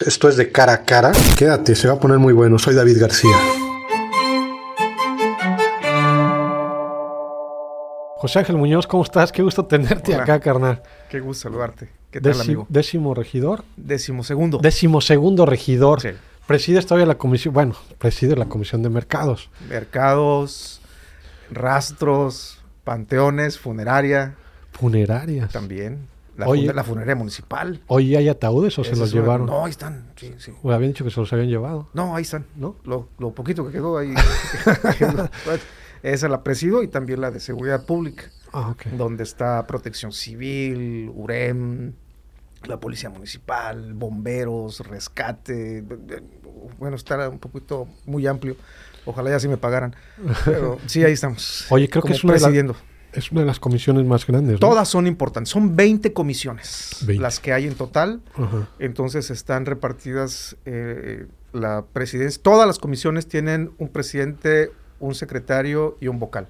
Esto 0.00 0.28
es 0.28 0.36
de 0.36 0.50
cara 0.50 0.72
a 0.72 0.84
cara. 0.84 1.12
Quédate, 1.38 1.76
se 1.76 1.86
va 1.86 1.94
a 1.94 2.00
poner 2.00 2.18
muy 2.18 2.32
bueno. 2.32 2.58
Soy 2.58 2.74
David 2.74 3.00
García. 3.00 3.30
José 8.16 8.40
Ángel 8.40 8.56
Muñoz, 8.56 8.88
¿cómo 8.88 9.04
estás? 9.04 9.30
Qué 9.30 9.42
gusto 9.42 9.66
tenerte 9.66 10.14
Hola. 10.14 10.24
acá, 10.24 10.40
carnal. 10.40 10.82
Qué 11.08 11.20
gusto 11.20 11.44
saludarte. 11.44 11.90
¿Qué 12.10 12.20
tal, 12.20 12.40
amigo? 12.40 12.66
décimo 12.68 13.14
regidor. 13.14 13.64
Décimo 13.76 14.24
segundo. 14.24 14.58
Décimo 14.58 15.00
segundo 15.00 15.46
regidor. 15.46 16.00
Sí. 16.00 16.08
Presides 16.48 16.86
todavía 16.86 17.06
la 17.06 17.16
comisión, 17.16 17.54
bueno, 17.54 17.76
preside 17.98 18.34
la 18.34 18.46
comisión 18.46 18.82
de 18.82 18.88
mercados. 18.90 19.48
Mercados, 19.68 20.80
rastros, 21.52 22.58
panteones, 22.82 23.60
funeraria 23.60 24.34
Funerarias. 24.72 25.52
también. 25.52 26.08
La, 26.36 26.46
fun- 26.46 26.66
la 26.74 26.84
funeraria 26.84 27.14
municipal. 27.14 27.80
Hoy 27.86 28.16
hay 28.16 28.28
ataúdes 28.28 28.78
o 28.78 28.84
se 28.84 28.96
los 28.96 29.12
llevaron. 29.12 29.46
No, 29.46 29.64
ahí 29.64 29.70
están. 29.70 30.08
Sí, 30.16 30.34
sí. 30.38 30.52
O 30.62 30.72
habían 30.72 30.90
dicho 30.92 31.04
que 31.04 31.10
se 31.10 31.20
los 31.20 31.32
habían 31.32 31.48
llevado. 31.48 31.88
No, 31.94 32.16
ahí 32.16 32.22
están. 32.22 32.46
¿No? 32.56 32.76
Lo, 32.84 33.08
lo 33.18 33.32
poquito 33.32 33.64
que 33.66 33.72
quedó 33.72 33.98
ahí. 33.98 34.12
Esa 36.02 36.28
la 36.28 36.42
presido 36.42 36.82
y 36.82 36.88
también 36.88 37.20
la 37.20 37.30
de 37.30 37.40
seguridad 37.40 37.86
pública, 37.86 38.24
Ah, 38.52 38.68
ok. 38.70 38.86
donde 38.96 39.22
está 39.24 39.66
protección 39.66 40.12
civil, 40.12 41.10
UREM, 41.14 41.92
la 42.66 42.78
policía 42.78 43.08
municipal, 43.10 43.94
bomberos, 43.94 44.80
rescate. 44.80 45.82
Bueno, 46.78 46.96
está 46.96 47.28
un 47.28 47.38
poquito 47.38 47.88
muy 48.04 48.26
amplio. 48.26 48.56
Ojalá 49.06 49.30
ya 49.30 49.40
sí 49.40 49.48
me 49.48 49.56
pagaran. 49.56 49.94
Pero 50.44 50.78
sí, 50.86 51.02
ahí 51.04 51.12
estamos. 51.12 51.66
Oye, 51.70 51.88
creo 51.88 52.02
que 52.02 52.12
es 52.12 52.22
una 52.24 52.34
de. 52.34 52.74
Es 53.14 53.30
una 53.32 53.42
de 53.42 53.46
las 53.46 53.60
comisiones 53.60 54.04
más 54.04 54.26
grandes. 54.26 54.54
¿no? 54.54 54.58
Todas 54.58 54.88
son 54.88 55.06
importantes. 55.06 55.50
Son 55.50 55.76
20 55.76 56.12
comisiones 56.12 56.98
20. 57.06 57.22
las 57.22 57.40
que 57.40 57.52
hay 57.52 57.66
en 57.66 57.74
total. 57.74 58.20
Ajá. 58.34 58.68
Entonces 58.78 59.30
están 59.30 59.66
repartidas 59.66 60.56
eh, 60.64 61.26
la 61.52 61.84
presidencia. 61.92 62.42
Todas 62.42 62.66
las 62.66 62.78
comisiones 62.78 63.26
tienen 63.26 63.72
un 63.78 63.88
presidente, 63.88 64.72
un 65.00 65.14
secretario 65.14 65.96
y 66.00 66.08
un 66.08 66.18
vocal. 66.18 66.48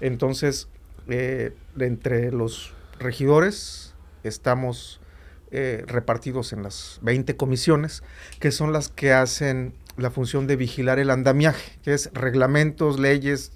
Entonces, 0.00 0.68
eh, 1.08 1.54
entre 1.78 2.30
los 2.30 2.74
regidores 3.00 3.94
estamos 4.22 5.00
eh, 5.50 5.84
repartidos 5.86 6.52
en 6.52 6.62
las 6.62 6.98
20 7.02 7.36
comisiones, 7.36 8.02
que 8.38 8.52
son 8.52 8.72
las 8.72 8.88
que 8.88 9.12
hacen 9.12 9.72
la 9.96 10.10
función 10.10 10.46
de 10.46 10.56
vigilar 10.56 10.98
el 10.98 11.10
andamiaje, 11.10 11.78
que 11.82 11.94
es 11.94 12.10
reglamentos, 12.12 13.00
leyes 13.00 13.52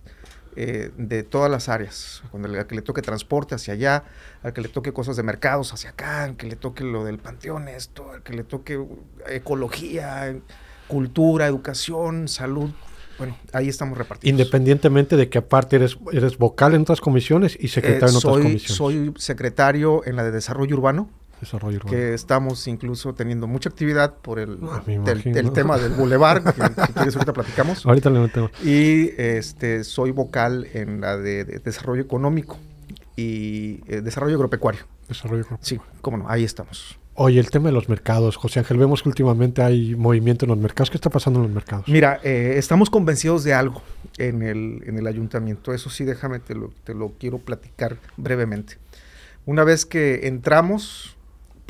eh, 0.57 0.91
de 0.97 1.23
todas 1.23 1.51
las 1.51 1.69
áreas. 1.69 2.23
Cuando 2.31 2.49
al 2.49 2.67
que 2.67 2.75
le 2.75 2.83
toque 2.83 3.03
transporte 3.03 3.55
hacia 3.55 3.75
allá, 3.75 4.05
al 4.43 4.53
que 4.53 4.61
le 4.61 4.69
toque 4.69 4.93
cosas 4.93 5.17
de 5.17 5.23
mercados 5.23 5.73
hacia 5.73 5.91
acá, 5.91 6.25
al 6.25 6.37
que 6.37 6.47
le 6.47 6.57
toque 6.57 6.85
lo 6.85 7.05
del 7.05 7.19
panteón, 7.19 7.69
esto, 7.69 8.11
al 8.11 8.23
que 8.23 8.35
le 8.35 8.45
toque 8.45 8.77
uh, 8.77 8.99
ecología, 9.29 10.35
cultura, 10.89 11.47
educación, 11.47 12.29
salud. 12.29 12.71
Bueno, 13.19 13.37
ahí 13.53 13.69
estamos 13.69 13.97
repartidos. 13.97 14.31
Independientemente 14.31 15.17
de 15.17 15.29
que 15.29 15.39
aparte 15.39 15.77
eres, 15.77 15.99
eres 16.13 16.39
vocal 16.39 16.75
en 16.75 16.83
otras 16.83 17.01
comisiones 17.01 17.57
y 17.59 17.69
secretario 17.69 18.07
Eh, 18.07 18.11
en 18.11 18.17
otras 18.17 18.23
soy, 18.23 18.43
comisiones. 18.43 18.77
soy 18.77 19.15
secretario 19.17 20.03
en 20.07 20.17
la 20.17 20.25
de 20.25 20.33
desarrollo 20.33 20.77
urbano, 20.77 21.09
Desarrollo 21.43 21.77
urbano. 21.79 21.91
que 21.91 22.15
estamos 22.15 22.67
incluso 22.69 23.13
teniendo 23.15 23.47
mucha 23.47 23.69
actividad 23.69 24.15
por 24.15 24.39
el, 24.39 24.59
Ah, 24.63 24.83
del- 24.87 25.53
tema 25.53 25.77
del 25.77 25.93
bulevar, 25.93 26.43
que, 26.43 26.53
si 26.53 26.93
quieres 26.95 27.15
ahorita 27.17 27.33
platicamos. 27.35 27.85
Ahorita 27.85 28.09
le 28.11 28.21
metemos. 28.21 28.51
Y 28.65 29.11
este 29.21 29.85
soy 29.85 30.13
vocal 30.13 30.67
en 30.73 31.01
la 31.01 31.17
de, 31.19 31.45
de 31.45 31.59
desarrollo 31.59 32.01
económico 32.01 32.59
y 33.17 33.81
eh, 33.89 34.01
desarrollo 34.01 34.37
agropecuario. 34.37 34.83
Desarrollo 35.09 35.43
urbano. 35.43 35.59
Sí, 35.61 35.79
cómo 36.01 36.17
no, 36.17 36.29
ahí 36.31 36.45
estamos. 36.45 36.97
Oye, 37.15 37.39
el 37.41 37.51
tema 37.51 37.67
de 37.69 37.73
los 37.73 37.91
mercados, 37.91 38.37
José 38.37 38.61
Ángel, 38.61 38.79
vemos 38.79 39.03
que 39.03 39.09
últimamente 39.11 39.63
hay 39.63 39.95
movimiento 39.95 40.47
en 40.47 40.51
los 40.51 40.59
mercados. 40.59 40.89
¿Qué 40.91 40.97
está 40.97 41.11
pasando 41.11 41.41
en 41.41 41.47
los 41.47 41.55
mercados? 41.55 41.87
Mira, 41.87 42.19
eh, 42.23 42.55
estamos 42.57 42.89
convencidos 42.89 43.45
de 43.45 43.53
algo 43.53 43.83
en 44.17 44.43
el, 44.43 44.83
en 44.87 44.97
el 44.97 45.07
ayuntamiento. 45.07 45.75
Eso 45.75 45.91
sí, 45.91 46.05
déjame, 46.05 46.39
te 46.39 46.55
lo, 46.55 46.73
te 46.85 46.95
lo 46.95 47.11
quiero 47.19 47.37
platicar 47.39 47.99
brevemente. 48.17 48.79
Una 49.45 49.63
vez 49.63 49.85
que 49.85 50.27
entramos, 50.27 51.17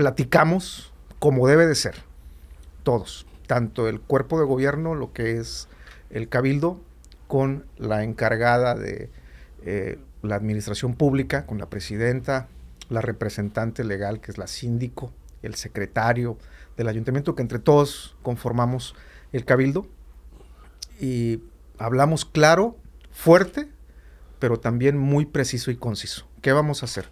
platicamos 0.03 0.93
como 1.21 1.47
debe 1.47 1.65
de 1.65 1.77
ser. 1.77 1.95
Todos. 2.83 3.25
Tanto 3.47 3.87
el 3.87 4.01
cuerpo 4.01 4.41
de 4.41 4.45
gobierno, 4.45 4.97
lo 4.97 5.13
que 5.13 5.39
es 5.39 5.69
el 6.11 6.29
cabildo, 6.29 6.81
con 7.29 7.67
la 7.79 8.03
encargada 8.03 8.75
de 8.75 9.11
eh, 9.65 10.01
la 10.23 10.35
administración 10.35 10.95
pública, 10.95 11.47
con 11.47 11.59
la 11.59 11.71
presidenta, 11.71 12.49
la 12.89 13.01
representante 13.01 13.85
legal, 13.85 14.21
que 14.21 14.33
es 14.33 14.39
la 14.39 14.49
síndico, 14.49 15.13
el 15.41 15.55
secretario 15.55 16.37
del 16.77 16.89
ayuntamiento, 16.89 17.37
que 17.37 17.43
entre 17.43 17.61
todos 17.61 18.17
conformamos 18.23 18.97
el 19.33 19.45
cabildo 19.45 19.87
y 21.01 21.45
hablamos 21.79 22.25
claro, 22.25 22.77
fuerte, 23.13 23.69
pero 24.41 24.59
también 24.59 24.99
muy 24.99 25.27
preciso 25.27 25.71
y 25.71 25.77
conciso. 25.77 26.27
¿Qué 26.41 26.51
vamos 26.51 26.83
a 26.83 26.87
hacer? 26.87 27.07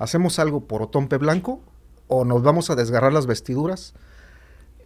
¿Hacemos 0.00 0.40
algo 0.40 0.64
por 0.66 0.82
Otompe 0.82 1.18
Blanco 1.18 1.62
o 2.08 2.24
nos 2.24 2.42
vamos 2.42 2.70
a 2.70 2.74
desgarrar 2.74 3.12
las 3.12 3.26
vestiduras 3.26 3.94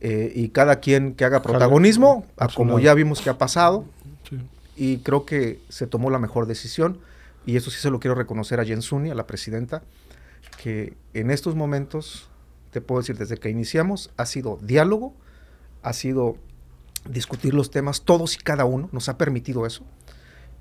eh, 0.00 0.32
y 0.34 0.50
cada 0.50 0.80
quien 0.80 1.14
que 1.14 1.24
haga 1.24 1.42
protagonismo, 1.42 2.24
a 2.36 2.48
como 2.48 2.78
ya 2.78 2.94
vimos 2.94 3.20
que 3.20 3.30
ha 3.30 3.38
pasado? 3.38 3.84
Sí. 4.28 4.38
Y 4.76 4.98
creo 4.98 5.24
que 5.24 5.60
se 5.68 5.86
tomó 5.86 6.10
la 6.10 6.18
mejor 6.18 6.46
decisión 6.46 6.98
y 7.46 7.56
eso 7.56 7.70
sí 7.70 7.78
se 7.78 7.90
lo 7.90 8.00
quiero 8.00 8.16
reconocer 8.16 8.60
a 8.60 8.64
Jensuni, 8.64 9.10
a 9.10 9.14
la 9.14 9.26
presidenta, 9.26 9.82
que 10.62 10.94
en 11.14 11.30
estos 11.30 11.54
momentos, 11.54 12.28
te 12.72 12.80
puedo 12.80 13.00
decir, 13.00 13.16
desde 13.16 13.36
que 13.36 13.48
iniciamos, 13.48 14.10
ha 14.16 14.26
sido 14.26 14.58
diálogo, 14.60 15.14
ha 15.82 15.92
sido 15.92 16.36
discutir 17.08 17.54
los 17.54 17.70
temas, 17.70 18.02
todos 18.02 18.34
y 18.34 18.38
cada 18.38 18.64
uno, 18.64 18.88
nos 18.90 19.08
ha 19.08 19.16
permitido 19.16 19.64
eso, 19.64 19.84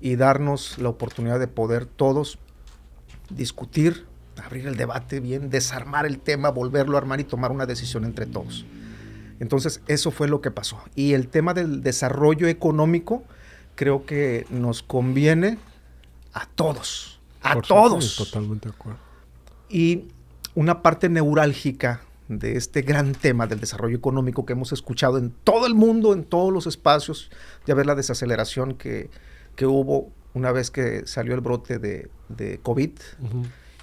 y 0.00 0.14
darnos 0.14 0.78
la 0.78 0.88
oportunidad 0.88 1.40
de 1.40 1.48
poder 1.48 1.86
todos 1.86 2.38
discutir, 3.30 4.06
abrir 4.44 4.66
el 4.66 4.76
debate 4.76 5.20
bien, 5.20 5.50
desarmar 5.50 6.06
el 6.06 6.18
tema, 6.18 6.50
volverlo 6.50 6.96
a 6.96 7.00
armar 7.00 7.20
y 7.20 7.24
tomar 7.24 7.52
una 7.52 7.66
decisión 7.66 8.04
entre 8.04 8.26
todos. 8.26 8.66
Entonces, 9.40 9.82
eso 9.86 10.10
fue 10.10 10.28
lo 10.28 10.40
que 10.40 10.50
pasó. 10.50 10.80
Y 10.94 11.12
el 11.12 11.28
tema 11.28 11.54
del 11.54 11.82
desarrollo 11.82 12.46
económico, 12.48 13.24
creo 13.74 14.06
que 14.06 14.46
nos 14.50 14.82
conviene 14.82 15.58
a 16.32 16.46
todos, 16.46 17.20
a 17.42 17.54
Por 17.54 17.66
todos. 17.66 18.04
supuesto, 18.04 18.24
Totalmente 18.24 18.68
de 18.68 18.74
acuerdo. 18.74 18.98
Y 19.68 20.08
una 20.54 20.82
parte 20.82 21.08
neurálgica 21.08 22.00
de 22.28 22.56
este 22.56 22.82
gran 22.82 23.12
tema 23.12 23.46
del 23.46 23.60
desarrollo 23.60 23.96
económico 23.96 24.46
que 24.46 24.54
hemos 24.54 24.72
escuchado 24.72 25.18
en 25.18 25.30
todo 25.30 25.66
el 25.66 25.74
mundo, 25.74 26.12
en 26.12 26.24
todos 26.24 26.52
los 26.52 26.66
espacios, 26.66 27.30
ya 27.66 27.74
ver 27.74 27.86
la 27.86 27.94
desaceleración 27.94 28.74
que, 28.74 29.10
que 29.54 29.66
hubo 29.66 30.10
una 30.34 30.52
vez 30.52 30.70
que 30.70 31.06
salió 31.06 31.34
el 31.34 31.40
brote 31.40 31.78
de, 31.78 32.10
de 32.28 32.58
COVID. 32.58 32.90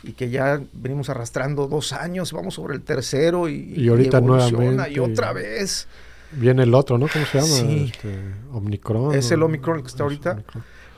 Y 0.04 0.14
que 0.14 0.30
ya 0.30 0.62
venimos 0.74 1.10
arrastrando 1.10 1.68
dos 1.68 1.94
años, 1.94 2.32
vamos 2.34 2.56
sobre 2.56 2.76
el 2.76 2.82
tercero 2.82 3.48
y, 3.48 3.74
Y 3.76 3.88
ahorita 3.90 4.18
evoluciona, 4.18 4.66
nuevamente, 4.66 4.92
y 4.92 5.00
otra 5.00 5.32
y- 5.32 5.36
vez. 5.36 5.88
Viene 6.34 6.64
el 6.64 6.74
otro, 6.74 6.98
¿no? 6.98 7.08
¿Cómo 7.12 7.26
se 7.26 7.38
llama? 7.40 7.48
Sí. 7.48 7.92
Este, 7.94 8.20
Omicron. 8.52 9.14
Es 9.16 9.32
el. 9.32 9.44
Omicron 9.44 9.78
el 9.78 9.84
que 9.84 9.88
está 9.88 9.98
Es 9.98 10.02
ahorita. 10.04 10.44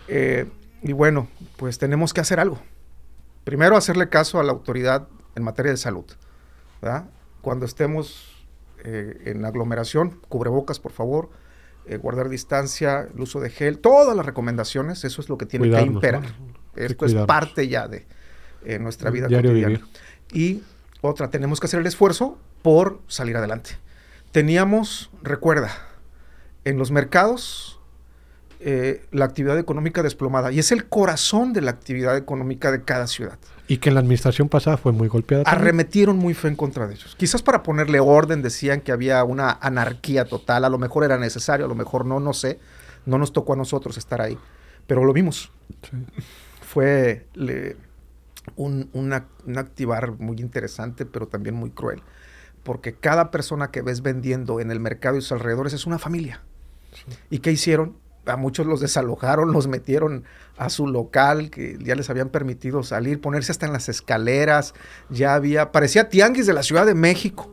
Eh, 0.07 0.45
y 0.81 0.93
bueno, 0.93 1.27
pues 1.57 1.77
tenemos 1.77 2.13
que 2.13 2.21
hacer 2.21 2.39
algo. 2.39 2.59
Primero, 3.43 3.75
hacerle 3.77 4.09
caso 4.09 4.39
a 4.39 4.43
la 4.43 4.51
autoridad 4.53 5.07
en 5.35 5.43
materia 5.43 5.71
de 5.71 5.77
salud. 5.77 6.05
¿verdad? 6.81 7.05
Cuando 7.41 7.65
estemos 7.65 8.45
eh, 8.83 9.23
en 9.25 9.43
aglomeración, 9.45 10.19
cubrebocas, 10.29 10.79
por 10.79 10.91
favor, 10.93 11.29
eh, 11.85 11.97
guardar 11.97 12.29
distancia, 12.29 13.07
el 13.13 13.19
uso 13.19 13.39
de 13.39 13.49
gel, 13.49 13.79
todas 13.79 14.15
las 14.15 14.25
recomendaciones, 14.25 15.03
eso 15.03 15.21
es 15.21 15.29
lo 15.29 15.37
que 15.37 15.45
tiene 15.45 15.65
Cuidarnos, 15.67 15.89
que 16.01 16.07
imperar. 16.07 16.21
¿no? 16.39 16.53
que 16.75 16.85
Esto 16.85 17.05
es 17.05 17.13
parte 17.25 17.67
ya 17.67 17.87
de 17.87 18.05
eh, 18.65 18.79
nuestra 18.79 19.09
vida 19.11 19.27
Diario 19.27 19.51
cotidiana. 19.51 19.77
vivir. 19.77 19.85
Y 20.33 20.63
otra, 21.01 21.29
tenemos 21.29 21.59
que 21.59 21.67
hacer 21.67 21.79
el 21.79 21.87
esfuerzo 21.87 22.37
por 22.61 22.99
salir 23.07 23.37
adelante. 23.37 23.71
Teníamos, 24.31 25.09
recuerda, 25.23 25.71
en 26.65 26.77
los 26.77 26.91
mercados 26.91 27.79
eh, 28.59 29.05
la 29.11 29.25
actividad 29.25 29.59
económica 29.59 30.01
desplomada 30.01 30.51
y 30.51 30.59
es 30.59 30.71
el 30.71 30.85
corazón 30.87 31.53
de 31.53 31.61
la 31.61 31.71
actividad 31.71 32.17
económica 32.17 32.71
de 32.71 32.83
cada 32.83 33.05
ciudad. 33.07 33.37
Y 33.67 33.77
que 33.77 33.89
en 33.89 33.95
la 33.95 34.01
administración 34.01 34.49
pasada 34.49 34.77
fue 34.77 34.91
muy 34.91 35.07
golpeada. 35.07 35.43
también. 35.43 35.61
Arremetieron 35.61 36.17
muy 36.17 36.33
feo 36.33 36.49
en 36.49 36.55
contra 36.55 36.87
de 36.87 36.95
ellos. 36.95 37.15
Quizás 37.17 37.41
para 37.43 37.63
ponerle 37.63 37.99
orden 37.99 38.41
decían 38.41 38.81
que 38.81 38.91
había 38.91 39.23
una 39.23 39.51
anarquía 39.61 40.25
total, 40.25 40.65
a 40.65 40.69
lo 40.69 40.77
mejor 40.77 41.03
era 41.03 41.17
necesario, 41.17 41.65
a 41.65 41.69
lo 41.69 41.75
mejor 41.75 42.05
no, 42.05 42.19
no 42.19 42.33
sé. 42.33 42.59
No 43.05 43.17
nos 43.19 43.31
tocó 43.33 43.53
a 43.53 43.55
nosotros 43.55 43.97
estar 43.97 44.19
ahí, 44.21 44.37
pero 44.87 45.03
lo 45.05 45.13
vimos. 45.13 45.51
Sí. 45.83 45.97
Fue 46.61 47.27
le- 47.35 47.77
un, 48.55 48.89
un 48.93 49.11
ac- 49.11 49.27
un 49.45 49.57
activar 49.57 50.13
muy 50.19 50.39
interesante, 50.39 51.05
pero 51.05 51.27
también 51.27 51.55
muy 51.55 51.71
cruel, 51.71 52.01
porque 52.63 52.93
cada 52.95 53.31
persona 53.31 53.71
que 53.71 53.81
ves 53.81 54.01
vendiendo 54.01 54.59
en 54.59 54.71
el 54.71 54.79
mercado 54.79 55.17
y 55.17 55.21
sus 55.21 55.33
alrededores 55.33 55.73
es 55.73 55.85
una 55.85 55.99
familia. 55.99 56.41
¿Y 57.29 57.39
qué 57.39 57.51
hicieron? 57.51 57.97
A 58.25 58.37
muchos 58.37 58.65
los 58.65 58.79
desalojaron, 58.79 59.51
los 59.51 59.67
metieron 59.67 60.23
a 60.57 60.69
su 60.69 60.87
local, 60.87 61.51
que 61.51 61.77
ya 61.79 61.93
les 61.93 62.09
habían 62.09 62.29
permitido 62.29 62.81
salir, 62.81 63.21
ponerse 63.21 63.51
hasta 63.51 63.67
en 63.67 63.73
las 63.73 63.87
escaleras. 63.87 64.73
Ya 65.09 65.35
había, 65.35 65.71
parecía 65.71 66.09
tianguis 66.09 66.47
de 66.47 66.53
la 66.53 66.63
Ciudad 66.63 66.87
de 66.87 66.95
México. 66.95 67.51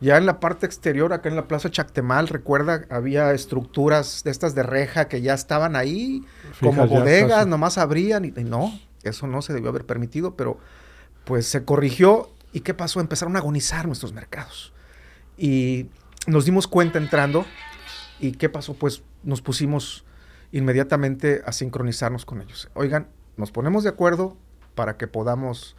Ya 0.00 0.16
en 0.18 0.26
la 0.26 0.38
parte 0.38 0.66
exterior, 0.66 1.12
acá 1.12 1.28
en 1.30 1.36
la 1.36 1.48
Plaza 1.48 1.70
Chactemal, 1.70 2.28
recuerda, 2.28 2.84
había 2.90 3.32
estructuras 3.32 4.22
de 4.22 4.30
estas 4.30 4.54
de 4.54 4.62
reja 4.62 5.08
que 5.08 5.22
ya 5.22 5.34
estaban 5.34 5.76
ahí, 5.76 6.24
como 6.60 6.82
bodegas, 7.00 7.46
nomás 7.48 7.78
abrían 7.78 8.24
y, 8.24 8.30
no, 8.44 8.78
eso 9.04 9.26
no 9.26 9.42
se 9.42 9.52
debió 9.52 9.70
haber 9.70 9.86
permitido, 9.86 10.36
pero 10.36 10.58
pues 11.24 11.46
se 11.46 11.64
corrigió 11.64 12.30
y 12.52 12.60
¿qué 12.60 12.74
pasó? 12.74 13.00
Empezaron 13.00 13.36
a 13.36 13.40
agonizar 13.40 13.86
nuestros 13.86 14.12
mercados. 14.12 14.72
Y 15.36 15.88
nos 16.26 16.44
dimos 16.44 16.68
cuenta 16.68 16.98
entrando 16.98 17.44
y 18.20 18.32
¿qué 18.32 18.48
pasó? 18.48 18.74
Pues 18.74 19.02
nos 19.22 19.42
pusimos 19.42 20.04
inmediatamente 20.52 21.42
a 21.46 21.52
sincronizarnos 21.52 22.24
con 22.24 22.40
ellos. 22.40 22.70
Oigan, 22.74 23.08
nos 23.36 23.50
ponemos 23.50 23.82
de 23.82 23.90
acuerdo 23.90 24.36
para 24.74 24.96
que 24.96 25.08
podamos 25.08 25.76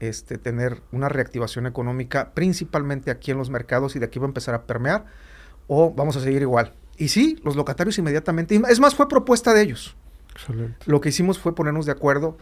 este, 0.00 0.38
tener 0.38 0.82
una 0.92 1.08
reactivación 1.08 1.66
económica, 1.66 2.32
principalmente 2.34 3.10
aquí 3.10 3.30
en 3.30 3.38
los 3.38 3.50
mercados, 3.50 3.96
y 3.96 3.98
de 3.98 4.06
aquí 4.06 4.18
va 4.18 4.26
a 4.26 4.28
empezar 4.28 4.54
a 4.54 4.64
permear, 4.64 5.06
o 5.68 5.92
vamos 5.92 6.16
a 6.16 6.20
seguir 6.20 6.42
igual. 6.42 6.74
Y 6.96 7.08
sí, 7.08 7.40
los 7.44 7.56
locatarios 7.56 7.98
inmediatamente, 7.98 8.60
es 8.68 8.80
más, 8.80 8.94
fue 8.94 9.08
propuesta 9.08 9.54
de 9.54 9.62
ellos. 9.62 9.96
Lo 10.86 11.00
que 11.00 11.10
hicimos 11.10 11.38
fue 11.38 11.54
ponernos 11.54 11.86
de 11.86 11.92
acuerdo 11.92 12.36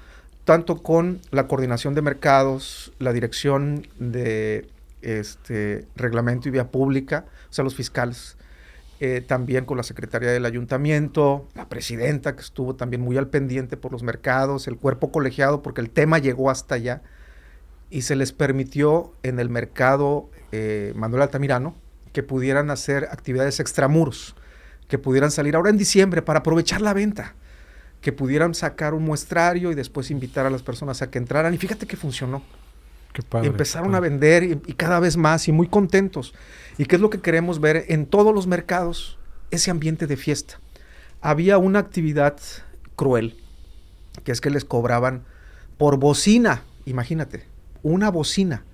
tanto 0.49 0.83
con 0.83 1.21
la 1.31 1.47
coordinación 1.47 1.95
de 1.95 2.01
mercados, 2.01 2.95
la 2.99 3.13
dirección 3.13 3.87
de 3.99 4.67
este, 5.03 5.85
reglamento 5.95 6.49
y 6.49 6.53
vía 6.53 6.71
pública, 6.71 7.27
o 7.51 7.53
sea, 7.53 7.65
los 7.65 7.75
fiscales, 7.75 8.39
eh, 8.99 9.21
también 9.21 9.67
con 9.67 9.77
la 9.77 9.83
secretaria 9.83 10.31
del 10.31 10.47
ayuntamiento, 10.47 11.47
la 11.55 11.69
presidenta 11.69 12.35
que 12.35 12.41
estuvo 12.41 12.77
también 12.77 13.03
muy 13.03 13.19
al 13.19 13.29
pendiente 13.29 13.77
por 13.77 13.93
los 13.93 14.03
mercados, 14.03 14.69
el 14.69 14.79
cuerpo 14.79 15.13
colegiado, 15.13 15.61
porque 15.61 15.83
el 15.83 15.91
tema 15.91 16.17
llegó 16.17 16.49
hasta 16.49 16.77
allá 16.77 17.03
y 17.91 18.01
se 18.01 18.17
les 18.17 18.33
permitió 18.33 19.13
en 19.23 19.41
el 19.41 19.51
mercado 19.51 20.31
eh, 20.51 20.95
Manuel 20.97 21.25
Altamirano 21.25 21.75
que 22.15 22.23
pudieran 22.23 22.71
hacer 22.71 23.05
actividades 23.11 23.61
extramuros, 23.61 24.35
que 24.89 24.97
pudieran 24.97 25.31
salir 25.31 25.57
ahora 25.57 25.69
en 25.69 25.77
diciembre 25.77 26.23
para 26.23 26.39
aprovechar 26.39 26.81
la 26.81 26.95
venta, 26.95 27.35
que 28.01 28.13
pudieran 28.13 28.55
sacar 28.55 28.95
un 28.95 29.05
muestrario 29.05 29.73
y 29.73 29.75
después 29.75 30.11
invitar 30.11 30.47
a 30.47 30.51
las 30.51 30.63
personas 30.63 31.03
a 31.03 31.11
que 31.11 31.19
entraran. 31.19 31.55
Y 31.55 31.59
fíjate 31.59 31.87
que 31.87 31.97
funcionó. 31.97 32.43
Empezaron 33.43 33.95
a 33.95 34.01
vender 34.01 34.45
y, 34.45 34.57
cada 34.75 35.01
vez 35.01 35.17
más 35.17 35.49
y 35.49 35.53
muy 35.53 35.67
contentos. 35.67 36.35
¿Y 36.77 36.85
qué 36.85 36.97
es 36.97 37.03
lo 37.03 37.11
que 37.11 37.21
queremos 37.21 37.61
ver 37.61 37.85
en 37.89 38.07
todos 38.07 38.35
los 38.35 38.47
mercados? 38.47 39.19
Ese 39.51 39.71
ambiente 39.71 40.07
de 40.07 40.17
fiesta. 40.17 40.61
Había 41.21 41.59
una 41.59 41.81
actividad 41.81 42.39
cruel, 42.95 43.37
que 44.23 44.31
es 44.31 44.41
que 44.41 44.51
les 44.51 44.65
cobraban 44.65 45.25
por 45.79 45.99
bocina, 45.99 46.63
imagínate, 46.85 47.45
una 47.83 48.11
bocina 48.11 48.65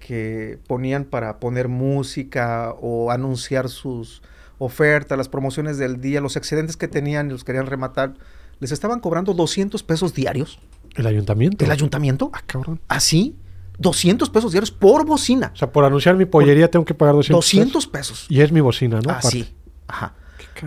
que 0.00 0.58
ponían 0.66 1.04
para 1.04 1.38
poner 1.38 1.68
música 1.68 2.72
o 2.80 3.10
anunciar 3.10 3.68
sus 3.68 4.22
ofertas, 4.58 5.18
las 5.18 5.28
promociones 5.28 5.78
del 5.78 6.00
día, 6.00 6.20
los 6.20 6.36
excedentes 6.36 6.76
que 6.76 6.88
tenían 6.88 7.28
y 7.28 7.32
los 7.32 7.44
querían 7.44 7.66
rematar, 7.66 8.14
les 8.60 8.72
estaban 8.72 9.00
cobrando 9.00 9.34
200 9.34 9.82
pesos 9.82 10.14
diarios. 10.14 10.58
¿El 10.94 11.06
ayuntamiento? 11.06 11.64
¿El 11.64 11.70
ayuntamiento? 11.70 12.30
Ah, 12.32 12.42
cabrón. 12.46 12.80
¿Así? 12.88 13.36
200 13.78 14.30
pesos 14.30 14.52
diarios 14.52 14.70
por 14.70 15.04
bocina. 15.04 15.52
O 15.54 15.56
sea, 15.56 15.70
por 15.70 15.84
anunciar 15.84 16.16
mi 16.16 16.24
pollería 16.24 16.70
tengo 16.70 16.84
que 16.84 16.94
pagar 16.94 17.14
200 17.14 17.36
200 17.36 17.86
pesos. 17.86 18.26
Y 18.28 18.40
es 18.40 18.50
mi 18.52 18.60
bocina, 18.60 19.00
¿no? 19.00 19.10
Así. 19.10 19.54
Ajá. 19.86 20.14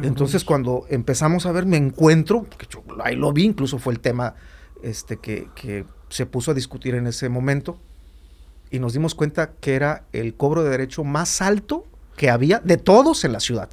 Entonces, 0.03 0.43
cuando 0.43 0.85
empezamos 0.89 1.47
a 1.47 1.51
ver, 1.51 1.65
me 1.65 1.77
encuentro, 1.77 2.45
que 2.57 2.67
yo 2.69 2.83
ahí 3.03 3.15
lo 3.15 3.33
vi, 3.33 3.45
incluso 3.45 3.79
fue 3.79 3.93
el 3.93 3.99
tema 3.99 4.35
este, 4.83 5.17
que, 5.17 5.47
que 5.55 5.85
se 6.09 6.25
puso 6.27 6.51
a 6.51 6.53
discutir 6.53 6.93
en 6.93 7.07
ese 7.07 7.27
momento, 7.29 7.79
y 8.71 8.79
nos 8.79 8.93
dimos 8.93 9.15
cuenta 9.15 9.51
que 9.59 9.73
era 9.73 10.05
el 10.13 10.35
cobro 10.35 10.63
de 10.63 10.69
derecho 10.69 11.03
más 11.03 11.41
alto 11.41 11.85
que 12.15 12.29
había 12.29 12.59
de 12.59 12.77
todos 12.77 13.23
en 13.25 13.31
la 13.31 13.39
ciudad, 13.39 13.69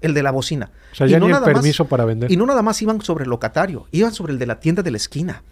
el 0.00 0.14
de 0.14 0.22
la 0.22 0.30
bocina. 0.30 0.70
O 0.92 0.94
sea, 0.94 1.06
ya 1.06 1.18
no 1.18 1.28
ni 1.28 1.34
el 1.34 1.42
permiso 1.42 1.86
para 1.86 2.04
vender. 2.04 2.30
Y 2.30 2.36
no 2.36 2.46
nada 2.46 2.62
más 2.62 2.80
iban 2.82 3.00
sobre 3.00 3.24
el 3.24 3.30
locatario, 3.30 3.86
iban 3.92 4.12
sobre 4.12 4.32
el 4.32 4.38
de 4.38 4.46
la 4.46 4.60
tienda 4.60 4.82
de 4.82 4.90
la 4.90 4.96
esquina 4.96 5.42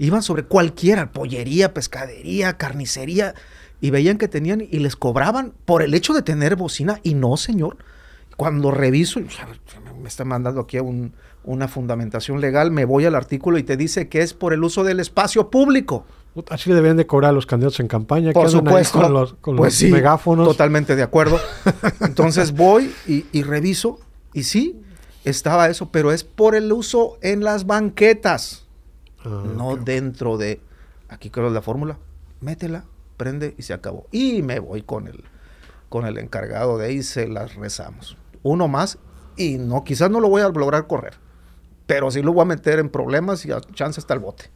iban 0.00 0.22
sobre 0.22 0.44
cualquiera, 0.44 1.12
pollería, 1.12 1.74
pescadería, 1.74 2.56
carnicería, 2.56 3.34
y 3.82 3.90
veían 3.90 4.16
que 4.16 4.28
tenían 4.28 4.62
y 4.62 4.78
les 4.78 4.96
cobraban 4.96 5.52
por 5.66 5.82
el 5.82 5.92
hecho 5.92 6.14
de 6.14 6.22
tener 6.22 6.56
bocina, 6.56 7.00
y 7.02 7.14
no, 7.14 7.36
señor. 7.36 7.76
Cuando 8.36 8.70
reviso, 8.70 9.20
me 9.20 10.08
está 10.08 10.24
mandando 10.24 10.62
aquí 10.62 10.78
una 11.44 11.68
fundamentación 11.68 12.40
legal, 12.40 12.70
me 12.70 12.86
voy 12.86 13.04
al 13.04 13.14
artículo 13.14 13.58
y 13.58 13.62
te 13.62 13.76
dice 13.76 14.08
que 14.08 14.22
es 14.22 14.32
por 14.32 14.54
el 14.54 14.64
uso 14.64 14.84
del 14.84 15.00
espacio 15.00 15.50
público. 15.50 16.06
Así 16.48 16.70
le 16.70 16.76
deben 16.76 16.96
de 16.96 17.06
cobrar 17.06 17.30
a 17.30 17.32
los 17.32 17.46
candidatos 17.46 17.80
en 17.80 17.88
campaña. 17.88 18.32
Por 18.32 18.48
supuesto. 18.48 19.00
con 19.00 19.12
los, 19.12 19.34
pues 19.56 19.82
megáfonos. 19.82 20.46
Totalmente 20.46 20.94
de 20.94 21.02
acuerdo. 21.02 21.40
Entonces 22.00 22.52
voy 22.52 22.94
y, 23.06 23.42
reviso 23.42 23.98
y 24.32 24.44
sí, 24.44 24.80
estaba 25.24 25.68
eso, 25.68 25.90
pero 25.90 26.12
es 26.12 26.22
por 26.22 26.54
el 26.54 26.72
uso 26.72 27.18
en 27.20 27.42
las 27.42 27.66
banquetas. 27.66 28.64
Ah, 29.24 29.42
no 29.56 29.76
dentro 29.76 30.38
de, 30.38 30.60
aquí 31.08 31.30
creo 31.30 31.50
la 31.50 31.62
fórmula, 31.62 31.98
métela, 32.40 32.84
prende 33.16 33.54
y 33.58 33.62
se 33.62 33.72
acabó. 33.72 34.06
Y 34.12 34.42
me 34.42 34.60
voy 34.60 34.82
con 34.82 35.08
el, 35.08 35.24
con 35.88 36.06
el 36.06 36.16
encargado 36.18 36.78
de 36.78 36.86
ahí 36.86 37.02
se 37.02 37.26
las 37.26 37.56
rezamos. 37.56 38.16
Uno 38.42 38.68
más 38.68 38.98
y 39.36 39.58
no, 39.58 39.82
quizás 39.82 40.10
no 40.10 40.20
lo 40.20 40.28
voy 40.28 40.42
a 40.42 40.48
lograr 40.48 40.86
correr, 40.86 41.14
pero 41.86 42.10
sí 42.10 42.22
lo 42.22 42.32
voy 42.32 42.42
a 42.42 42.46
meter 42.46 42.78
en 42.78 42.88
problemas 42.88 43.44
y 43.44 43.50
a 43.50 43.60
chance 43.60 44.00
hasta 44.00 44.14
el 44.14 44.20
bote. 44.20 44.50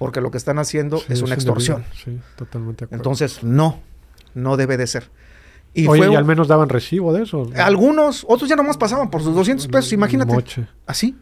Porque 0.00 0.22
lo 0.22 0.30
que 0.30 0.38
están 0.38 0.58
haciendo 0.58 0.98
es 1.10 1.20
una 1.20 1.34
extorsión. 1.34 1.84
Sí, 1.92 2.18
totalmente 2.34 2.88
Entonces, 2.90 3.44
no, 3.44 3.80
no 4.32 4.56
debe 4.56 4.78
de 4.78 4.86
ser. 4.86 5.10
Y, 5.74 5.86
Oye, 5.88 6.10
y 6.10 6.14
al 6.14 6.24
menos 6.24 6.48
daban 6.48 6.70
recibo 6.70 7.12
de 7.12 7.24
eso. 7.24 7.50
Algunos, 7.54 8.24
otros 8.26 8.48
ya 8.48 8.56
nomás 8.56 8.78
pasaban 8.78 9.10
por 9.10 9.22
sus 9.22 9.34
200 9.34 9.68
pesos, 9.68 9.92
imagínate. 9.92 10.66
Así. 10.86 11.18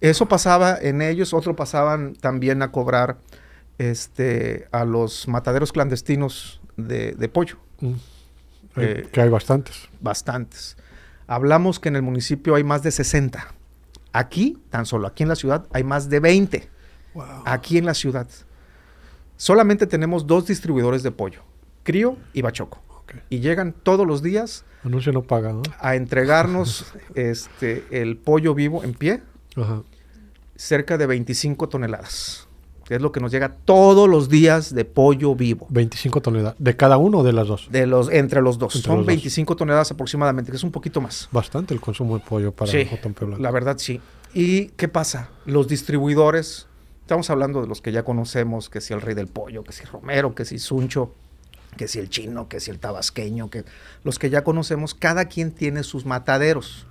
Eso 0.00 0.26
pasaba 0.26 0.78
en 0.80 1.02
ellos, 1.02 1.34
otro 1.34 1.56
pasaban 1.56 2.14
también 2.14 2.62
a 2.62 2.70
cobrar 2.70 3.18
este, 3.78 4.68
a 4.70 4.84
los 4.84 5.26
mataderos 5.26 5.72
clandestinos 5.72 6.60
de, 6.76 7.28
pollo. 7.32 7.56
Mm. 7.80 7.94
Eh, 8.76 9.08
que 9.10 9.22
hay 9.22 9.28
bastantes. 9.28 9.88
Bastantes. 10.00 10.76
Hablamos 11.26 11.80
que 11.80 11.88
en 11.88 11.96
el 11.96 12.02
municipio 12.02 12.54
hay 12.54 12.62
más 12.62 12.84
de 12.84 12.92
60. 12.92 13.44
Aquí, 14.12 14.56
tan 14.70 14.86
solo 14.86 15.08
aquí 15.08 15.24
en 15.24 15.30
la 15.30 15.34
ciudad, 15.34 15.66
hay 15.72 15.82
más 15.82 16.08
de 16.08 16.20
20. 16.20 16.77
Aquí 17.44 17.78
en 17.78 17.86
la 17.86 17.94
ciudad. 17.94 18.28
Solamente 19.36 19.86
tenemos 19.86 20.26
dos 20.26 20.46
distribuidores 20.46 21.02
de 21.02 21.10
pollo, 21.10 21.42
Crío 21.82 22.16
y 22.32 22.42
Bachoco. 22.42 22.82
Y 23.30 23.40
llegan 23.40 23.72
todos 23.72 24.06
los 24.06 24.22
días 24.22 24.64
Anuncio 24.84 25.12
no 25.12 25.22
paga, 25.22 25.54
a 25.80 25.96
entregarnos 25.96 26.86
este, 27.14 27.84
el 27.90 28.16
pollo 28.16 28.54
vivo 28.54 28.84
en 28.84 28.94
pie 28.94 29.22
cerca 30.56 30.98
de 30.98 31.06
25 31.06 31.68
toneladas. 31.68 32.46
Que 32.84 32.94
es 32.94 33.02
lo 33.02 33.12
que 33.12 33.20
nos 33.20 33.30
llega 33.30 33.54
todos 33.66 34.08
los 34.08 34.30
días 34.30 34.74
de 34.74 34.86
pollo 34.86 35.34
vivo. 35.34 35.66
25 35.68 36.22
toneladas. 36.22 36.54
¿De 36.58 36.74
cada 36.74 36.96
uno 36.96 37.18
o 37.18 37.22
de 37.22 37.34
las 37.34 37.46
dos? 37.46 37.68
De 37.70 37.86
los, 37.86 38.10
entre 38.10 38.40
los 38.40 38.58
dos. 38.58 38.72
Son 38.72 39.04
25 39.04 39.56
toneladas 39.56 39.90
aproximadamente, 39.90 40.50
que 40.50 40.56
es 40.56 40.62
un 40.62 40.72
poquito 40.72 41.02
más. 41.02 41.28
Bastante 41.30 41.74
el 41.74 41.82
consumo 41.82 42.16
de 42.16 42.24
pollo 42.24 42.50
para 42.52 42.70
sí, 42.70 42.88
La 43.38 43.50
verdad, 43.50 43.76
sí. 43.76 44.00
¿Y 44.32 44.68
qué 44.68 44.88
pasa? 44.88 45.28
Los 45.44 45.68
distribuidores, 45.68 46.66
estamos 47.08 47.30
hablando 47.30 47.62
de 47.62 47.66
los 47.66 47.80
que 47.80 47.90
ya 47.90 48.02
conocemos, 48.02 48.68
que 48.68 48.82
si 48.82 48.92
el 48.92 49.00
rey 49.00 49.14
del 49.14 49.28
pollo, 49.28 49.64
que 49.64 49.72
si 49.72 49.82
Romero, 49.84 50.34
que 50.34 50.44
si 50.44 50.58
Suncho, 50.58 51.14
que 51.78 51.88
si 51.88 51.98
el 51.98 52.10
chino, 52.10 52.50
que 52.50 52.60
si 52.60 52.70
el 52.70 52.78
tabasqueño, 52.78 53.48
que 53.48 53.64
los 54.04 54.18
que 54.18 54.28
ya 54.28 54.44
conocemos, 54.44 54.94
cada 54.94 55.24
quien 55.24 55.52
tiene 55.52 55.84
sus 55.84 56.04
mataderos 56.04 56.86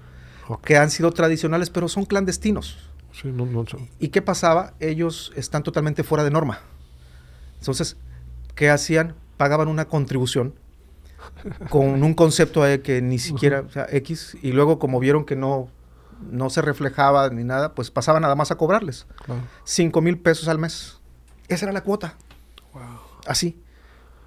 que 0.64 0.76
han 0.76 0.90
sido 0.90 1.12
tradicionales, 1.12 1.70
pero 1.70 1.88
son 1.88 2.06
clandestinos. 2.06 2.80
Sí, 3.12 3.28
no, 3.28 3.46
no, 3.46 3.64
¿Y 4.00 4.08
qué 4.08 4.24
pasaba? 4.24 4.74
Ellos 4.80 5.32
están 5.36 5.62
totalmente 5.62 6.04
fuera 6.04 6.24
de 6.24 6.32
norma. 6.32 6.62
Entonces, 7.60 7.96
¿qué 8.56 8.72
hacían? 8.72 9.14
Pagaban 9.38 9.68
una 9.68 9.86
contribución 9.86 10.56
con 11.70 12.02
un 12.02 12.16
concepto 12.16 12.64
de 12.64 12.82
que 12.82 13.04
ni 13.04 13.20
siquiera, 13.20 13.62
o 13.62 13.70
sea, 13.70 13.86
X, 13.92 14.36
y 14.42 14.52
luego 14.52 14.80
como 14.80 15.00
vieron 15.00 15.26
que 15.26 15.36
no, 15.36 15.70
no 16.22 16.50
se 16.50 16.62
reflejaba 16.62 17.30
ni 17.30 17.44
nada, 17.44 17.74
pues 17.74 17.92
pasaban 17.92 18.22
nada 18.22 18.36
más 18.36 18.52
a 18.52 18.56
cobrarles. 18.56 19.08
Cinco 19.64 20.02
mil 20.02 20.20
pesos 20.20 20.48
al 20.48 20.60
mes. 20.60 21.00
Esa 21.48 21.66
era 21.66 21.74
la 21.74 21.84
cuota. 21.84 22.16
Así. 23.26 23.62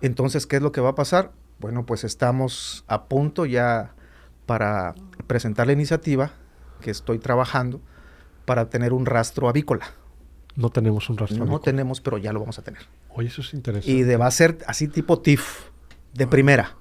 Entonces, 0.01 0.47
¿qué 0.47 0.57
es 0.57 0.63
lo 0.63 0.73
que 0.73 0.81
va 0.81 0.91
a 0.91 0.95
pasar? 0.95 1.33
Bueno, 1.59 1.85
pues 1.85 2.05
estamos 2.05 2.85
a 2.89 3.05
punto 3.05 3.45
ya 3.45 3.95
para 4.47 4.95
presentar 5.27 5.67
la 5.67 5.73
iniciativa 5.73 6.33
que 6.81 6.91
estoy 6.91 7.19
trabajando 7.19 7.81
para 8.45 8.71
tener 8.71 8.93
un 8.93 9.07
rastro 9.07 9.49
avícola. 9.49 9.87
No 10.57 10.71
tenemos 10.71 11.09
un 11.09 11.19
rastro 11.19 11.45
No 11.45 11.61
tenemos, 11.61 12.01
pero 12.01 12.19
ya 12.19 12.33
lo 12.33 12.41
vamos 12.41 12.59
a 12.59 12.63
tener. 12.63 12.83
Oye, 13.11 13.29
eso 13.29 13.43
es 13.43 13.55
interesante. 13.55 13.91
Y 13.91 14.03
de, 14.03 14.17
va 14.17 14.27
a 14.27 14.31
ser 14.31 14.59
así 14.67 14.89
tipo 14.89 15.21
TIF, 15.21 15.69
de 16.15 16.27
primera. 16.27 16.77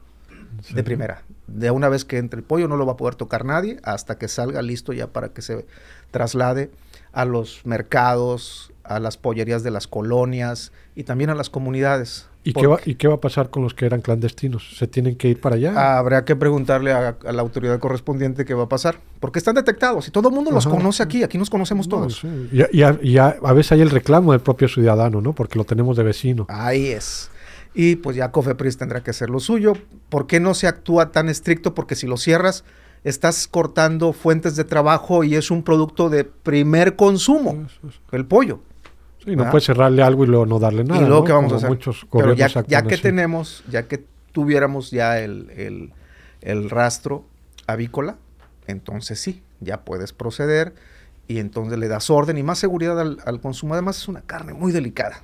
De 0.74 0.84
primera. 0.84 1.24
De 1.48 1.72
una 1.72 1.90
vez 1.90 2.06
que 2.06 2.18
entre 2.18 2.40
el 2.40 2.46
pollo 2.46 2.68
no 2.68 2.78
lo 2.78 2.86
va 2.86 2.94
a 2.94 2.98
poder 2.98 3.16
tocar 3.16 3.46
nadie 3.46 3.80
hasta 3.84 4.18
que 4.18 4.28
salga 4.28 4.62
listo 4.62 4.94
ya 4.94 5.08
para 5.08 5.30
que 5.30 5.42
se 5.42 5.66
traslade 6.12 6.72
a 7.12 7.26
los 7.26 7.66
mercados, 7.66 8.72
a 8.84 9.00
las 9.00 9.18
pollerías 9.18 9.64
de 9.64 9.72
las 9.72 9.88
colonias 9.88 10.72
y 10.96 11.04
también 11.04 11.30
a 11.30 11.36
las 11.36 11.50
comunidades 11.50 12.30
¿Y 12.44 12.54
qué, 12.54 12.68
va, 12.68 12.80
¿Y 12.86 12.96
qué 12.96 13.08
va 13.08 13.16
a 13.16 13.22
pasar 13.22 13.50
con 13.50 13.64
los 13.64 13.74
que 13.74 13.86
eran 13.86 14.02
clandestinos? 14.02 14.78
¿Se 14.78 14.88
tienen 14.88 15.16
que 15.16 15.28
ir 15.28 15.42
para 15.42 15.56
allá? 15.56 15.98
Habrá 15.98 16.24
que 16.24 16.38
preguntarle 16.38 16.94
a, 16.94 17.18
la 17.22 17.42
autoridad 17.42 17.78
correspondiente 17.80 18.46
qué 18.46 18.54
va 18.54 18.64
a 18.64 18.70
pasar. 18.70 19.00
Porque 19.20 19.40
están 19.40 19.56
detectados 19.56 20.08
y 20.08 20.12
todo 20.12 20.30
el 20.30 20.36
mundo 20.36 20.52
los 20.52 20.66
conoce 20.66 21.04
aquí. 21.04 21.22
Aquí 21.24 21.38
nos 21.38 21.50
conocemos 21.50 21.90
todos. 21.90 22.24
Y, 22.52 23.18
a, 23.18 23.54
veces 23.54 23.74
hay 23.74 23.82
el 23.82 23.90
reclamo 23.90 24.32
del 24.32 24.42
propio 24.42 24.70
ciudadano, 24.70 25.20
¿no? 25.22 25.34
Porque 25.34 25.58
lo 25.58 25.66
tenemos 25.66 25.98
de 25.98 26.04
vecino. 26.04 26.46
Ahí 26.50 26.88
es. 26.88 27.30
Y 27.74 27.98
pues 27.98 28.16
ya 28.16 28.32
Cofepris 28.32 28.78
tendrá 28.78 29.02
que 29.02 29.12
hacer 29.12 29.30
lo 29.30 29.40
suyo. 29.40 29.74
¿Por 30.10 30.28
qué 30.28 30.40
no 30.40 30.54
se 30.54 30.68
actúa 30.68 31.12
tan 31.12 31.30
estricto? 31.30 31.76
Porque 31.76 31.96
si 31.96 32.08
lo 32.08 32.18
cierras, 32.18 32.64
estás 33.04 33.48
cortando 33.48 34.14
fuentes 34.14 34.56
de 34.56 34.64
trabajo 34.64 35.24
y 35.24 35.36
es 35.36 35.52
un 35.52 35.64
producto 35.64 36.10
de 36.10 36.24
primer 36.24 36.96
consumo, 36.96 37.68
el 38.12 38.26
pollo. 38.26 38.60
Sí, 39.24 39.36
no 39.36 39.50
puedes 39.50 39.66
cerrarle 39.66 40.02
algo 40.02 40.24
y 40.24 40.28
luego 40.28 40.46
no 40.46 40.60
darle 40.60 40.84
nada. 40.84 41.02
Y 41.02 41.06
luego, 41.06 41.24
¿qué 41.26 41.34
vamos 41.34 41.52
a 41.52 41.56
hacer? 41.58 41.78
Pero 42.12 42.34
ya, 42.34 42.84
que 42.84 42.98
tenemos, 42.98 43.64
ya 43.70 43.88
que 43.88 44.04
tuviéramos 44.32 44.92
ya 44.92 45.20
el, 45.20 45.92
rastro 46.70 47.26
avícola, 47.68 48.18
entonces 48.68 49.20
sí, 49.20 49.44
ya 49.60 49.82
puedes 49.82 50.14
proceder 50.14 50.74
y 51.28 51.40
entonces 51.40 51.78
le 51.78 51.88
das 51.88 52.10
orden 52.10 52.38
y 52.38 52.44
más 52.44 52.60
seguridad 52.60 53.00
al, 53.00 53.42
consumo. 53.42 53.74
Además 53.74 53.98
es 53.98 54.08
una 54.08 54.22
carne 54.22 54.54
muy 54.54 54.72
delicada. 54.72 55.22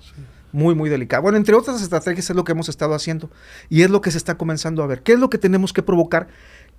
Muy, 0.55 0.73
muy 0.73 0.89
delicada. 0.89 1.19
Bueno, 1.19 1.37
entre 1.37 1.53
otras 1.53 1.81
estrategias 1.81 2.29
es 2.29 2.35
lo 2.35 2.45
que 2.45 2.53
hemos 2.53 2.69
estado 2.69 2.93
haciendo 2.93 3.29
y 3.67 3.81
es 3.81 3.89
lo 3.89 3.99
que 3.99 4.09
se 4.09 4.17
está 4.17 4.37
comenzando 4.37 4.83
a 4.83 4.87
ver. 4.87 5.03
¿Qué 5.03 5.11
es 5.11 5.19
lo 5.19 5.29
que 5.29 5.37
tenemos 5.37 5.73
que 5.73 5.83
provocar? 5.83 6.29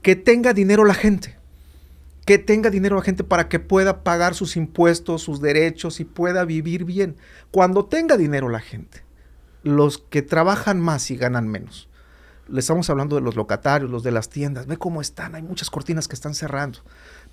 Que 0.01 0.17
tenga 0.17 0.55
dinero 0.55 0.87
la 0.87 0.95
gente 0.95 1.37
que 2.25 2.39
tenga 2.39 2.71
dinero 2.71 2.97
la 2.97 3.03
gente 3.03 3.23
para 3.23 3.49
que 3.49 3.61
pueda 3.61 4.03
pagar 4.03 4.35
sus 4.35 4.57
impuestos, 4.57 5.23
sus 5.23 5.41
derechos 5.41 6.01
y 6.01 6.05
pueda 6.05 6.45
vivir 6.45 6.85
bien. 6.85 7.17
Cuando 7.53 7.85
tenga 7.85 8.17
dinero 8.17 8.49
la 8.49 8.59
gente, 8.59 9.05
los 9.63 9.99
que 9.99 10.23
trabajan 10.23 10.81
más 10.81 11.11
y 11.13 11.17
ganan 11.17 11.47
menos. 11.47 11.89
Le 12.49 12.59
estamos 12.59 12.89
hablando 12.91 13.15
de 13.15 13.23
los 13.23 13.37
locatarios, 13.37 13.91
los 13.91 14.03
de 14.03 14.11
las 14.11 14.29
tiendas. 14.29 14.67
Ve 14.67 14.77
cómo 14.77 15.03
están, 15.03 15.37
hay 15.37 15.43
muchas 15.43 15.71
cortinas 15.71 16.09
que 16.09 16.17
están 16.17 16.35
cerrando. 16.35 16.81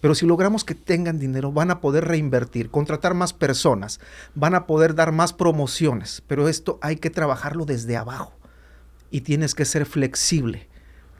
Pero 0.04 0.16
si 0.16 0.26
logramos 0.26 0.66
que 0.66 0.76
tengan 0.76 1.18
dinero, 1.18 1.54
van 1.54 1.72
a 1.72 1.80
poder 1.80 2.04
reinvertir, 2.04 2.70
contratar 2.70 3.14
más 3.14 3.32
personas, 3.32 4.02
van 4.36 4.54
a 4.54 4.68
poder 4.68 4.96
dar 4.96 5.14
más 5.14 5.32
promociones. 5.32 6.22
Pero 6.28 6.50
esto 6.50 6.78
hay 6.82 6.98
que 6.98 7.10
trabajarlo 7.10 7.64
desde 7.64 7.96
abajo. 7.96 8.34
Y 9.12 9.22
tienes 9.22 9.56
que 9.56 9.64
ser 9.64 9.86
flexible 9.86 10.68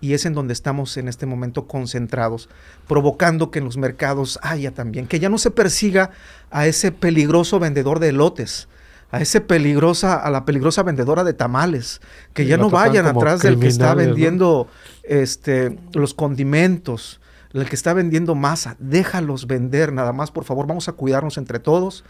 y 0.02 0.14
es 0.14 0.26
en 0.26 0.34
donde 0.34 0.52
estamos 0.52 0.98
en 0.98 1.08
este 1.08 1.26
momento 1.26 1.66
concentrados, 1.66 2.50
provocando 2.86 3.52
que 3.52 3.60
en 3.60 3.66
los 3.66 3.78
mercados 3.78 4.38
haya 4.42 4.72
también, 4.72 5.08
que 5.08 5.22
ya 5.22 5.30
no 5.30 5.38
se 5.38 5.50
persiga 5.50 6.12
a 6.52 6.68
ese 6.68 6.92
peligroso 6.92 7.58
vendedor 7.58 8.00
de 8.00 8.12
lotes, 8.12 8.68
a 9.12 9.22
ese 9.22 9.40
peligrosa, 9.40 10.18
a 10.18 10.30
la 10.30 10.44
peligrosa 10.44 10.84
vendedora 10.84 11.24
de 11.24 11.32
tamales, 11.32 12.02
que 12.34 12.46
ya 12.46 12.58
no 12.58 12.70
vayan 12.70 13.06
atrás 13.06 13.40
del 13.40 13.58
que 13.62 13.68
está 13.68 13.96
vendiendo 13.96 14.68
este, 15.04 15.80
los 15.94 16.14
condimentos, 16.14 17.22
el 17.62 17.70
que 17.70 17.76
está 17.76 17.94
vendiendo 17.94 18.36
masa, 18.36 18.76
déjalos 18.80 19.48
vender 19.48 19.94
nada 19.94 20.14
más, 20.14 20.32
por 20.32 20.44
favor, 20.44 20.68
vamos 20.68 20.88
a 20.90 20.94
cuidarnos 20.94 21.38
entre 21.38 21.60
todos 21.60 22.04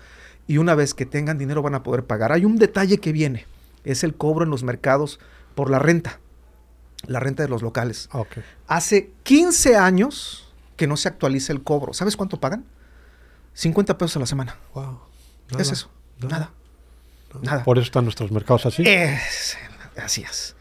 y 0.47 0.57
una 0.57 0.75
vez 0.75 0.93
que 0.93 1.05
tengan 1.05 1.37
dinero 1.37 1.61
van 1.61 1.75
a 1.75 1.83
poder 1.83 2.05
pagar. 2.05 2.31
Hay 2.31 2.45
un 2.45 2.57
detalle 2.57 2.99
que 2.99 3.11
viene, 3.11 3.45
es 3.83 4.03
el 4.03 4.15
cobro 4.15 4.45
en 4.45 4.51
los 4.51 4.63
mercados 4.63 5.19
por 5.55 5.69
la 5.69 5.79
renta 5.79 6.19
la 7.07 7.19
renta 7.19 7.43
de 7.43 7.49
los 7.49 7.61
locales. 7.61 8.09
Ah, 8.11 8.23
Hace 8.67 9.11
15 9.23 9.75
años 9.75 10.47
que 10.77 10.87
no 10.87 10.97
se 10.97 11.07
actualiza 11.07 11.53
el 11.53 11.63
cobro. 11.63 11.93
¿Sabes 11.93 12.15
cuánto 12.15 12.39
pagan? 12.39 12.65
50 13.53 13.97
pesos 13.97 14.17
a 14.17 14.19
la 14.19 14.25
semana. 14.25 14.57
Wow. 14.73 14.99
es 15.59 15.71
eso. 15.71 15.89
Nada. 16.19 16.51
Nada. 17.41 17.63
Por 17.63 17.77
eso 17.77 17.85
están 17.85 18.05
nuestros 18.05 18.31
mercados 18.31 18.65
así. 18.65 18.83
Es, 18.85 19.57
así 19.97 20.21
es. 20.21 20.55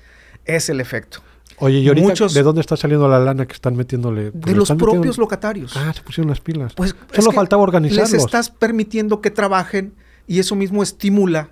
Es 0.44 0.68
el 0.68 0.80
efecto. 0.80 1.22
Oye, 1.58 1.78
¿y 1.78 1.88
ahorita 1.88 2.28
de 2.28 2.42
dónde 2.42 2.60
está 2.60 2.76
saliendo 2.76 3.08
la 3.08 3.18
lana 3.18 3.46
que 3.46 3.52
están 3.52 3.76
metiéndole? 3.76 4.30
de 4.32 4.54
los 4.54 4.70
propios 4.72 5.18
locatarios. 5.18 5.76
Ah, 5.76 5.92
se 5.94 6.02
pusieron 6.02 6.28
las 6.28 6.40
pilas. 6.40 6.74
Pues 6.74 6.94
solo 7.12 7.32
faltaba 7.32 7.62
organizarlos. 7.62 8.12
Les 8.12 8.24
estás 8.24 8.50
permitiendo 8.50 9.20
que 9.20 9.30
trabajen 9.30 9.94
y 10.26 10.38
eso 10.38 10.56
mismo 10.56 10.82
estimula 10.82 11.50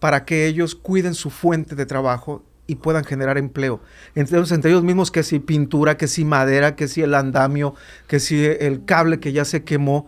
para 0.00 0.24
que 0.24 0.46
ellos 0.46 0.74
cuiden 0.74 1.14
su 1.14 1.30
fuente 1.30 1.74
de 1.74 1.86
trabajo 1.86 2.44
y 2.66 2.76
puedan 2.76 3.04
generar 3.04 3.38
empleo. 3.38 3.80
Entonces, 4.14 4.52
entre 4.52 4.70
ellos 4.70 4.84
mismos, 4.84 5.10
que 5.10 5.22
si 5.22 5.38
pintura, 5.38 5.96
que 5.96 6.06
si 6.06 6.24
madera, 6.24 6.76
que 6.76 6.86
si 6.86 7.02
el 7.02 7.14
andamio, 7.14 7.74
que 8.06 8.20
si 8.20 8.44
el 8.44 8.84
cable 8.84 9.20
que 9.20 9.32
ya 9.32 9.44
se 9.44 9.64
quemó, 9.64 10.06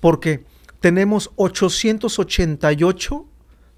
porque 0.00 0.44
tenemos 0.80 1.30
888 1.36 3.26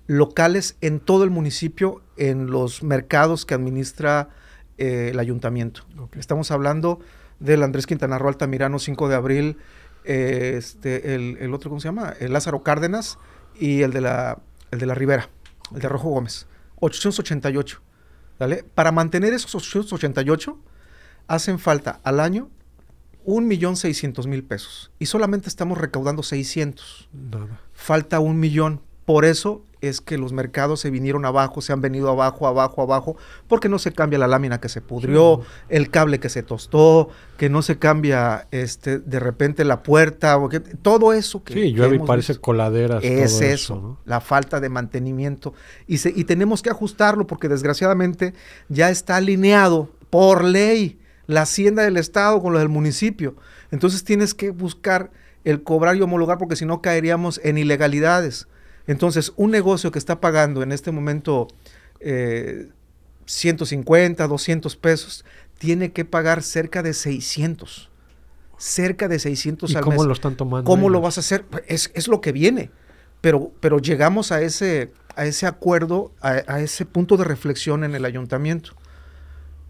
locales 0.06 0.76
en 0.80 1.00
todo 1.00 1.24
el 1.24 1.30
municipio 1.30 2.02
en 2.16 2.50
los 2.50 2.82
mercados 2.82 3.46
que 3.46 3.54
administra 3.54 4.30
eh, 4.78 5.10
el 5.12 5.18
ayuntamiento. 5.18 5.82
Estamos 6.18 6.50
hablando 6.50 7.00
del 7.40 7.62
Andrés 7.62 7.86
Quintana 7.86 8.18
Roo 8.18 8.28
Altamirano 8.28 8.78
5 8.78 9.08
de 9.08 9.14
abril, 9.14 9.58
eh, 10.04 10.54
este, 10.56 11.14
el, 11.14 11.38
el, 11.40 11.54
otro, 11.54 11.70
¿cómo 11.70 11.80
se 11.80 11.88
llama? 11.88 12.14
El 12.20 12.32
Lázaro 12.32 12.62
Cárdenas 12.62 13.18
y 13.58 13.82
el 13.82 13.92
de 13.92 14.00
la, 14.00 14.38
el 14.70 14.78
de 14.78 14.86
la 14.86 14.94
Ribera, 14.94 15.28
el 15.74 15.80
de 15.80 15.88
Rojo 15.88 16.10
Gómez. 16.10 16.46
888. 16.80 17.80
Para 18.74 18.92
mantener 18.92 19.32
esos 19.32 19.54
888 19.54 20.58
hacen 21.28 21.58
falta 21.58 22.00
al 22.02 22.20
año 22.20 22.50
1.600.000 23.26 24.46
pesos 24.46 24.90
y 24.98 25.06
solamente 25.06 25.48
estamos 25.48 25.78
recaudando 25.78 26.22
600. 26.22 27.08
Falta 27.72 28.20
un 28.20 28.38
millón. 28.38 28.80
Por 29.04 29.24
eso 29.24 29.64
es 29.86 30.00
que 30.00 30.18
los 30.18 30.32
mercados 30.32 30.80
se 30.80 30.90
vinieron 30.90 31.24
abajo, 31.24 31.60
se 31.60 31.72
han 31.72 31.80
venido 31.80 32.08
abajo, 32.08 32.46
abajo, 32.46 32.82
abajo, 32.82 33.16
porque 33.48 33.68
no 33.68 33.78
se 33.78 33.92
cambia 33.92 34.18
la 34.18 34.26
lámina 34.26 34.60
que 34.60 34.68
se 34.68 34.80
pudrió, 34.80 35.40
el 35.68 35.90
cable 35.90 36.20
que 36.20 36.28
se 36.28 36.42
tostó, 36.42 37.08
que 37.36 37.48
no 37.48 37.62
se 37.62 37.78
cambia 37.78 38.46
este 38.50 38.98
de 38.98 39.20
repente 39.20 39.64
la 39.64 39.82
puerta, 39.82 40.36
o 40.36 40.48
que, 40.48 40.60
todo 40.60 41.12
eso 41.12 41.42
que 41.42 41.54
Sí, 41.54 41.72
llueve 41.72 41.96
y 41.96 41.98
parece 42.00 42.36
coladeras. 42.36 43.02
Es 43.04 43.40
eso, 43.40 43.98
la 44.04 44.20
falta 44.20 44.60
de 44.60 44.68
mantenimiento. 44.68 45.54
Y, 45.86 45.98
se, 45.98 46.12
y 46.14 46.24
tenemos 46.24 46.62
que 46.62 46.70
ajustarlo 46.70 47.26
porque 47.26 47.48
desgraciadamente 47.48 48.34
ya 48.68 48.90
está 48.90 49.16
alineado 49.16 49.90
por 50.10 50.44
ley 50.44 50.98
la 51.26 51.42
hacienda 51.42 51.82
del 51.82 51.96
Estado 51.96 52.40
con 52.40 52.52
lo 52.52 52.58
del 52.58 52.68
municipio. 52.68 53.34
Entonces 53.70 54.04
tienes 54.04 54.34
que 54.34 54.50
buscar 54.50 55.10
el 55.44 55.62
cobrar 55.62 55.96
y 55.96 56.00
homologar 56.00 56.38
porque 56.38 56.56
si 56.56 56.64
no 56.64 56.80
caeríamos 56.80 57.40
en 57.44 57.58
ilegalidades. 57.58 58.48
Entonces, 58.86 59.32
un 59.36 59.50
negocio 59.50 59.90
que 59.90 59.98
está 59.98 60.20
pagando 60.20 60.62
en 60.62 60.72
este 60.72 60.90
momento 60.90 61.48
150, 63.26 64.24
eh, 64.24 64.28
200 64.28 64.76
pesos, 64.76 65.24
tiene 65.58 65.92
que 65.92 66.04
pagar 66.04 66.42
cerca 66.42 66.82
de 66.82 66.92
600. 66.92 67.90
Cerca 68.58 69.08
de 69.08 69.18
600 69.18 69.70
¿Y 69.70 69.74
cómo 69.76 70.04
lo 70.04 70.12
están 70.12 70.36
tomando? 70.36 70.68
¿Cómo 70.68 70.88
lo 70.88 71.00
vas 71.00 71.16
a 71.18 71.20
hacer? 71.20 71.44
Es, 71.66 71.90
es, 71.94 72.08
lo 72.08 72.20
que 72.20 72.32
viene. 72.32 72.70
Pero, 73.20 73.50
pero 73.60 73.78
llegamos 73.78 74.32
a 74.32 74.42
ese, 74.42 74.92
a 75.16 75.24
ese 75.24 75.46
acuerdo, 75.46 76.12
a, 76.20 76.60
ese 76.60 76.84
punto 76.84 77.16
de 77.16 77.24
reflexión 77.24 77.84
en 77.84 77.94
el 77.94 78.04
ayuntamiento. 78.04 78.72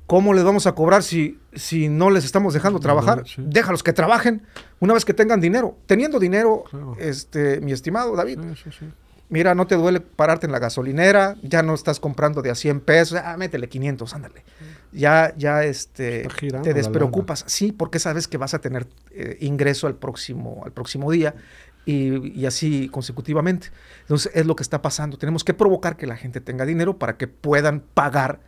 ¿Cómo 0.06 0.34
les 0.34 0.44
vamos 0.44 0.66
a 0.66 0.72
cobrar 0.74 1.02
si, 1.02 1.38
si 1.54 1.88
no 1.88 2.10
les 2.10 2.24
estamos 2.24 2.52
dejando 2.52 2.78
trabajar? 2.78 3.24
Déjalos 3.38 3.82
que 3.82 3.92
trabajen 3.92 4.42
una 4.80 4.92
vez 4.92 5.04
que 5.04 5.14
tengan 5.14 5.40
dinero. 5.40 5.78
Teniendo 5.86 6.18
dinero, 6.18 6.64
este, 6.98 7.60
mi 7.60 7.72
estimado 7.72 8.14
David, 8.14 8.40
Mira, 9.30 9.54
no 9.54 9.66
te 9.66 9.74
duele 9.74 10.00
pararte 10.00 10.46
en 10.46 10.52
la 10.52 10.58
gasolinera, 10.58 11.36
ya 11.42 11.62
no 11.62 11.74
estás 11.74 11.98
comprando 11.98 12.42
de 12.42 12.50
a 12.50 12.54
100 12.54 12.80
pesos, 12.80 13.18
ah, 13.24 13.36
métele 13.36 13.68
500, 13.68 14.14
ándale. 14.14 14.44
Ya, 14.92 15.34
ya 15.36 15.64
este, 15.64 16.28
te 16.62 16.74
despreocupas. 16.74 17.44
Sí, 17.46 17.72
porque 17.72 17.98
sabes 17.98 18.28
que 18.28 18.36
vas 18.36 18.54
a 18.54 18.60
tener 18.60 18.86
eh, 19.12 19.38
ingreso 19.40 19.86
al 19.86 19.96
próximo, 19.96 20.62
al 20.64 20.72
próximo 20.72 21.10
día 21.10 21.34
y, 21.86 22.44
así 22.46 22.88
consecutivamente. 22.90 23.68
Entonces, 24.02 24.30
es 24.34 24.46
lo 24.46 24.56
que 24.56 24.62
está 24.62 24.82
pasando. 24.82 25.16
Tenemos 25.16 25.42
que 25.42 25.54
provocar 25.54 25.96
que 25.96 26.06
la 26.06 26.16
gente 26.16 26.40
tenga 26.40 26.66
dinero 26.66 26.98
para 26.98 27.16
que 27.16 27.26
puedan 27.26 27.80
pagar 27.80 28.40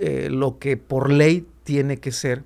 eh, 0.00 0.28
lo 0.30 0.58
que 0.58 0.76
por 0.76 1.10
ley 1.10 1.46
tiene 1.62 1.98
que 1.98 2.10
ser 2.10 2.42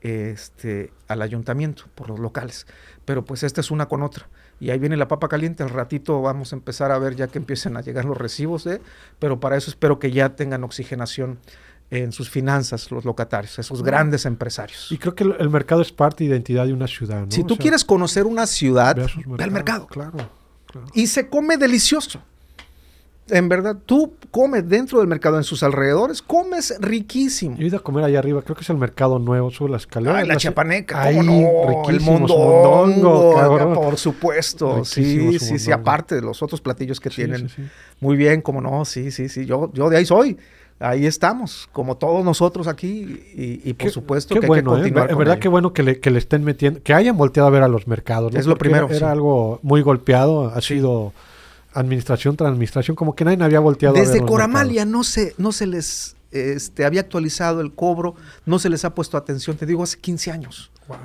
este, 0.00 0.90
al 1.06 1.20
ayuntamiento, 1.20 1.84
por 1.94 2.08
los 2.08 2.18
locales. 2.18 2.66
Pero 3.04 3.24
pues 3.24 3.42
esta 3.42 3.60
es 3.60 3.70
una 3.70 3.86
con 3.86 4.02
otra 4.02 4.28
y 4.60 4.70
ahí 4.70 4.78
viene 4.78 4.96
la 4.96 5.08
papa 5.08 5.28
caliente. 5.28 5.62
Al 5.62 5.70
ratito 5.70 6.20
vamos 6.20 6.52
a 6.52 6.56
empezar 6.56 6.92
a 6.92 6.98
ver 6.98 7.16
ya 7.16 7.26
que 7.26 7.38
empiecen 7.38 7.76
a 7.76 7.80
llegar 7.80 8.04
los 8.04 8.16
recibos, 8.16 8.66
¿eh? 8.66 8.80
pero 9.18 9.40
para 9.40 9.56
eso 9.56 9.70
espero 9.70 9.98
que 9.98 10.12
ya 10.12 10.36
tengan 10.36 10.62
oxigenación 10.62 11.38
en 11.90 12.12
sus 12.12 12.30
finanzas 12.30 12.92
los 12.92 13.04
locatarios, 13.04 13.58
esos 13.58 13.82
grandes 13.82 14.24
empresarios. 14.24 14.92
Y 14.92 14.98
creo 14.98 15.14
que 15.14 15.24
el, 15.24 15.50
mercado 15.50 15.82
es 15.82 15.90
parte 15.90 16.22
de 16.22 16.30
identidad 16.30 16.66
de 16.66 16.72
una 16.72 16.86
ciudad. 16.86 17.26
Si 17.30 17.42
tú 17.42 17.56
quieres 17.56 17.84
conocer 17.84 18.26
una 18.26 18.46
ciudad, 18.46 18.96
ve 19.26 19.42
al 19.42 19.50
mercado. 19.50 19.88
Claro, 19.88 20.30
claro. 20.66 20.86
Y 20.94 21.08
se 21.08 21.28
come 21.28 21.56
delicioso 21.56 22.22
en 23.30 23.48
verdad, 23.48 23.76
tú 23.86 24.14
comes 24.30 24.68
dentro 24.68 24.98
del 24.98 25.08
mercado, 25.08 25.36
en 25.36 25.44
sus 25.44 25.62
alrededores, 25.62 26.22
comes 26.22 26.74
riquísimo. 26.80 27.56
Yo 27.56 27.64
he 27.64 27.66
ido 27.68 27.78
a 27.78 27.82
comer 27.82 28.04
allá 28.04 28.18
arriba, 28.18 28.42
creo 28.42 28.54
que 28.56 28.62
es 28.62 28.70
el 28.70 28.76
mercado 28.76 29.18
nuevo, 29.18 29.50
sube 29.50 29.70
la 29.70 29.76
escalera. 29.78 30.18
Ay, 30.18 30.26
la, 30.28 30.36
chapaneca, 30.36 31.02
¿cómo 31.10 31.22
no? 31.22 31.88
El 31.90 32.00
mondongo, 32.00 33.74
por 33.74 33.96
supuesto. 33.96 34.84
Sí, 34.84 35.38
sí, 35.38 35.58
sí, 35.58 35.72
aparte 35.72 36.14
de 36.16 36.22
los 36.22 36.42
otros 36.42 36.60
platillos 36.60 37.00
que 37.00 37.10
tienen. 37.10 37.48
Muy 38.00 38.16
bien, 38.16 38.40
cómo 38.42 38.60
no, 38.60 38.84
sí, 38.84 39.10
sí, 39.10 39.28
sí, 39.28 39.46
yo, 39.46 39.70
yo 39.74 39.90
de 39.90 39.96
ahí 39.98 40.06
soy. 40.06 40.36
ahí 40.78 41.04
estamos, 41.04 41.68
como 41.72 41.96
todos 41.98 42.24
nosotros 42.24 42.66
aquí, 42.66 43.22
y, 43.34 43.60
y 43.68 43.72
por 43.74 43.88
Qué- 43.88 43.92
supuesto 43.92 44.34
qué 44.34 44.40
que 44.40 44.46
bueno, 44.46 44.74
hay 44.74 44.82
que 44.82 44.88
¿eh? 44.88 44.92
continuar 44.92 45.10
En 45.10 45.14
con 45.16 45.18
verdad 45.18 45.38
que 45.38 45.48
bueno 45.48 45.72
que 45.74 45.82
le, 45.82 46.00
que 46.00 46.10
le 46.10 46.18
estén 46.18 46.42
metiendo, 46.42 46.82
que 46.82 46.94
hayan 46.94 47.18
volteado 47.18 47.48
a 47.48 47.50
ver 47.50 47.62
a 47.62 47.68
los 47.68 47.86
mercados. 47.86 48.32
¿no? 48.32 48.38
Es 48.40 48.46
lo 48.46 48.56
primero, 48.56 48.88
Era, 48.90 49.10
algo 49.10 49.60
muy 49.62 49.82
golpeado, 49.82 50.46
ha 50.48 50.60
sido 50.62 51.12
administración 51.72 52.36
tras 52.36 52.48
administración, 52.50 52.96
como 52.96 53.14
que 53.14 53.24
nadie 53.24 53.42
había 53.44 53.60
volteado 53.60 53.94
Desde 53.94 54.24
Coramalia 54.24 54.84
no 54.84 55.04
se, 55.04 55.34
no 55.38 55.52
se 55.52 55.66
les 55.66 56.16
este, 56.32 56.84
había 56.84 57.00
actualizado 57.00 57.60
el 57.60 57.72
cobro, 57.72 58.14
no 58.46 58.58
se 58.58 58.68
les 58.70 58.84
ha 58.84 58.94
puesto 58.94 59.16
atención, 59.16 59.56
te 59.56 59.66
digo, 59.66 59.82
hace 59.82 59.98
15 59.98 60.30
años. 60.30 60.70
Wow. 60.88 60.96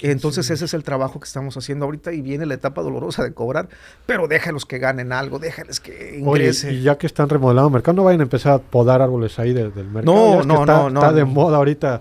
Entonces 0.00 0.48
ese 0.50 0.64
es 0.64 0.74
el 0.74 0.84
trabajo 0.84 1.18
que 1.18 1.24
estamos 1.24 1.56
haciendo 1.56 1.84
ahorita 1.84 2.12
y 2.12 2.20
viene 2.22 2.46
la 2.46 2.54
etapa 2.54 2.82
dolorosa 2.82 3.24
de 3.24 3.32
cobrar, 3.34 3.68
pero 4.06 4.28
déjalos 4.28 4.64
que 4.64 4.78
ganen 4.78 5.12
algo, 5.12 5.40
déjales 5.40 5.80
que 5.80 6.20
Oye, 6.24 6.44
ingresen. 6.44 6.74
y 6.74 6.82
ya 6.82 6.96
que 6.96 7.08
están 7.08 7.28
remodelando 7.28 7.68
mercado, 7.70 7.96
no 7.96 8.04
vayan 8.04 8.20
a 8.20 8.22
empezar 8.24 8.52
a 8.52 8.58
podar 8.58 9.02
árboles 9.02 9.36
ahí 9.40 9.52
de- 9.52 9.70
del 9.70 9.88
mercado. 9.88 10.14
No, 10.14 10.44
no, 10.44 10.60
está, 10.60 10.72
no, 10.84 10.90
no. 10.90 11.00
Está 11.00 11.12
de 11.12 11.24
moda 11.24 11.56
ahorita 11.56 12.00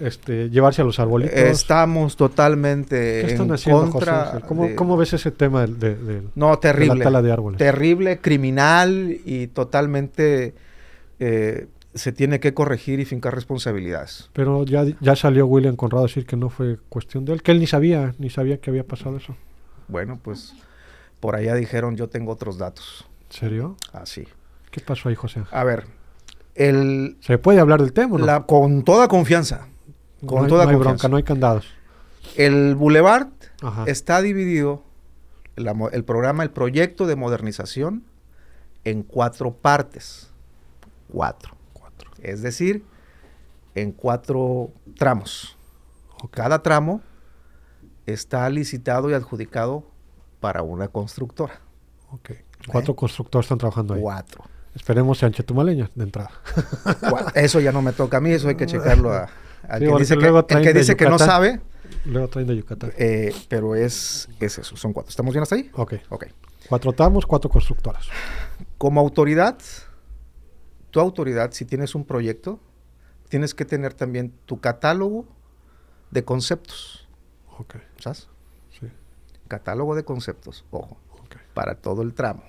este, 0.00 0.50
llevarse 0.50 0.82
a 0.82 0.84
los 0.84 0.98
arbolitos. 0.98 1.34
Estamos 1.36 2.16
totalmente 2.16 3.22
¿Qué 3.24 3.32
están 3.32 3.46
en 3.48 3.52
haciendo, 3.54 3.80
José 3.82 3.92
contra. 3.92 4.22
Ángel? 4.32 4.42
¿Cómo, 4.48 4.64
de- 4.66 4.74
cómo 4.74 4.96
ves 4.96 5.12
ese 5.12 5.30
tema 5.30 5.66
de, 5.66 6.22
No, 6.34 6.50
de 6.52 6.56
terrible. 6.58 6.96
la 6.98 7.04
tala 7.04 7.22
de 7.22 7.32
árboles? 7.32 7.58
Terrible, 7.58 8.18
criminal 8.18 9.16
y 9.24 9.46
totalmente 9.48 10.54
eh, 11.20 11.68
se 11.94 12.12
tiene 12.12 12.40
que 12.40 12.54
corregir 12.54 12.98
y 13.00 13.04
fincar 13.04 13.34
responsabilidades. 13.34 14.30
Pero 14.32 14.64
ya, 14.64 14.84
ya 15.00 15.14
salió 15.16 15.46
William 15.46 15.76
Conrado 15.76 16.04
a 16.04 16.08
decir 16.08 16.26
que 16.26 16.36
no 16.36 16.50
fue 16.50 16.78
cuestión 16.88 17.24
de 17.24 17.34
él, 17.34 17.42
que 17.42 17.52
él 17.52 17.60
ni 17.60 17.66
sabía, 17.68 18.14
ni 18.18 18.30
sabía 18.30 18.58
que 18.58 18.70
había 18.70 18.84
pasado 18.84 19.16
eso. 19.16 19.36
Bueno, 19.86 20.18
pues 20.22 20.54
por 21.20 21.36
allá 21.36 21.54
dijeron 21.54 21.96
yo 21.96 22.08
tengo 22.08 22.32
otros 22.32 22.58
datos. 22.58 23.06
¿En 23.30 23.36
serio? 23.38 23.76
Así. 23.92 24.26
¿Qué 24.70 24.80
pasó 24.80 25.08
ahí, 25.08 25.14
José? 25.14 25.42
A 25.52 25.62
ver, 25.62 25.84
el, 26.56 27.16
¿Se 27.20 27.38
puede 27.38 27.60
hablar 27.60 27.80
del 27.80 27.92
tema 27.92 28.18
no? 28.18 28.26
la, 28.26 28.42
con 28.42 28.82
toda 28.82 29.06
confianza, 29.08 29.68
con 30.26 30.38
no 30.38 30.44
hay, 30.44 30.48
toda 30.48 30.64
no 30.64 30.70
hay 30.70 30.76
bronca, 30.76 31.08
no 31.08 31.16
hay 31.16 31.22
candados. 31.22 31.66
El 32.36 32.74
Boulevard 32.74 33.28
Ajá. 33.62 33.84
está 33.86 34.20
dividido, 34.22 34.82
la 35.56 35.74
el 35.92 36.04
programa, 36.04 36.42
el 36.42 36.50
proyecto 36.50 37.06
de 37.06 37.16
modernización, 37.16 38.04
en 38.84 39.02
cuatro 39.02 39.52
partes. 39.52 40.30
Cuatro. 41.10 41.54
Cuatro. 41.72 42.10
Es 42.22 42.42
decir, 42.42 42.84
en 43.74 43.92
cuatro 43.92 44.70
tramos. 44.96 45.56
Ok. 46.22 46.34
Cada 46.34 46.62
tramo 46.62 47.00
está 48.06 48.48
licitado 48.50 49.10
y 49.10 49.14
adjudicado 49.14 49.84
para 50.40 50.62
una 50.62 50.88
constructora. 50.88 51.60
ok. 52.10 52.32
Cuatro 52.66 52.96
constructores 52.96 53.44
están 53.44 53.58
trabajando 53.58 53.94
ahí. 53.94 54.00
Cuatro. 54.00 54.44
Esperemos 54.74 55.18
sean 55.18 55.32
chetumaleñas 55.32 55.90
de 55.94 56.04
entrada. 56.04 56.30
Eso 57.34 57.60
ya 57.60 57.72
no 57.72 57.82
me 57.82 57.92
toca 57.92 58.16
a 58.16 58.20
mí, 58.20 58.30
eso 58.32 58.48
hay 58.48 58.56
que 58.56 58.66
checarlo 58.66 59.12
a, 59.12 59.28
al 59.68 59.78
Sí, 59.80 59.84
que 59.84 59.90
porque 59.90 60.02
dice 60.04 60.14
que, 60.14 60.20
luego 60.20 60.38
el 60.48 60.62
que, 60.62 60.72
dice 60.72 60.96
que 60.96 61.08
no 61.08 61.18
sabe, 61.18 61.60
Luego 62.04 62.28
traen 62.28 62.46
de 62.48 62.56
Yucatán. 62.56 62.92
eh, 62.96 63.32
pero 63.48 63.74
es, 63.74 64.28
es 64.40 64.58
eso, 64.58 64.76
son 64.76 64.92
cuatro. 64.92 65.10
¿Estamos 65.10 65.32
bien 65.32 65.42
hasta 65.42 65.54
ahí? 65.54 65.70
Ok. 65.74 65.94
Ok. 66.10 66.26
Cuatro 66.68 66.92
tramos, 66.92 67.26
cuatro 67.26 67.50
constructoras. 67.50 68.08
Como 68.78 69.00
autoridad, 69.00 69.58
tu 70.90 71.00
autoridad, 71.00 71.52
si 71.52 71.64
tienes 71.64 71.94
un 71.94 72.04
proyecto, 72.04 72.60
tienes 73.28 73.54
que 73.54 73.64
tener 73.64 73.94
también 73.94 74.32
tu 74.46 74.60
catálogo 74.60 75.26
de 76.10 76.24
conceptos, 76.24 77.08
Ok. 77.58 77.76
¿sabes? 77.98 78.28
Sí. 78.78 78.88
Catálogo 79.48 79.94
de 79.94 80.04
conceptos, 80.04 80.64
ojo, 80.70 80.96
para 81.52 81.74
todo 81.76 82.02
el 82.02 82.14
tramo. 82.14 82.44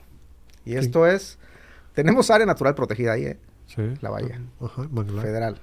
Y 0.64 0.76
esto 0.76 1.08
es, 1.08 1.38
tenemos 1.94 2.30
área 2.30 2.46
natural 2.46 2.76
protegida 2.76 3.14
ahí, 3.14 3.26
¿eh? 3.26 3.40
Sí. 3.68 3.82
La 4.02 4.10
bahía. 4.10 4.42
Ajá, 4.62 4.88
federal. 5.22 5.60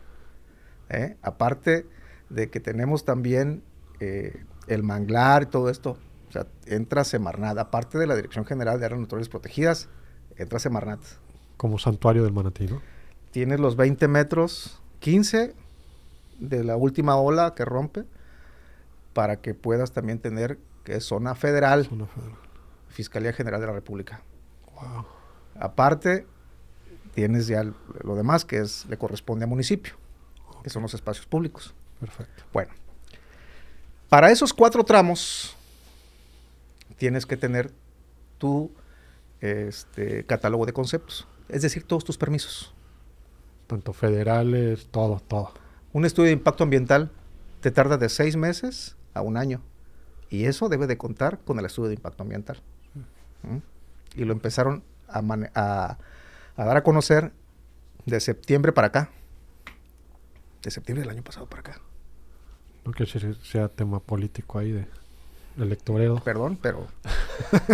¿Eh? 0.93 1.17
Aparte 1.23 1.87
de 2.31 2.51
que 2.51 2.61
tenemos 2.61 3.05
también 3.05 3.63
eh, 4.01 4.45
el 4.67 4.83
manglar 4.83 5.45
y 5.45 5.47
todo 5.47 5.69
esto, 5.69 5.99
o 6.29 6.33
sea, 6.33 6.47
entra 6.67 7.05
Semarnat, 7.05 7.59
aparte 7.59 7.99
de 7.99 8.07
la 8.07 8.17
Dirección 8.17 8.45
General 8.45 8.79
de 8.79 8.87
Áreas 8.87 9.01
Naturales 9.01 9.29
Protegidas, 9.29 9.89
entra 10.37 10.59
Semarnat. 10.59 11.01
Como 11.57 11.79
santuario 11.79 12.25
del 12.25 12.33
manatí, 12.33 12.67
¿no? 12.67 12.81
Tienes 13.31 13.61
los 13.61 13.77
20 13.77 14.09
metros, 14.09 14.81
15 15.01 15.55
de 16.39 16.65
la 16.65 16.77
última 16.77 17.17
ola 17.17 17.55
que 17.55 17.65
rompe, 17.65 18.05
para 19.13 19.41
que 19.41 19.55
puedas 19.55 19.93
también 19.93 20.19
tener 20.19 20.59
que 20.85 20.97
es 20.97 21.05
zona 21.05 21.35
federal, 21.35 21.87
Zona 21.87 22.07
federal. 22.07 22.39
Fiscalía 22.89 23.33
General 23.33 23.61
de 23.61 23.67
la 23.67 23.73
República. 23.73 24.23
Wow. 24.75 25.07
Aparte, 25.59 26.27
tienes 27.15 27.47
ya 27.47 27.65
lo 28.03 28.17
demás 28.17 28.45
que 28.45 28.59
es 28.59 28.87
le 28.87 28.97
corresponde 28.99 29.45
a 29.45 29.47
municipio, 29.47 29.95
que 30.63 30.71
son 30.71 30.83
los 30.83 30.95
espacios 30.95 31.27
públicos. 31.27 31.75
Perfecto. 32.01 32.45
Bueno, 32.53 32.73
para 34.09 34.31
esos 34.31 34.53
cuatro 34.53 34.85
tramos 34.85 35.57
tienes 36.97 37.27
que 37.27 37.37
tener 37.37 37.73
tu 38.39 38.71
este, 39.41 40.25
catálogo 40.25 40.67
de 40.67 40.73
conceptos, 40.73 41.27
es 41.49 41.63
decir, 41.63 41.85
todos 41.85 42.05
tus 42.05 42.17
permisos. 42.19 42.73
Tanto 43.67 43.93
federales, 43.93 44.89
todo, 44.91 45.21
todo. 45.21 45.53
Un 45.93 46.05
estudio 46.05 46.27
de 46.27 46.33
impacto 46.33 46.65
ambiental 46.65 47.11
te 47.61 47.71
tarda 47.71 47.97
de 47.97 48.09
seis 48.09 48.37
meses 48.37 48.97
a 49.15 49.23
un 49.23 49.37
año 49.37 49.63
y 50.31 50.45
eso 50.45 50.69
debe 50.69 50.87
de 50.87 50.99
contar 50.99 51.39
con 51.41 51.59
el 51.59 51.65
estudio 51.67 51.89
de 51.89 51.95
impacto 51.95 52.23
ambiental. 52.23 52.61
¿Mm? 53.43 53.59
Y 54.21 54.25
lo 54.25 54.33
empezaron 54.33 54.83
a, 55.09 55.23
mane- 55.23 55.51
a- 55.55 55.99
a 56.57 56.65
dar 56.65 56.77
a 56.77 56.83
conocer 56.83 57.33
de 58.07 58.21
septiembre 58.21 58.73
para 58.73 58.89
acá. 58.89 59.11
De 60.63 60.71
septiembre 60.71 61.03
del 61.03 61.11
año 61.11 61.23
pasado 61.23 61.47
para 61.47 61.61
acá. 61.61 61.81
No 62.85 62.93
que 62.93 63.07
sea, 63.07 63.69
tema 63.69 64.01
político 64.01 64.59
ahí 64.59 64.73
de 64.73 64.87
electoreo. 65.59 66.23
Perdón, 66.23 66.59
pero... 66.61 66.89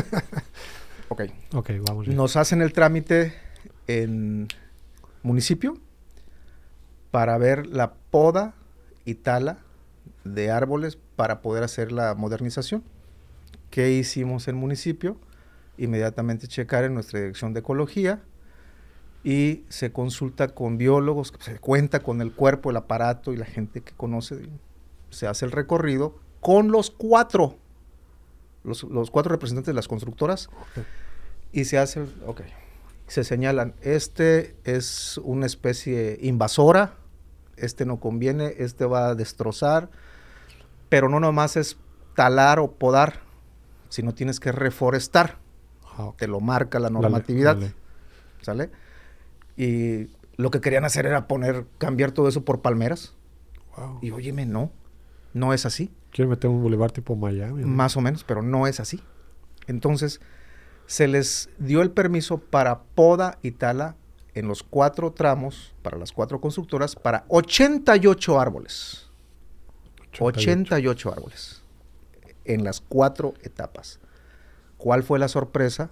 ok. 1.09 1.23
Ok, 1.55 1.71
vamos 1.87 2.07
bien. 2.07 2.17
Nos 2.17 2.37
hacen 2.37 2.61
el 2.63 2.73
trámite 2.73 3.35
en 3.87 4.49
municipio 5.23 5.79
para 7.11 7.39
ver 7.39 7.67
la 7.67 7.95
poda 7.95 8.55
y 9.05 9.15
tala 9.15 9.59
de 10.25 10.51
árboles 10.51 10.99
para 11.17 11.41
poder 11.41 11.65
hacer 11.65 11.93
la 11.93 12.15
modernización. 12.15 12.85
¿Qué 13.71 13.93
hicimos 13.93 14.49
en 14.49 14.57
municipio? 14.57 15.19
Inmediatamente 15.79 16.49
checar 16.49 16.85
en 16.85 16.95
nuestra 16.95 17.21
dirección 17.21 17.55
de 17.55 17.61
ecología 17.61 18.23
y 19.25 19.65
se 19.69 19.93
consulta 19.93 20.49
con 20.49 20.79
biólogos, 20.79 21.33
se 21.41 21.59
cuenta 21.59 22.01
con 22.01 22.21
el 22.21 22.33
cuerpo, 22.33 22.71
el 22.71 22.77
aparato 22.77 23.33
y 23.33 23.37
la 23.37 23.47
gente 23.47 23.81
que 23.81 23.93
conoce. 23.93 24.49
Se 25.11 25.27
hace 25.27 25.45
el 25.45 25.53
recorrido 25.53 26.19
con 26.41 26.71
los 26.71 26.91
cuatro, 26.91 27.57
los, 28.65 28.85
los 28.85 29.11
cuatro 29.11 29.33
representantes 29.33 29.69
de 29.69 29.75
las 29.75 29.89
constructoras 29.89 30.49
y 31.53 31.65
se 31.65 31.79
hace, 31.79 32.07
ok, 32.27 32.43
se 33.07 33.25
señalan, 33.25 33.75
este 33.81 34.55
es 34.65 35.19
una 35.25 35.47
especie 35.47 36.19
invasora, 36.21 36.95
este 37.57 37.87
no 37.87 37.99
conviene, 37.99 38.55
este 38.59 38.85
va 38.85 39.09
a 39.09 39.15
destrozar, 39.15 39.91
pero 40.89 41.09
no 41.09 41.19
nomás 41.19 41.57
es 41.57 41.79
talar 42.15 42.59
o 42.59 42.73
podar, 42.73 43.21
sino 43.89 44.13
tienes 44.15 44.39
que 44.41 44.53
reforestar, 44.53 45.39
Ah, 45.99 46.13
te 46.17 46.29
lo 46.29 46.39
marca 46.39 46.79
la 46.79 46.91
normatividad. 46.91 47.59
¿sale? 48.41 48.71
Y 49.59 50.09
lo 50.37 50.51
que 50.51 50.61
querían 50.61 50.85
hacer 50.85 51.05
era 51.05 51.27
poner, 51.29 51.67
cambiar 51.79 52.13
todo 52.13 52.29
eso 52.29 52.45
por 52.45 52.63
palmeras, 52.63 53.15
Wow. 53.77 53.99
y 54.01 54.11
óyeme, 54.13 54.47
no, 54.47 54.73
no 55.35 55.53
es 55.53 55.67
así. 55.67 55.93
Quieren 56.11 56.31
meter 56.31 56.49
un 56.49 56.63
bulevar 56.63 56.91
tipo 56.93 57.15
Miami. 57.17 57.63
¿no? 57.63 57.69
Más 57.69 57.97
o 57.97 58.01
menos, 58.01 58.25
pero 58.25 58.41
no 58.43 58.67
es 58.67 58.81
así. 58.81 59.01
Entonces, 59.67 60.21
se 60.87 61.07
les 61.09 61.51
dio 61.59 61.83
el 61.83 61.91
permiso 61.91 62.39
para 62.39 62.83
poda 62.95 63.39
y 63.43 63.51
tala 63.51 63.97
en 64.35 64.47
los 64.49 64.63
cuatro 64.63 65.13
tramos, 65.13 65.75
para 65.83 65.99
las 65.99 66.13
cuatro 66.13 66.41
constructoras, 66.41 66.95
para 66.97 67.25
88 67.29 68.41
árboles. 68.41 69.11
88 70.21 71.13
árboles. 71.13 71.63
En 72.45 72.65
las 72.65 72.81
cuatro 72.81 73.35
etapas. 73.43 74.01
¿Cuál 74.77 75.03
fue 75.03 75.19
la 75.19 75.29
sorpresa 75.29 75.91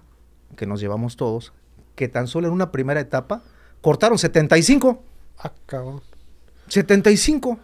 que 0.55 0.65
nos 0.65 0.79
llevamos 0.79 1.17
todos? 1.17 1.53
Que 1.95 2.07
tan 2.07 2.27
solo 2.27 2.47
en 2.47 2.53
una 2.53 2.71
primera 2.71 2.99
etapa 2.99 3.43
cortaron 3.87 4.17
75. 4.17 5.01
Ah, 5.39 5.53
cabrón. 5.65 6.01
75. 6.67 7.57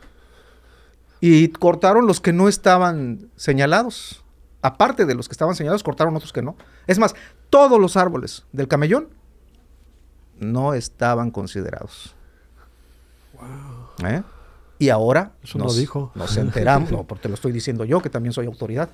Y 1.20 1.50
cortaron 1.50 2.08
los 2.08 2.22
que 2.22 2.32
no 2.32 2.48
estaban 2.48 3.30
señalados. 3.36 4.24
Aparte 4.62 5.06
de 5.06 5.16
los 5.16 5.28
que 5.28 5.34
estaban 5.34 5.54
señalados, 5.54 5.84
cortaron 5.84 6.16
otros 6.16 6.32
que 6.32 6.42
no. 6.42 6.56
Es 6.88 6.98
más, 6.98 7.14
todos 7.50 7.78
los 7.78 7.98
árboles 7.98 8.46
del 8.54 8.70
camellón 8.70 9.10
no 10.40 10.74
estaban 10.74 11.30
considerados. 11.30 12.16
¿Eh? 14.06 14.24
Y 14.80 14.88
ahora 14.92 15.34
Eso 15.44 15.58
no 15.58 15.74
dijo. 15.74 16.14
nos 16.16 16.38
enteramos, 16.38 16.90
no, 16.94 17.04
porque 17.04 17.28
lo 17.28 17.34
estoy 17.34 17.52
diciendo 17.52 17.84
yo, 17.84 18.02
que 18.02 18.10
también 18.10 18.32
soy 18.32 18.46
autoridad. 18.46 18.88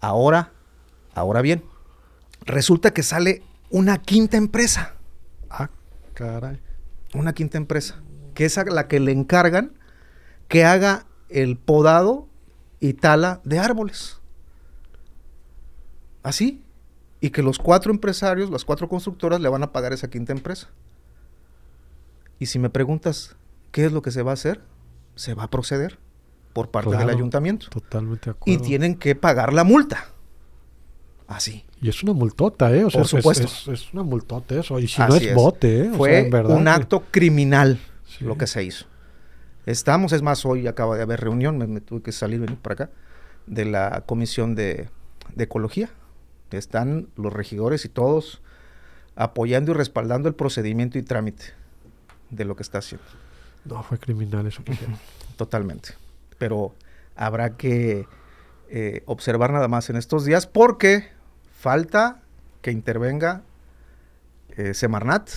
Ahora, 0.00 0.52
ahora 1.14 1.42
bien, 1.42 1.62
resulta 2.46 2.94
que 2.94 3.02
sale 3.02 3.42
una 3.68 3.98
quinta 4.00 4.38
empresa. 4.38 4.94
Ah, 5.50 5.68
caray. 6.16 6.60
Una 7.14 7.32
quinta 7.34 7.58
empresa, 7.58 8.00
que 8.34 8.44
es 8.46 8.58
a 8.58 8.64
la 8.64 8.88
que 8.88 8.98
le 9.00 9.12
encargan 9.12 9.72
que 10.48 10.64
haga 10.64 11.06
el 11.28 11.56
podado 11.56 12.26
y 12.80 12.94
tala 12.94 13.40
de 13.44 13.58
árboles. 13.58 14.20
Así. 16.22 16.62
Y 17.20 17.30
que 17.30 17.42
los 17.42 17.58
cuatro 17.58 17.92
empresarios, 17.92 18.50
las 18.50 18.64
cuatro 18.64 18.88
constructoras 18.88 19.40
le 19.40 19.48
van 19.48 19.62
a 19.62 19.72
pagar 19.72 19.92
esa 19.92 20.08
quinta 20.08 20.32
empresa. 20.32 20.68
Y 22.38 22.46
si 22.46 22.58
me 22.58 22.70
preguntas 22.70 23.36
qué 23.72 23.86
es 23.86 23.92
lo 23.92 24.02
que 24.02 24.10
se 24.10 24.22
va 24.22 24.32
a 24.32 24.34
hacer, 24.34 24.60
se 25.14 25.34
va 25.34 25.44
a 25.44 25.50
proceder 25.50 25.98
por 26.52 26.70
parte 26.70 26.96
del 26.96 27.08
ayuntamiento. 27.10 27.68
Totalmente 27.70 28.30
de 28.30 28.36
Y 28.44 28.54
acuerdo. 28.54 28.62
tienen 28.64 28.94
que 28.96 29.14
pagar 29.14 29.52
la 29.52 29.64
multa. 29.64 30.06
Así. 31.26 31.65
Y 31.86 31.88
es 31.90 32.02
una 32.02 32.12
multota, 32.14 32.74
¿eh? 32.74 32.84
O 32.84 32.90
sea, 32.90 33.02
Por 33.02 33.04
es- 33.04 33.10
supuesto. 33.10 33.44
Es, 33.46 33.68
es 33.68 33.92
una 33.92 34.02
multota 34.02 34.58
eso. 34.58 34.78
Y 34.80 34.88
si 34.88 35.00
no 35.02 35.14
es, 35.14 35.32
bote, 35.34 35.78
¿eh? 35.78 35.82
O 35.82 35.84
sea, 35.90 35.96
Fue 35.98 36.18
en 36.18 36.30
verdad 36.30 36.56
un 36.56 36.66
acto 36.66 37.04
criminal 37.12 37.78
Sí. 38.04 38.24
lo 38.24 38.36
que 38.36 38.48
se 38.48 38.64
hizo. 38.64 38.86
Estamos, 39.66 40.12
es 40.12 40.22
más, 40.22 40.44
hoy 40.44 40.66
acaba 40.66 40.96
de 40.96 41.02
haber 41.02 41.20
reunión, 41.20 41.58
me, 41.58 41.66
me 41.68 41.80
tuve 41.80 42.02
que 42.02 42.10
salir, 42.10 42.40
venir 42.40 42.56
para 42.58 42.72
acá, 42.74 42.90
de 43.46 43.64
la 43.66 44.02
Comisión 44.06 44.54
de, 44.56 44.88
de 45.34 45.44
Ecología. 45.44 45.90
Están 46.50 47.08
los 47.16 47.32
regidores 47.32 47.84
y 47.84 47.88
todos 47.88 48.40
apoyando 49.14 49.70
y 49.70 49.74
respaldando 49.74 50.28
el 50.28 50.34
procedimiento 50.34 50.98
y 50.98 51.02
trámite 51.02 51.44
de 52.30 52.44
lo 52.44 52.56
que 52.56 52.62
está 52.64 52.78
haciendo. 52.78 53.06
No, 53.64 53.82
fue 53.84 53.98
criminal 53.98 54.44
eso 54.46 54.64
que 54.64 54.72
hicieron. 54.72 54.96
Totalmente. 55.36 55.90
Pero 56.38 56.74
habrá 57.14 57.56
que 57.56 58.06
eh, 58.70 59.02
observar 59.06 59.52
nada 59.52 59.68
más 59.68 59.88
en 59.90 59.96
estos 59.96 60.24
días 60.24 60.46
porque 60.48 61.14
falta 61.58 62.22
que 62.62 62.70
intervenga 62.70 63.42
eh, 64.56 64.74
Semarnat. 64.74 65.30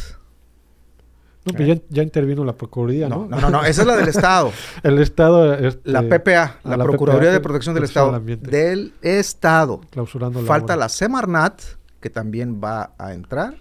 No, 1.46 1.54
pues 1.54 1.68
ya, 1.68 1.78
ya 1.90 2.04
intervino 2.04 2.44
la 2.44 2.54
Procuraduría, 2.54 3.08
No, 3.08 3.26
¿no? 3.26 3.28
no, 3.30 3.42
no, 3.42 3.50
no, 3.50 3.64
esa 3.66 3.82
es 3.82 3.88
la 3.88 3.96
del 3.96 4.10
Estado. 4.10 4.52
El 4.84 5.00
Estado. 5.00 5.54
este, 5.56 5.90
La 5.90 6.02
PPA, 6.04 6.58
la, 6.64 6.78
la 6.78 6.84
Procuraduría 6.84 7.30
PPA, 7.30 7.34
de 7.34 7.40
Protección 7.40 7.76
del 7.76 7.86
Estado. 7.86 8.08
del 8.08 8.16
Ambiente. 8.16 8.52
Del 8.52 8.94
Estado. 9.02 9.82
Clausurando 9.90 10.42
la 10.42 10.48
Falta 10.48 10.74
obra. 10.74 10.76
la 10.76 10.90
Semarnat, 10.90 11.62
que 12.02 12.10
también 12.10 12.60
va 12.64 12.94
a 12.98 13.14
entrar, 13.14 13.56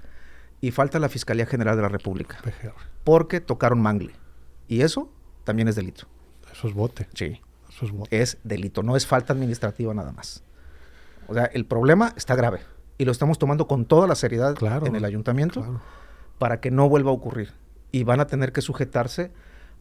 y 0.61 0.73
falta 0.73 0.99
la 0.99 1.09
Fiscalía 1.09 1.47
General 1.47 1.77
de 1.77 1.83
la 1.83 1.89
República, 1.89 2.39
PGR. 2.43 2.75
porque 3.05 3.41
tocaron 3.41 3.81
mangle. 3.81 4.13
Y 4.67 4.83
eso 4.83 5.11
también 5.45 5.69
es 5.69 5.77
delito. 5.77 6.07
Eso 6.53 6.67
es 6.69 6.75
bote. 6.75 7.09
Sí. 7.15 7.41
Eso 7.71 7.87
es 7.87 7.93
bote. 7.93 8.21
Es 8.21 8.39
delito, 8.43 8.83
no 8.83 8.97
es 8.97 9.07
falta 9.07 9.33
administrativa 9.33 9.95
nada 9.95 10.11
más. 10.13 10.43
O 11.29 11.35
sea, 11.35 11.45
el 11.47 11.65
problema 11.67 12.13
está 12.17 12.35
grave 12.35 12.61
y 12.99 13.05
lo 13.05 13.13
estamos 13.13 13.39
tomando 13.39 13.67
con 13.67 13.85
toda 13.85 14.07
la 14.09 14.15
seriedad 14.15 14.55
Claro, 14.57 14.87
en 14.87 14.97
el 14.97 15.05
ayuntamiento 15.05 15.61
Claro. 15.61 15.81
para 16.39 16.61
que 16.61 16.71
no 16.71 16.89
vuelva 16.89 17.11
a 17.11 17.15
ocurrir. 17.15 17.53
Y 17.93 18.03
van 18.05 18.21
a 18.21 18.27
tener 18.27 18.53
que 18.53 18.61
sujetarse 18.61 19.31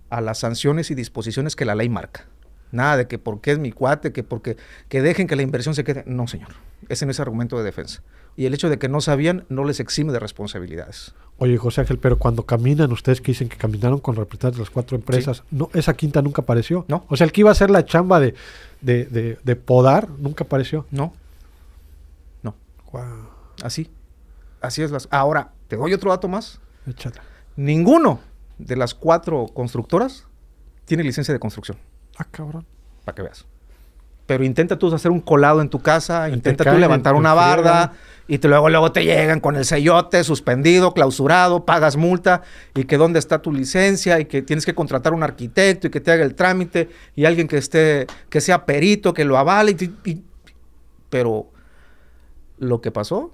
a 0.10 0.22
las 0.22 0.38
sanciones 0.40 0.92
y 0.92 0.96
disposiciones 0.96 1.56
que 1.56 1.66
la 1.66 1.76
ley 1.76 1.90
marca. 1.90 2.26
Nada 2.72 2.98
de 2.98 3.08
que 3.08 3.18
porque 3.18 3.52
es 3.52 3.60
mi 3.60 3.72
cuate, 3.72 4.12
que 4.12 4.24
porque 4.24 4.58
que 4.90 5.02
dejen 5.02 5.28
que 5.28 5.36
la 5.36 5.42
inversión 5.42 5.74
se 5.74 5.84
quede. 5.84 6.04
No, 6.06 6.28
señor. 6.28 6.50
Ese 6.90 7.06
no 7.06 7.12
es 7.12 7.20
argumento 7.20 7.58
de 7.58 7.64
defensa. 7.64 8.02
Y 8.36 8.46
el 8.46 8.54
hecho 8.54 8.70
de 8.70 8.78
que 8.78 8.88
no 8.90 9.02
sabían 9.02 9.46
no 9.50 9.64
les 9.64 9.80
exime 9.80 10.12
de 10.14 10.20
responsabilidades. 10.20 11.14
Oye, 11.38 11.58
José 11.58 11.82
Ángel, 11.82 11.98
pero 11.98 12.18
cuando 12.18 12.44
caminan, 12.46 12.92
ustedes 12.92 13.20
que 13.22 13.32
dicen 13.32 13.48
que 13.50 13.58
caminaron 13.58 14.00
con 14.00 14.16
representantes 14.16 14.58
de 14.58 14.64
las 14.64 14.70
cuatro 14.70 14.96
empresas, 14.98 15.44
no, 15.52 15.70
esa 15.74 15.94
quinta 15.96 16.22
nunca 16.22 16.42
apareció. 16.42 16.86
No. 16.88 17.06
O 17.10 17.16
sea, 17.18 17.26
el 17.26 17.32
que 17.32 17.42
iba 17.42 17.50
a 17.50 17.54
hacer 17.54 17.70
la 17.70 17.86
chamba 17.86 18.20
de, 18.20 18.34
de, 18.82 19.06
de, 19.06 19.38
de 19.44 19.56
podar, 19.56 20.10
nunca 20.20 20.44
apareció. 20.44 20.86
No, 20.92 21.14
Así. 23.64 23.90
Así 24.62 24.82
es. 24.84 24.92
Las... 24.92 25.08
Ahora, 25.12 25.52
te 25.68 25.76
doy 25.76 25.94
otro 25.94 26.10
dato 26.12 26.28
más. 26.28 26.60
Ninguno 27.56 28.20
de 28.58 28.76
las 28.76 28.94
cuatro 28.94 29.48
constructoras 29.54 30.26
tiene 30.86 31.04
licencia 31.04 31.34
de 31.34 31.40
construcción, 31.40 31.78
Ah, 32.18 32.26
cabrón. 32.30 32.66
para 33.06 33.16
que 33.16 33.22
veas. 33.24 33.46
Pero 34.26 34.44
intenta 34.44 34.78
tú 34.78 34.94
hacer 34.94 35.10
un 35.12 35.22
colado 35.22 35.62
en 35.62 35.70
tu 35.70 35.80
casa, 35.80 36.30
intenta 36.30 36.66
tú 36.72 36.78
levantar 36.78 37.16
una 37.16 37.34
barda 37.34 37.94
y 38.28 38.40
te 38.40 38.50
luego 38.50 38.70
luego 38.70 38.92
te 38.92 39.06
llegan 39.06 39.40
con 39.40 39.56
el 39.56 39.64
sellote 39.64 40.22
suspendido, 40.26 40.94
clausurado, 40.94 41.64
pagas 41.66 41.96
multa 41.96 42.42
y 42.76 42.84
que 42.84 42.98
dónde 42.98 43.20
está 43.20 43.42
tu 43.42 43.54
licencia 43.54 44.20
y 44.20 44.26
que 44.26 44.42
tienes 44.42 44.66
que 44.66 44.76
contratar 44.76 45.14
un 45.14 45.24
arquitecto 45.24 45.88
y 45.88 45.90
que 45.92 46.02
te 46.02 46.12
haga 46.12 46.26
el 46.26 46.36
trámite 46.36 46.90
y 47.16 47.24
alguien 47.24 47.48
que 47.48 47.58
esté 47.58 48.06
que 48.30 48.42
sea 48.42 48.66
perito, 48.66 49.14
que 49.14 49.24
lo 49.24 49.38
avale 49.38 49.72
y- 49.80 50.10
y- 50.10 50.24
pero 51.10 51.50
lo 52.58 52.82
que 52.82 52.92
pasó 52.92 53.32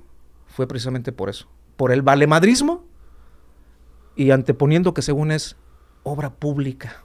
fue 0.47 0.67
precisamente 0.67 1.11
por 1.11 1.29
eso, 1.29 1.47
por 1.75 1.91
el 1.91 2.01
valemadrismo 2.01 2.85
y 4.15 4.31
anteponiendo 4.31 4.93
que 4.93 5.01
según 5.01 5.31
es 5.31 5.55
obra 6.03 6.31
pública. 6.31 7.03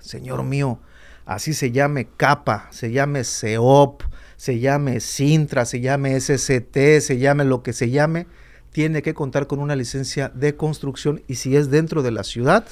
Señor 0.00 0.42
mío, 0.42 0.78
así 1.26 1.54
se 1.54 1.70
llame 1.70 2.08
CAPA, 2.16 2.68
se 2.70 2.90
llame 2.92 3.24
CEOP, 3.24 4.02
se 4.36 4.58
llame 4.58 5.00
Sintra, 5.00 5.64
se 5.64 5.80
llame 5.80 6.18
SCT, 6.18 7.00
se 7.00 7.18
llame 7.18 7.44
lo 7.44 7.62
que 7.62 7.72
se 7.72 7.90
llame, 7.90 8.26
tiene 8.72 9.02
que 9.02 9.14
contar 9.14 9.46
con 9.46 9.60
una 9.60 9.76
licencia 9.76 10.30
de 10.30 10.56
construcción 10.56 11.22
y 11.28 11.36
si 11.36 11.56
es 11.56 11.70
dentro 11.70 12.02
de 12.02 12.10
la 12.10 12.24
ciudad, 12.24 12.64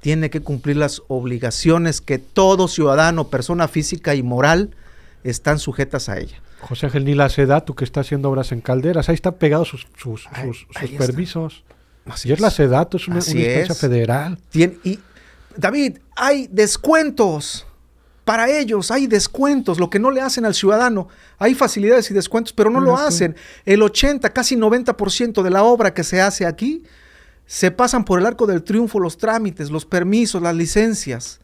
tiene 0.00 0.30
que 0.30 0.40
cumplir 0.40 0.76
las 0.76 1.02
obligaciones 1.08 2.00
que 2.00 2.18
todo 2.18 2.68
ciudadano, 2.68 3.28
persona 3.28 3.68
física 3.68 4.14
y 4.14 4.22
moral 4.22 4.74
están 5.24 5.58
sujetas 5.58 6.08
a 6.08 6.18
ella. 6.18 6.40
José 6.60 6.86
Ángel, 6.86 7.04
ni 7.04 7.14
la 7.14 7.28
SEDATU 7.28 7.74
que 7.74 7.84
está 7.84 8.00
haciendo 8.00 8.28
obras 8.30 8.52
en 8.52 8.60
calderas, 8.60 9.08
ahí 9.08 9.14
están 9.14 9.34
pegados 9.34 9.68
sus, 9.68 9.86
sus, 9.96 10.26
Ahí- 10.32 10.48
sus, 10.48 10.66
sus 10.68 10.76
ahí 10.76 10.92
está. 10.92 11.06
permisos. 11.06 11.64
Así 12.06 12.28
y 12.28 12.32
es, 12.32 12.40
la 12.40 12.50
SEDATU, 12.50 12.96
es 12.96 13.08
una, 13.08 13.16
instancia 13.16 13.62
es. 13.62 13.78
federal. 13.78 14.38
Tien- 14.52 14.78
y 14.84 14.98
David, 15.56 15.98
hay 16.16 16.48
descuentos 16.50 17.66
para 18.24 18.48
ellos, 18.50 18.90
hay 18.90 19.06
descuentos, 19.06 19.78
lo 19.80 19.90
que 19.90 19.98
no 19.98 20.10
le 20.10 20.20
hacen 20.20 20.44
al 20.44 20.54
ciudadano. 20.54 21.08
Hay 21.38 21.54
facilidades 21.54 22.10
y 22.10 22.14
descuentos, 22.14 22.52
pero 22.52 22.70
no 22.70 22.80
lo 22.80 22.92
tú. 22.94 22.98
hacen. 22.98 23.34
El 23.64 23.82
80, 23.82 24.30
casi 24.32 24.56
90% 24.56 25.42
de 25.42 25.50
la 25.50 25.62
obra 25.64 25.92
que 25.94 26.04
se 26.04 26.20
hace 26.20 26.46
aquí 26.46 26.84
se 27.46 27.70
pasan 27.72 28.04
por 28.04 28.20
el 28.20 28.26
arco 28.26 28.46
del 28.46 28.62
triunfo 28.62 29.00
los 29.00 29.18
trámites, 29.18 29.70
los 29.70 29.84
permisos, 29.84 30.40
las 30.40 30.54
licencias. 30.54 31.40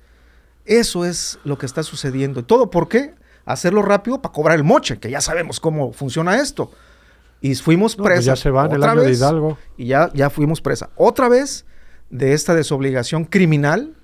Eso 0.65 1.05
es 1.05 1.39
lo 1.45 1.59
que 1.59 1.67
está 1.67 1.83
sucediendo. 1.83 2.41
¿Y 2.41 2.43
todo 2.45 2.71
por 2.71 2.89
qué? 2.89 3.15
Hacerlo 3.47 3.81
rápido 3.81 4.21
para 4.21 4.33
cobrar 4.35 4.57
el 4.59 4.65
moche, 4.65 4.99
que 4.99 5.09
ya 5.11 5.21
sabemos 5.23 5.61
cómo 5.61 5.93
funciona 5.93 6.37
esto. 6.37 6.71
Y 7.41 7.55
fuimos 7.55 7.97
No, 7.97 8.03
pues 8.05 8.17
presas. 8.17 8.25
ya 8.27 8.37
se 8.37 8.51
van 8.51 8.73
el 8.73 8.83
año 8.83 9.01
de 9.01 9.13
Hidalgo. 9.13 9.57
Y 9.79 9.87
ya, 9.87 10.11
ya 10.13 10.29
fuimos 10.31 10.61
presa. 10.61 10.91
Otra 10.97 11.29
vez 11.29 11.65
de 12.11 12.33
esta 12.35 12.55
desobligación 12.55 13.25
criminal, 13.25 13.95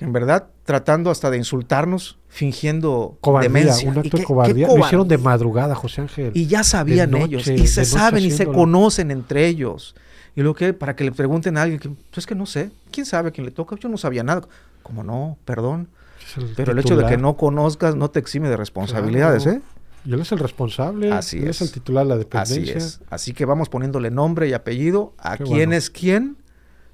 en 0.00 0.12
verdad, 0.12 0.48
tratando 0.64 1.10
hasta 1.10 1.30
de 1.30 1.36
insultarnos, 1.38 2.18
fingiendo 2.28 3.16
Cobardía, 3.20 3.48
demencia. 3.48 3.88
un 3.88 3.96
¿Y 3.96 3.98
acto 4.00 4.10
qué- 4.10 4.18
de 4.18 4.24
cobardía. 4.24 4.66
Lo 4.68 4.78
hicieron 4.78 5.06
de 5.08 5.16
madrugada, 5.18 5.74
José 5.74 6.00
Ángel. 6.02 6.32
Y 6.34 6.46
ya 6.46 6.64
sabían 6.64 7.14
ellos, 7.14 7.46
y 7.46 7.66
se 7.66 7.84
saben 7.84 8.24
y 8.24 8.30
se 8.30 8.46
conocen 8.46 9.10
entre 9.10 9.46
ellos. 9.46 9.94
Y 10.34 10.42
lo 10.42 10.54
que, 10.54 10.74
para 10.74 10.94
que 10.96 11.04
le 11.04 11.12
pregunten 11.12 11.56
a 11.56 11.62
alguien, 11.62 11.78
que, 11.80 11.88
pues 11.88 12.18
es 12.18 12.26
que 12.26 12.34
no 12.34 12.44
sé, 12.46 12.70
¿quién 12.90 13.06
sabe 13.06 13.28
a 13.28 13.32
quién 13.32 13.44
le 13.46 13.52
toca? 13.52 13.76
Yo 13.76 13.88
no 13.88 13.96
sabía 13.96 14.22
nada. 14.22 14.42
Como 14.82 15.02
no, 15.02 15.38
perdón. 15.44 15.88
El 16.36 16.52
Pero 16.56 16.72
el 16.72 16.78
hecho 16.78 16.96
de 16.96 17.06
que 17.06 17.16
no 17.16 17.36
conozcas 17.36 17.94
no 17.96 18.10
te 18.10 18.18
exime 18.18 18.48
de 18.48 18.56
responsabilidades, 18.56 19.42
Claro. 19.44 19.58
¿eh? 19.58 19.62
Y 20.04 20.12
él 20.12 20.20
es 20.20 20.30
el 20.32 20.38
responsable. 20.38 21.10
Así 21.12 21.38
él 21.38 21.48
es. 21.48 21.56
es 21.60 21.62
el 21.68 21.72
titular 21.72 22.04
de 22.06 22.08
la 22.10 22.14
Así 22.40 22.54
dependencia. 22.60 22.76
es. 22.76 23.00
Así 23.10 23.32
que 23.32 23.44
vamos 23.44 23.68
poniéndole 23.68 24.10
nombre 24.10 24.48
y 24.48 24.52
apellido 24.52 25.14
a 25.18 25.36
Qué 25.36 25.44
quién 25.44 25.56
bueno. 25.70 25.72
es 25.74 25.90
quién. 25.90 26.36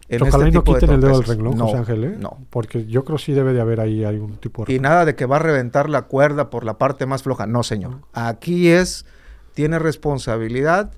En 0.08 0.22
Ojalá 0.22 0.44
este 0.44 0.48
y 0.48 0.52
no 0.52 0.60
tipo 0.62 0.74
de 0.74 0.80
quiten 0.80 0.94
el 0.94 1.00
dedo 1.00 1.12
del 1.18 1.24
renglón, 1.26 1.56
No, 1.56 1.66
José 1.66 1.78
Ángel, 1.78 2.04
¿eh? 2.04 2.16
No. 2.18 2.38
Porque 2.50 2.84
yo 2.86 3.04
creo 3.04 3.18
sí 3.18 3.32
debe 3.32 3.52
de 3.54 3.60
haber 3.60 3.80
ahí 3.80 4.04
algún 4.04 4.36
tipo 4.36 4.64
de... 4.64 4.72
Y 4.74 4.78
nada 4.78 5.04
de 5.06 5.14
que 5.14 5.24
va 5.26 5.36
a 5.36 5.38
reventar 5.38 5.88
la 5.88 6.02
cuerda 6.02 6.50
por 6.50 6.64
la 6.64 6.76
parte 6.76 7.06
más 7.06 7.22
floja. 7.22 7.46
No, 7.46 7.62
señor. 7.62 7.98
Aquí 8.12 8.68
es, 8.68 9.06
tiene 9.54 9.78
responsabilidad 9.78 10.90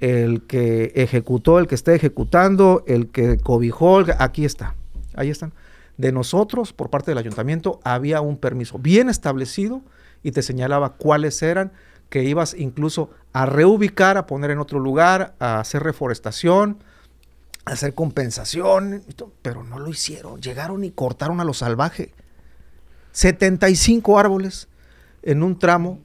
el 0.00 0.42
que 0.42 0.92
ejecutó, 0.96 1.58
el 1.58 1.66
que 1.66 1.74
está 1.74 1.92
ejecutando, 1.94 2.84
el 2.86 3.08
que 3.08 3.38
cobijó, 3.38 4.00
el 4.00 4.06
que- 4.06 4.14
aquí 4.18 4.44
está. 4.44 4.74
Ahí 5.14 5.30
están. 5.30 5.52
De 5.96 6.12
nosotros, 6.12 6.72
por 6.72 6.90
parte 6.90 7.10
del 7.10 7.18
ayuntamiento, 7.18 7.80
había 7.84 8.20
un 8.20 8.36
permiso 8.36 8.78
bien 8.78 9.08
establecido 9.08 9.82
y 10.22 10.32
te 10.32 10.42
señalaba 10.42 10.94
cuáles 10.94 11.42
eran, 11.42 11.72
que 12.08 12.24
ibas 12.24 12.54
incluso 12.54 13.10
a 13.32 13.46
reubicar, 13.46 14.16
a 14.16 14.26
poner 14.26 14.50
en 14.50 14.58
otro 14.58 14.78
lugar, 14.78 15.34
a 15.38 15.60
hacer 15.60 15.82
reforestación, 15.82 16.78
a 17.64 17.72
hacer 17.72 17.94
compensación, 17.94 19.02
pero 19.40 19.64
no 19.64 19.78
lo 19.78 19.88
hicieron. 19.88 20.40
Llegaron 20.40 20.84
y 20.84 20.90
cortaron 20.90 21.40
a 21.40 21.44
lo 21.44 21.54
salvaje. 21.54 22.12
75 23.12 24.18
árboles 24.18 24.68
en 25.22 25.42
un 25.42 25.58
tramo, 25.58 26.00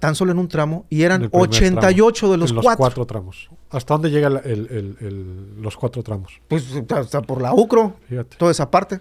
tan 0.00 0.14
solo 0.14 0.32
en 0.32 0.38
un 0.38 0.48
tramo, 0.48 0.86
y 0.88 1.02
eran 1.02 1.22
el 1.22 1.30
primer 1.30 1.48
88 1.48 2.18
tramo, 2.18 2.32
de 2.32 2.38
los, 2.38 2.50
en 2.50 2.76
cuatro. 2.76 3.06
tramos. 3.06 3.48
¿Hasta 3.70 3.94
dónde 3.94 4.10
llega 4.10 4.28
el- 4.28 4.36
el- 4.44 4.66
el- 4.70 4.96
el- 5.00 5.62
los 5.62 5.76
cuatro 5.76 6.02
tramos? 6.02 6.40
Pues 6.48 6.64
hasta 6.90 7.22
por 7.22 7.40
la 7.40 7.54
UCRO, 7.54 7.96
Fíjate. 8.08 8.36
toda 8.36 8.50
esa 8.50 8.70
parte, 8.70 9.00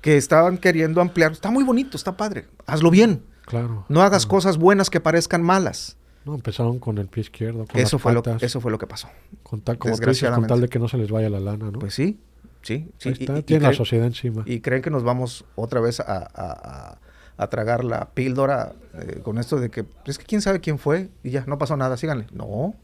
que 0.00 0.16
estaban 0.16 0.58
queriendo 0.58 1.00
ampliar. 1.00 1.32
Está 1.32 1.50
muy 1.50 1.64
bonito, 1.64 1.96
está 1.96 2.16
padre. 2.16 2.46
Hazlo 2.66 2.90
bien. 2.90 3.22
Claro. 3.46 3.84
No 3.88 4.02
hagas 4.02 4.26
claro. 4.26 4.36
cosas 4.36 4.58
buenas 4.58 4.90
que 4.90 5.00
parezcan 5.00 5.42
malas. 5.42 5.96
No, 6.24 6.34
empezaron 6.34 6.78
con 6.78 6.98
el 6.98 7.08
pie 7.08 7.22
izquierdo. 7.22 7.66
Con 7.66 7.80
Eso 7.80 7.96
las 7.96 8.02
fue, 8.02 8.12
lo, 8.12 8.22
eso 8.40 8.60
fue 8.60 8.70
lo 8.70 8.78
que 8.78 8.86
pasó. 8.86 9.08
con 9.42 9.60
tal, 9.60 9.78
como 9.78 9.96
dices, 9.96 10.28
con 10.30 10.46
tal 10.46 10.60
de 10.60 10.68
que 10.68 10.78
no 10.78 10.88
se 10.88 10.98
les 10.98 11.10
vaya 11.10 11.30
la 11.30 11.40
lana, 11.40 11.70
¿no? 11.70 11.78
Pues 11.78 11.94
sí, 11.94 12.20
sí. 12.62 12.90
sí. 12.98 13.08
Y- 13.10 13.14
tienen 13.42 13.62
la 13.62 13.70
creen- 13.70 13.74
sociedad 13.76 14.06
encima. 14.06 14.42
y 14.44 14.60
creen 14.60 14.82
que 14.82 14.90
nos 14.90 15.04
vamos 15.04 15.44
otra 15.54 15.80
vez 15.80 16.00
a, 16.00 16.04
a- 16.18 16.28
a- 16.34 16.98
a 17.38 17.46
tragar 17.48 17.84
la 17.84 18.10
píldora 18.10 18.72
eh, 18.94 19.20
con 19.22 19.38
esto 19.38 19.58
de 19.58 19.70
que 19.70 19.86
es 20.04 20.18
que 20.18 20.24
quién 20.26 20.42
sabe 20.42 20.60
quién 20.60 20.78
fue 20.78 21.08
y 21.22 21.30
ya 21.30 21.44
no 21.46 21.56
pasó 21.56 21.76
nada, 21.76 21.96
síganle. 21.96 22.26
No, 22.32 22.74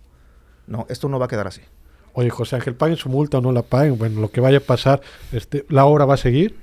no, 0.67 0.87
esto 0.89 1.09
no 1.09 1.19
va 1.19 1.27
a 1.27 1.29
quedar 1.29 1.47
así. 1.47 1.61
Oye, 2.13 2.31
José 2.31 2.57
Ángel, 2.57 2.75
paguen 2.75 2.97
su 2.97 3.09
multa 3.09 3.39
o 3.39 3.41
no 3.41 3.53
la 3.53 3.63
paguen. 3.63 3.99
Bueno, 3.99 4.21
lo 4.21 4.31
que 4.31 4.41
vaya 4.41 4.59
a 4.59 4.61
pasar, 4.61 5.01
este, 5.33 5.65
la 5.69 5.85
obra 5.85 6.05
va 6.05 6.15
a 6.15 6.17
seguir, 6.17 6.57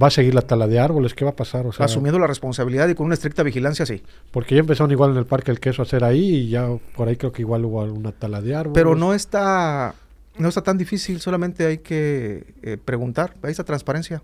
va 0.00 0.06
a 0.08 0.10
seguir 0.10 0.34
la 0.34 0.42
tala 0.42 0.66
de 0.66 0.78
árboles, 0.78 1.14
¿qué 1.14 1.24
va 1.24 1.32
a 1.32 1.36
pasar? 1.36 1.66
O 1.66 1.72
sea, 1.72 1.86
Asumiendo 1.86 2.18
la 2.18 2.26
responsabilidad 2.26 2.88
y 2.88 2.94
con 2.94 3.06
una 3.06 3.14
estricta 3.14 3.42
vigilancia, 3.42 3.84
sí. 3.84 4.02
porque 4.30 4.54
ya 4.54 4.60
empezaron 4.60 4.90
igual 4.90 5.10
en 5.10 5.18
el 5.18 5.26
Parque 5.26 5.50
El 5.50 5.60
Queso 5.60 5.82
a 5.82 5.84
hacer 5.84 6.04
ahí 6.04 6.24
y 6.24 6.48
ya 6.48 6.68
por 6.96 7.08
ahí 7.08 7.16
creo 7.16 7.32
que 7.32 7.42
igual 7.42 7.64
hubo 7.66 7.82
alguna 7.82 8.12
tala 8.12 8.40
de 8.40 8.54
árboles. 8.54 8.74
Pero 8.74 8.94
no 8.94 9.12
está, 9.12 9.94
no 10.38 10.48
está 10.48 10.62
tan 10.62 10.78
difícil, 10.78 11.20
solamente 11.20 11.66
hay 11.66 11.78
que 11.78 12.54
eh, 12.62 12.78
preguntar, 12.82 13.34
ahí 13.42 13.50
está 13.50 13.64
transparencia. 13.64 14.22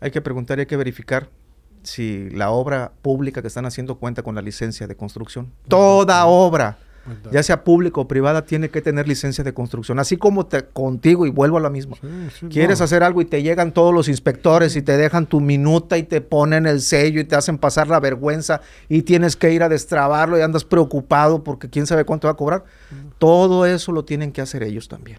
Hay 0.00 0.10
que 0.10 0.20
preguntar 0.20 0.58
y 0.58 0.60
hay 0.60 0.66
que 0.66 0.76
verificar 0.76 1.28
si 1.82 2.30
la 2.30 2.50
obra 2.50 2.92
pública 3.02 3.42
que 3.42 3.48
están 3.48 3.66
haciendo 3.66 3.96
cuenta 3.96 4.22
con 4.22 4.34
la 4.34 4.42
licencia 4.42 4.86
de 4.86 4.96
construcción. 4.96 5.52
Toda 5.68 6.26
obra, 6.26 6.78
Ya 7.32 7.42
sea 7.42 7.64
pública 7.64 8.00
o 8.00 8.06
privada, 8.06 8.44
tiene 8.44 8.68
que 8.68 8.82
tener 8.82 9.08
licencia 9.08 9.42
de 9.42 9.52
construcción. 9.54 9.98
Así 9.98 10.16
como 10.16 10.46
te, 10.46 10.64
contigo, 10.64 11.26
y 11.26 11.30
vuelvo 11.30 11.56
a 11.56 11.60
la 11.60 11.70
misma. 11.70 11.96
Sí, 12.00 12.08
sí, 12.38 12.46
Quieres 12.48 12.78
no. 12.78 12.84
hacer 12.84 13.02
algo 13.02 13.20
y 13.20 13.24
te 13.24 13.42
llegan 13.42 13.72
todos 13.72 13.92
los 13.92 14.08
inspectores 14.08 14.76
y 14.76 14.82
te 14.82 14.96
dejan 14.96 15.26
tu 15.26 15.40
minuta 15.40 15.98
y 15.98 16.02
te 16.02 16.20
ponen 16.20 16.66
el 16.66 16.80
sello 16.80 17.20
y 17.20 17.24
te 17.24 17.36
hacen 17.36 17.58
pasar 17.58 17.88
la 17.88 18.00
vergüenza 18.00 18.60
y 18.88 19.02
tienes 19.02 19.34
que 19.34 19.52
ir 19.52 19.62
a 19.62 19.68
destrabarlo 19.68 20.38
y 20.38 20.42
andas 20.42 20.64
preocupado 20.64 21.42
porque 21.42 21.68
quién 21.68 21.86
sabe 21.86 22.04
cuánto 22.04 22.28
va 22.28 22.32
a 22.32 22.36
cobrar. 22.36 22.64
Todo 23.18 23.66
eso 23.66 23.92
lo 23.92 24.04
tienen 24.04 24.30
que 24.30 24.40
hacer 24.40 24.62
ellos 24.62 24.88
también. 24.88 25.18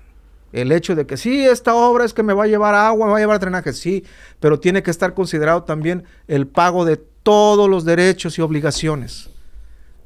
El 0.53 0.71
hecho 0.71 0.95
de 0.95 1.05
que 1.05 1.17
sí, 1.17 1.45
esta 1.45 1.75
obra 1.75 2.03
es 2.05 2.13
que 2.13 2.23
me 2.23 2.33
va 2.33 2.43
a 2.43 2.47
llevar 2.47 2.75
agua, 2.75 3.07
me 3.07 3.11
va 3.13 3.17
a 3.17 3.21
llevar 3.21 3.39
drenaje, 3.39 3.73
sí, 3.73 4.03
pero 4.39 4.59
tiene 4.59 4.83
que 4.83 4.91
estar 4.91 5.13
considerado 5.13 5.63
también 5.63 6.03
el 6.27 6.45
pago 6.45 6.83
de 6.83 6.97
todos 6.97 7.69
los 7.69 7.85
derechos 7.85 8.37
y 8.37 8.41
obligaciones. 8.41 9.29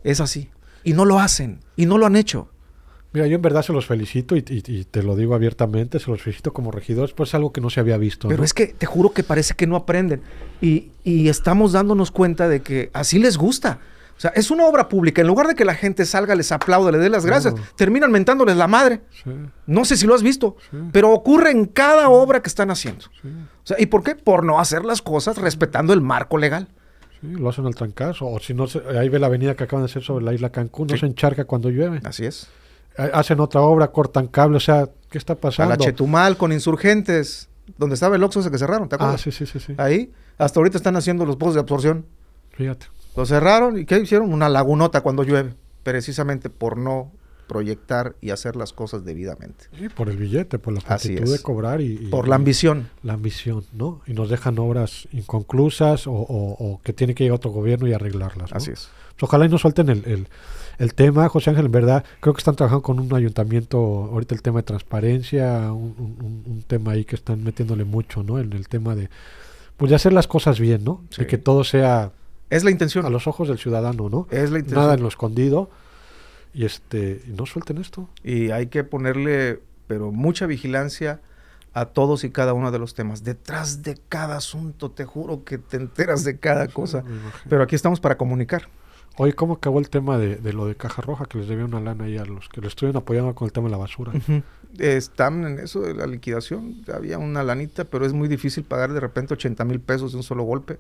Es 0.04 0.22
así. 0.22 0.50
Y 0.86 0.94
no 0.94 1.04
lo 1.04 1.20
hacen, 1.20 1.60
y 1.76 1.86
no 1.86 1.98
lo 1.98 2.06
han 2.06 2.16
hecho. 2.16 2.50
Mira, 3.12 3.28
yo 3.28 3.36
en 3.36 3.42
verdad 3.42 3.62
se 3.62 3.72
los 3.74 3.86
felicito 3.86 4.36
y, 4.36 4.44
y- 4.48 4.64
y 4.80 4.84
te 4.86 5.02
lo 5.02 5.16
digo 5.16 5.36
abiertamente, 5.36 6.00
se 6.00 6.12
los 6.12 6.22
felicito 6.22 6.52
como 6.54 6.70
regidores, 6.72 7.14
pues 7.14 7.30
es 7.30 7.36
algo 7.36 7.52
que 7.54 7.62
no 7.62 7.70
se 7.70 7.80
había 7.80 7.98
visto. 7.98 8.28
Pero 8.28 8.40
¿no? 8.40 8.44
es 8.46 8.54
que 8.54 8.68
te 8.68 8.86
juro 8.86 9.12
que 9.12 9.24
parece 9.24 9.54
que 9.56 9.68
no 9.68 9.76
aprenden. 9.78 10.22
Y, 10.62 10.92
y 11.04 11.28
estamos 11.30 11.72
dándonos 11.72 12.12
cuenta 12.12 12.48
de 12.50 12.62
que 12.62 12.90
así 12.94 13.18
les 13.20 13.38
gusta. 13.38 13.80
O 14.18 14.20
sea, 14.20 14.32
es 14.36 14.52
una 14.52 14.66
obra 14.66 14.88
pública. 14.90 15.22
En 15.22 15.28
lugar 15.28 15.48
de 15.48 15.56
que 15.56 15.66
la 15.66 15.76
gente 15.76 16.06
salga, 16.06 16.36
les 16.36 16.52
aplaude, 16.52 16.92
le 16.92 16.98
dé 17.00 17.10
las 17.10 17.26
gracias, 17.26 17.54
terminan 17.76 18.12
mentándoles 18.12 18.56
la 18.58 18.68
madre. 18.68 19.02
Sí, 19.24 19.30
No 19.66 19.84
sé 19.86 19.98
si 19.98 20.06
lo 20.08 20.14
has 20.16 20.24
visto, 20.24 20.56
Sí. 20.72 20.78
pero 20.94 21.12
ocurre 21.12 21.52
en 21.52 21.66
cada 21.66 22.10
obra 22.10 22.42
que 22.42 22.48
están 22.50 22.70
haciendo. 22.72 23.06
sí, 23.22 23.28
O 23.30 23.66
sea, 23.68 23.78
¿y 23.80 23.88
por 23.88 24.04
qué? 24.04 24.16
Por 24.16 24.44
no 24.46 24.60
hacer 24.60 24.86
las 24.86 25.02
cosas 25.02 25.38
respetando 25.38 25.94
el 25.94 26.02
marco 26.02 26.38
legal. 26.38 26.68
Sí, 27.22 27.28
lo 27.28 27.50
hacen 27.50 27.66
al 27.66 27.76
trancazo. 27.76 28.28
O 28.28 28.40
si 28.40 28.54
no, 28.54 28.66
ahí 29.00 29.10
ve 29.10 29.20
la 29.20 29.28
avenida 29.28 29.56
que 29.56 29.64
acaban 29.64 29.84
de 29.86 29.92
hacer 29.92 30.04
sobre 30.04 30.24
la 30.26 30.34
isla 30.34 30.50
Cancún, 30.52 30.88
no 30.88 30.94
Sí. 30.96 31.02
se 31.02 31.06
encharca 31.08 31.46
cuando 31.46 31.70
llueve. 31.70 32.00
Así 32.04 32.26
es. 32.26 32.48
Ha- 32.98 33.20
Hacen 33.20 33.40
otra 33.40 33.62
obra, 33.62 33.88
cortan 33.90 34.28
cable, 34.28 34.58
o 34.58 34.60
sea, 34.62 34.90
¿qué 35.10 35.18
está 35.18 35.34
A 35.34 35.36
pasando? 35.38 35.72
la 35.72 35.78
Chetumal 35.78 36.38
con 36.38 36.52
insurgentes, 36.52 37.50
donde 37.78 37.96
estaba 37.96 38.16
el 38.16 38.24
Oxxo 38.24 38.40
ese 38.42 38.52
que 38.52 38.58
cerraron, 38.58 38.88
¿te 38.90 38.96
Ah, 38.96 38.98
acuerdas? 38.98 39.22
sí, 39.22 39.32
sí, 39.32 39.46
sí, 39.46 39.60
sí. 39.60 39.74
Ahí, 39.78 40.12
hasta 40.38 40.60
ahorita 40.60 40.78
están 40.78 40.96
haciendo 40.96 41.26
los 41.26 41.36
pozos 41.36 41.56
de 41.56 41.60
absorción. 41.62 42.06
Fíjate. 42.52 42.86
Lo 43.18 43.26
cerraron 43.26 43.78
y 43.80 43.86
¿qué 43.86 43.98
hicieron? 44.00 44.32
Una 44.34 44.48
lagunota 44.50 45.02
cuando 45.02 45.24
llueve, 45.24 45.54
precisamente 45.84 46.50
por 46.50 46.78
no 46.78 47.12
proyectar 47.48 48.16
y 48.22 48.30
hacer 48.32 48.56
las 48.56 48.74
cosas 48.74 49.06
debidamente. 49.06 49.66
Sí, 49.78 49.90
por 49.90 50.10
el 50.10 50.18
billete, 50.18 50.60
por 50.60 50.74
la 50.74 50.80
actitud 50.86 51.32
de 51.32 51.40
cobrar 51.42 51.82
y, 51.82 51.94
y- 51.94 52.08
Por 52.10 52.28
la 52.28 52.36
ambición. 52.36 52.90
la 53.04 53.14
ambición, 53.14 53.64
¿no? 53.74 54.02
Y 54.08 54.14
nos 54.14 54.30
dejan 54.30 54.58
obras 54.60 55.08
inconclusas 55.12 56.08
o, 56.08 56.12
o- 56.14 56.56
o 56.74 56.82
que 56.84 56.94
tiene 56.94 57.14
que 57.16 57.24
llegar 57.24 57.36
otro 57.38 57.52
gobierno 57.52 57.88
y 57.88 57.94
arreglarlas. 57.94 58.52
¿no? 58.52 58.58
Así 58.58 58.72
es. 58.72 58.90
Pues 59.18 59.24
ojalá 59.24 59.46
y 59.46 59.50
no 59.50 59.58
suelten 59.58 59.90
el, 59.90 60.04
el- 60.06 60.28
el 60.78 60.94
tema, 60.94 61.30
José 61.30 61.52
Ángel, 61.52 61.68
en 61.68 61.72
verdad, 61.72 62.04
creo 62.20 62.34
que 62.34 62.40
están 62.40 62.56
trabajando 62.58 62.82
con 62.82 63.00
un 63.00 63.14
ayuntamiento, 63.14 63.78
ahorita 64.12 64.36
el 64.36 64.42
tema 64.42 64.60
de 64.60 64.64
transparencia, 64.64 65.72
un, 65.72 65.96
un- 65.98 66.18
un- 66.26 66.44
un 66.54 66.64
tema 66.64 66.92
ahí 66.92 67.06
que 67.06 67.16
están 67.16 67.44
metiéndole 67.44 67.86
mucho, 67.86 68.24
¿no? 68.24 68.40
En 68.40 68.52
el 68.54 68.68
tema 68.68 68.94
de, 68.96 69.10
pues 69.78 69.90
de 69.90 69.96
hacer 69.96 70.12
las 70.14 70.28
cosas 70.28 70.60
bien, 70.60 70.84
¿no? 70.84 71.02
De 71.12 71.16
Sí. 71.24 71.26
que 71.28 71.38
todo 71.38 71.64
sea 71.64 72.12
Es 72.50 72.64
la 72.66 72.72
intención. 72.72 73.06
a 73.06 73.10
los 73.10 73.26
ojos 73.28 73.48
del 73.48 73.58
ciudadano, 73.58 74.10
¿no? 74.10 74.28
Es 74.32 74.52
la 74.52 74.60
intención. 74.60 74.82
Nada 74.82 74.96
en 74.96 75.02
lo 75.02 75.08
escondido 75.08 75.70
y 76.56 76.64
este, 76.64 77.22
no 77.28 77.46
suelten 77.46 77.78
esto. 77.78 78.10
Y 78.24 78.52
hay 78.52 78.68
que 78.68 78.86
ponerle, 78.86 79.60
pero 79.88 80.14
mucha 80.14 80.46
vigilancia 80.46 81.20
a 81.74 81.88
todos 81.88 82.24
y 82.24 82.30
cada 82.30 82.54
uno 82.54 82.72
de 82.72 82.80
los 82.80 82.94
temas. 82.94 83.26
Detrás 83.26 83.84
de 83.84 84.00
cada 84.08 84.38
asunto, 84.38 84.90
te 84.90 85.04
juro 85.04 85.44
que 85.44 85.58
te 85.58 85.76
enteras 85.76 86.24
de 86.24 86.40
cada 86.40 86.68
cosa. 86.70 87.04
Pero 87.50 87.62
aquí 87.62 87.76
estamos 87.76 88.00
para 88.00 88.18
comunicar. 88.18 88.70
Oye, 89.18 89.34
¿cómo 89.34 89.56
acabó 89.56 89.80
el 89.80 89.90
tema 89.90 90.18
de, 90.18 90.38
de 90.38 90.54
lo 90.54 90.66
de 90.66 90.76
Caja 90.76 91.02
Roja 91.02 91.26
que 91.26 91.38
les 91.38 91.50
debía 91.50 91.66
una 91.66 91.82
lana 91.82 92.06
ahí 92.06 92.18
a 92.18 92.24
los 92.24 92.48
que 92.48 92.62
le 92.62 92.68
estuvieron 92.68 93.02
apoyando 93.02 93.36
con 93.36 93.48
el 93.48 93.52
tema 93.52 93.68
de 93.68 93.72
la 93.72 93.78
basura? 93.78 94.14
Están 94.80 95.44
en 95.44 95.60
eso 95.60 95.82
de 95.82 95.94
la 95.94 96.08
liquidación. 96.08 96.86
Había 96.94 97.18
una 97.18 97.44
lanita, 97.44 97.84
pero 97.84 98.06
es 98.06 98.14
muy 98.14 98.30
difícil 98.30 98.64
pagar 98.64 98.94
de 98.94 99.02
repente 99.02 99.34
80 99.34 99.66
mil 99.66 99.82
pesos 99.82 100.14
de 100.14 100.18
un 100.18 100.24
solo 100.24 100.44
golpe. 100.44 100.80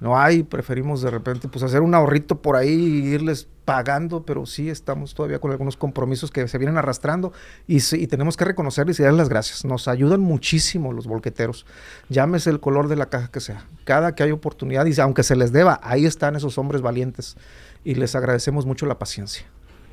No 0.00 0.18
hay, 0.18 0.44
preferimos 0.44 1.02
de 1.02 1.10
repente 1.10 1.48
pues 1.48 1.64
hacer 1.64 1.82
un 1.82 1.94
ahorrito 1.94 2.40
por 2.40 2.54
ahí 2.54 2.70
y 2.70 3.08
irles 3.08 3.48
pagando, 3.64 4.22
pero 4.24 4.46
sí 4.46 4.70
estamos 4.70 5.12
todavía 5.12 5.40
con 5.40 5.50
algunos 5.50 5.76
compromisos 5.76 6.30
que 6.30 6.46
se 6.46 6.56
vienen 6.56 6.78
arrastrando 6.78 7.32
y, 7.66 7.80
sí, 7.80 8.00
y 8.00 8.06
tenemos 8.06 8.36
que 8.36 8.44
reconocerles 8.44 9.00
y 9.00 9.02
darles 9.02 9.18
las 9.18 9.28
gracias. 9.28 9.64
Nos 9.64 9.88
ayudan 9.88 10.20
muchísimo 10.20 10.92
los 10.92 11.06
volqueteros. 11.06 11.66
Llámese 12.08 12.50
el 12.50 12.60
color 12.60 12.88
de 12.88 12.96
la 12.96 13.06
caja 13.06 13.28
que 13.28 13.40
sea. 13.40 13.66
Cada 13.84 14.14
que 14.14 14.22
hay 14.22 14.30
oportunidad, 14.30 14.86
y 14.86 14.98
aunque 15.00 15.22
se 15.22 15.36
les 15.36 15.52
deba, 15.52 15.80
ahí 15.82 16.06
están 16.06 16.36
esos 16.36 16.58
hombres 16.58 16.80
valientes 16.80 17.36
y 17.84 17.96
les 17.96 18.14
agradecemos 18.14 18.66
mucho 18.66 18.86
la 18.86 18.98
paciencia. 18.98 19.44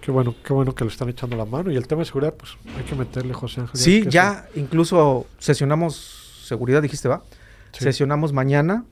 Qué 0.01 0.11
bueno, 0.11 0.35
qué 0.45 0.53
bueno 0.53 0.75
que 0.75 0.83
le 0.85 0.91
están 0.91 1.09
echando 1.09 1.35
la 1.35 1.45
mano. 1.45 1.71
Y 1.71 1.75
el 1.75 1.87
tema 1.87 2.01
de 2.01 2.05
seguridad, 2.05 2.35
pues 2.35 2.51
hay 2.77 2.83
que 2.83 2.95
meterle, 2.95 3.33
José 3.33 3.61
Ángel. 3.61 3.79
Sí, 3.79 4.05
ya 4.07 4.47
incluso 4.55 5.25
sesionamos 5.39 6.43
seguridad, 6.45 6.83
dijiste, 6.83 7.07
¿va? 7.07 7.23
Sí. 7.71 7.83
Sesionamos 7.83 8.31
mañana 8.31 8.85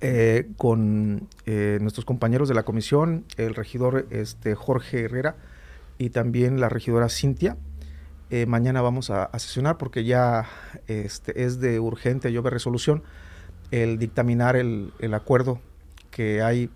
eh, 0.00 0.48
con 0.56 1.28
eh, 1.46 1.78
nuestros 1.80 2.04
compañeros 2.04 2.48
de 2.48 2.54
la 2.54 2.64
comisión, 2.64 3.24
el 3.36 3.54
regidor 3.54 4.06
este, 4.10 4.54
Jorge 4.54 5.04
Herrera 5.04 5.36
y 5.98 6.10
también 6.10 6.60
la 6.60 6.68
regidora 6.68 7.08
Cintia. 7.08 7.56
Eh, 8.30 8.46
mañana 8.46 8.80
vamos 8.82 9.10
a, 9.10 9.24
a 9.24 9.38
sesionar 9.38 9.76
porque 9.78 10.04
ya 10.04 10.46
este, 10.88 11.44
es 11.44 11.60
de 11.60 11.78
urgente 11.78 12.32
lluvia 12.32 12.50
resolución 12.50 13.02
el 13.70 13.98
dictaminar 13.98 14.56
el, 14.56 14.92
el 14.98 15.14
acuerdo 15.14 15.60
que 16.10 16.42
hay 16.42 16.70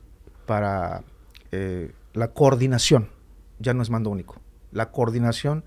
para 0.46 1.04
eh, 1.52 1.92
la 2.12 2.28
coordinación. 2.28 3.08
Ya 3.58 3.74
no 3.74 3.82
es 3.82 3.90
mando 3.90 4.10
único. 4.10 4.40
La 4.72 4.90
coordinación 4.90 5.64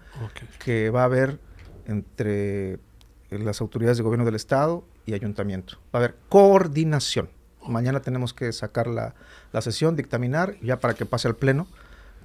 que 0.63 0.89
va 0.89 1.01
a 1.01 1.06
haber 1.06 1.39
entre 1.86 2.80
las 3.30 3.62
autoridades 3.62 3.97
de 3.97 4.04
gobierno 4.04 4.25
del 4.25 4.36
estado 4.36 4.84
y 5.12 5.13
ayuntamiento. 5.13 5.76
Va 5.93 6.00
a 6.00 6.04
haber 6.04 6.15
coordinación. 6.30 7.30
Mañana 7.67 8.00
tenemos 8.02 8.34
que 8.34 8.52
sacar 8.52 8.88
la, 8.88 9.13
la 9.54 9.62
sesión, 9.62 9.95
dictaminar, 9.95 10.56
ya 10.62 10.80
para 10.80 10.95
que 10.95 11.06
pase 11.06 11.28
al 11.28 11.36
pleno, 11.36 11.67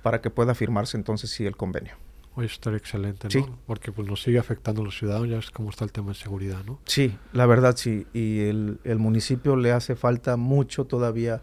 para 0.03 0.21
que 0.21 0.31
pueda 0.31 0.55
firmarse 0.55 0.97
entonces 0.97 1.31
sí 1.31 1.45
el 1.45 1.57
convenio. 1.57 1.97
Oye, 2.35 2.47
estaría 2.47 2.79
excelente, 2.79 3.29
¿no? 3.29 3.31
Sí. 3.31 3.45
Porque 3.67 3.93
pues 3.93 4.09
nos 4.09 4.23
sigue 4.23 4.39
afectando 4.39 4.83
a 4.83 4.85
los 4.85 4.99
ciudadanos, 4.99 5.29
ya 5.29 5.37
ves 5.37 5.51
cómo 5.51 5.71
está 5.71 5.85
el 5.85 5.93
tema 5.93 6.09
de 6.09 6.15
seguridad, 6.15 6.59
¿no? 6.67 6.79
Sí, 6.85 7.17
la 7.33 7.47
verdad 7.47 7.77
sí. 7.77 8.07
Y 8.13 8.41
el, 8.41 8.79
el 8.85 8.99
municipio 8.99 9.57
le 9.57 9.73
hace 9.73 9.97
falta 9.97 10.37
mucho 10.37 10.85
todavía 10.85 11.43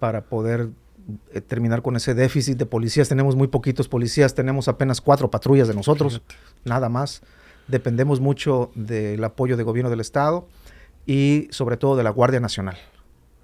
para 0.00 0.22
poder 0.22 0.70
eh, 1.32 1.40
terminar 1.40 1.82
con 1.82 1.96
ese 1.96 2.14
déficit 2.14 2.58
de 2.58 2.66
policías. 2.66 3.08
Tenemos 3.08 3.36
muy 3.36 3.46
poquitos 3.46 3.88
policías, 3.88 4.34
tenemos 4.34 4.68
apenas 4.68 5.00
cuatro 5.00 5.30
patrullas 5.30 5.68
de 5.68 5.74
nosotros. 5.74 6.14
Fíjate. 6.14 6.34
nada 6.64 6.88
más. 6.88 7.22
Dependemos 7.68 8.20
mucho 8.20 8.70
del 8.74 9.22
apoyo 9.24 9.56
del 9.56 9.64
gobierno 9.66 9.90
del 9.90 10.00
estado 10.00 10.48
y 11.06 11.48
sobre 11.50 11.76
todo 11.76 11.96
de 11.96 12.02
la 12.02 12.10
Guardia 12.10 12.40
Nacional, 12.40 12.76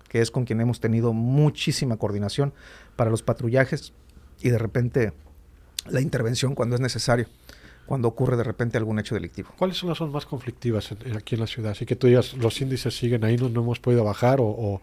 que 0.09 0.21
es 0.21 0.31
con 0.31 0.45
quien 0.45 0.61
hemos 0.61 0.81
tenido 0.81 1.13
muchísima 1.13 1.97
coordinación 1.97 2.53
para 2.97 3.11
los 3.11 3.23
patrullajes 3.23 3.93
y 4.41 4.51
de 4.51 4.59
repente 4.59 5.13
la 5.89 6.01
intervención 6.01 6.55
cuando 6.55 6.75
es 6.77 6.81
necesario, 6.81 7.27
cuando 7.87 8.09
ocurre 8.09 8.37
de 8.39 8.45
repente 8.45 8.79
algún 8.79 8.99
hecho 8.99 9.15
delictivo. 9.15 9.51
¿Cuáles 9.59 9.77
son 9.77 9.91
las 9.91 9.99
zonas 9.99 10.15
más 10.15 10.25
conflictivas 10.27 10.91
en- 10.93 10.99
en- 11.11 11.17
aquí 11.19 11.35
en 11.35 11.43
la 11.43 11.47
ciudad? 11.47 11.73
Así 11.73 11.85
que 11.85 11.95
tú 11.97 12.07
digas, 12.07 12.33
los 12.35 12.59
índices 12.63 12.97
siguen 12.97 13.25
ahí, 13.25 13.37
no, 13.37 13.51
no 13.51 13.61
hemos 13.61 13.79
podido 13.81 14.05
bajar 14.05 14.41
o, 14.41 14.47
o- 14.47 14.81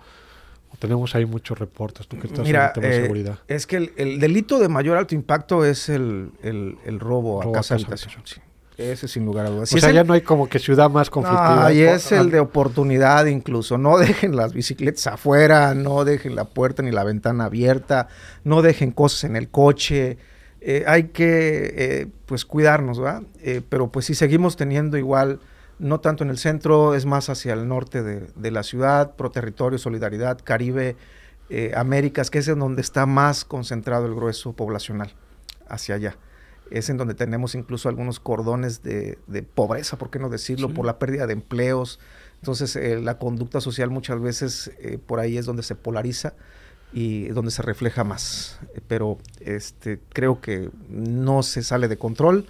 o 0.74 0.78
tenemos 0.78 1.16
ahí 1.16 1.26
muchos 1.26 1.58
reportes. 1.58 2.08
Tú 2.08 2.18
que 2.20 2.28
estás 2.28 2.40
en 2.40 2.46
Mira, 2.46 2.68
el 2.68 2.74
tema 2.74 2.88
de 2.88 2.98
eh, 2.98 3.02
seguridad. 3.02 3.40
es 3.48 3.66
que 3.66 3.78
el, 3.78 3.92
el 3.98 4.20
delito 4.20 4.60
de 4.60 4.70
mayor 4.70 4.98
alto 4.98 5.16
impacto 5.16 5.66
es 5.66 5.90
el, 5.90 6.32
el- 6.44 6.78
el 6.86 7.00
robo 7.00 7.42
a 7.42 7.46
Robo 7.46 7.56
a 7.56 7.60
casa 7.60 7.76
casa 7.76 7.86
habitación. 7.88 8.14
habitación. 8.20 8.44
sí. 8.46 8.51
Ese 8.78 9.08
sin 9.08 9.26
lugar 9.26 9.46
a 9.46 9.50
dudas. 9.50 9.74
o 9.74 9.78
sea, 9.78 9.92
ya 9.92 10.04
no 10.04 10.14
hay 10.14 10.22
como 10.22 10.48
que 10.48 10.60
ciudad 10.60 10.90
más 10.90 11.10
conflictiva. 11.10 11.64
No, 11.64 11.72
y 11.72 11.82
es 11.82 12.12
el 12.12 12.32
de 12.32 12.40
oportunidad 12.40 13.26
incluso. 13.26 13.78
No 13.78 13.98
dejen 13.98 14.36
las 14.36 14.54
bicicletas 14.54 15.08
afuera, 15.08 15.74
no 15.74 16.06
dejen 16.06 16.36
la 16.36 16.46
puerta 16.46 16.82
ni 16.82 16.92
la 16.92 17.04
ventana 17.04 17.46
abierta, 17.46 18.08
no 18.44 18.62
dejen 18.62 18.92
cosas 18.92 19.26
en 19.26 19.36
el 19.36 19.50
coche. 19.50 20.18
Eh, 20.62 20.84
hay 20.88 21.06
que, 21.06 21.74
eh, 21.76 22.08
pues, 22.26 22.46
cuidarnos, 22.46 23.00
¿verdad? 23.00 23.24
Eh, 23.42 23.62
pero 23.68 23.92
pues 23.92 24.06
si 24.06 24.16
seguimos 24.16 24.56
teniendo 24.58 24.98
igual, 24.98 25.40
no 25.80 26.00
tanto 26.00 26.24
en 26.24 26.30
el 26.30 26.38
centro, 26.38 26.94
es 26.96 27.06
más 27.06 27.30
hacia 27.30 27.54
el 27.54 27.68
norte 27.68 28.04
de, 28.04 28.28
de 28.36 28.52
la 28.52 28.64
ciudad, 28.64 29.16
pro 29.16 29.32
territorio, 29.32 29.80
solidaridad, 29.80 30.40
Caribe, 30.44 30.96
Américas, 31.76 32.30
que 32.30 32.40
es 32.40 32.48
en 32.48 32.60
donde 32.60 32.82
está 32.82 33.06
más 33.06 33.44
concentrado 33.44 34.06
el 34.06 34.16
grueso 34.16 34.54
poblacional, 34.54 35.14
hacia 35.68 35.96
allá 35.96 36.16
es 36.72 36.90
en 36.90 36.98
donde 36.98 37.14
tenemos 37.14 37.54
incluso 37.56 37.90
algunos 37.90 38.20
cordones 38.20 38.82
de, 38.82 39.18
pobreza, 39.54 39.98
por 39.98 40.10
qué 40.10 40.20
no 40.20 40.30
decirlo, 40.30 40.70
por 40.70 40.86
la 40.86 41.00
pérdida 41.00 41.28
de 41.28 41.34
empleos. 41.34 42.00
Entonces, 42.42 42.76
eh, 42.76 43.00
la 43.00 43.18
conducta 43.18 43.62
social 43.62 43.90
muchas 43.90 44.20
veces 44.20 44.72
eh, 44.80 44.98
por 44.98 45.20
ahí 45.20 45.38
es 45.38 45.46
donde 45.46 45.64
se 45.64 45.76
polariza 45.76 46.34
y 46.94 47.28
donde 47.28 47.52
se 47.52 47.62
refleja 47.62 48.04
más. 48.04 48.60
Pero 48.88 49.18
este, 49.42 50.00
creo 50.14 50.42
que 50.42 50.70
no 50.90 51.44
se 51.44 51.62
sale 51.62 51.88
de 51.88 51.98
control, 51.98 52.48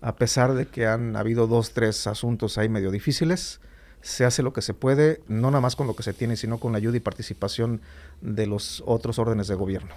a 0.00 0.16
pesar 0.16 0.54
de 0.54 0.66
que 0.66 0.86
han 0.86 1.14
habido 1.16 1.46
dos, 1.46 1.72
tres 1.72 2.06
asuntos 2.06 2.58
ahí 2.58 2.68
medio 2.68 2.90
difíciles. 2.90 3.60
Se 4.00 4.24
hace 4.24 4.42
lo 4.42 4.52
que 4.52 4.62
se 4.62 4.74
puede, 4.74 5.20
no 5.28 5.50
nada 5.50 5.60
más 5.60 5.76
con 5.76 5.86
lo 5.86 5.94
que 5.94 6.02
se 6.02 6.12
tiene, 6.12 6.36
sino 6.36 6.58
con 6.58 6.72
la 6.72 6.78
ayuda 6.78 6.96
y 6.96 7.00
participación 7.00 7.80
de 8.20 8.46
los 8.46 8.82
otros 8.86 9.18
órdenes 9.18 9.48
de 9.48 9.56
gobierno. 9.56 9.94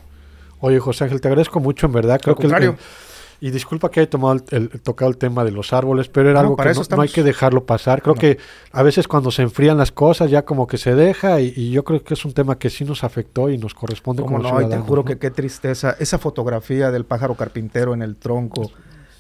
Oye, 0.60 0.80
José 0.80 1.06
Ángel, 1.06 1.22
te 1.22 1.28
agradezco 1.28 1.60
mucho, 1.60 1.88
en 1.88 1.94
verdad. 1.94 2.20
Creo 2.22 2.36
que 2.36 2.48
el, 2.48 2.76
y 3.44 3.50
disculpa 3.50 3.90
que 3.90 4.00
haya 4.02 4.10
tomado 4.10 4.40
el, 4.52 4.70
tocado 4.82 5.10
el 5.10 5.18
tema 5.18 5.44
de 5.44 5.50
los 5.50 5.74
árboles, 5.74 6.08
pero 6.10 6.30
era 6.30 6.42
algo 6.42 6.56
que 6.56 6.72
no, 6.96 7.02
hay 7.02 7.10
que 7.10 7.24
dejarlo 7.24 7.66
pasar. 7.66 8.04
Creo 8.04 8.14
que 8.14 8.38
a 8.72 8.84
veces 8.84 9.08
cuando 9.08 9.32
se 9.32 9.42
enfrían 9.42 9.78
las 9.78 9.92
cosas 9.92 10.30
ya 10.30 10.46
como 10.46 10.68
que 10.68 10.78
se 10.78 10.94
deja 10.94 11.42
y, 11.42 11.72
yo 11.72 11.84
creo 11.84 12.04
que 12.04 12.14
es 12.14 12.24
un 12.24 12.34
tema 12.34 12.60
que 12.60 12.70
sí 12.70 12.86
nos 12.86 13.04
afectó 13.04 13.50
y 13.50 13.58
nos 13.58 13.74
corresponde 13.74 14.22
como 14.22 14.38
no, 14.38 14.62
y 14.62 14.70
te 14.70 14.78
juro 14.78 15.04
que 15.04 15.18
qué 15.18 15.32
tristeza. 15.32 15.96
Esa 16.00 16.20
fotografía 16.20 16.92
del 16.92 17.04
pájaro 17.04 17.34
carpintero 17.34 17.96
en 17.96 18.04
el 18.04 18.16
tronco, 18.16 18.72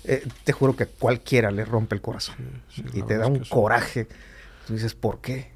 eh, 0.03 0.23
te 0.43 0.53
juro 0.53 0.75
que 0.75 0.85
cualquiera 0.85 1.49
le 1.49 1.65
rompe 1.65 1.95
el 1.95 2.01
corazón 2.01 2.35
y 2.93 3.01
te 3.01 3.17
da 3.17 3.25
un 3.25 3.39
coraje. 3.39 4.07
Tú 4.67 4.73
dices, 4.73 4.93
¿por 4.93 5.19
qué? 5.19 5.49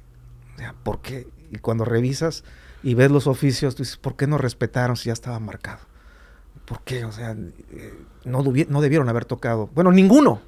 ¿Por 0.82 1.00
qué? 1.02 1.28
Y 1.52 1.58
cuando 1.58 1.84
revisas 1.84 2.42
y 2.82 2.94
ves 2.94 3.12
los 3.12 3.28
oficios, 3.28 3.76
tú 3.76 3.84
dices, 3.84 3.96
¿por 3.96 4.16
qué 4.16 4.26
no 4.26 4.38
respetaron 4.38 4.96
si 4.96 5.06
ya 5.06 5.12
estaba 5.12 5.38
marcado? 5.38 5.78
¿Por 6.64 6.80
qué? 6.82 7.04
O 7.04 7.12
sea, 7.12 7.32
eh, 7.32 7.94
no, 8.24 8.42
no 8.42 8.80
debieron 8.80 9.08
haber 9.08 9.24
tocado. 9.24 9.68
Bueno, 9.74 9.92
ninguno. 9.92 10.40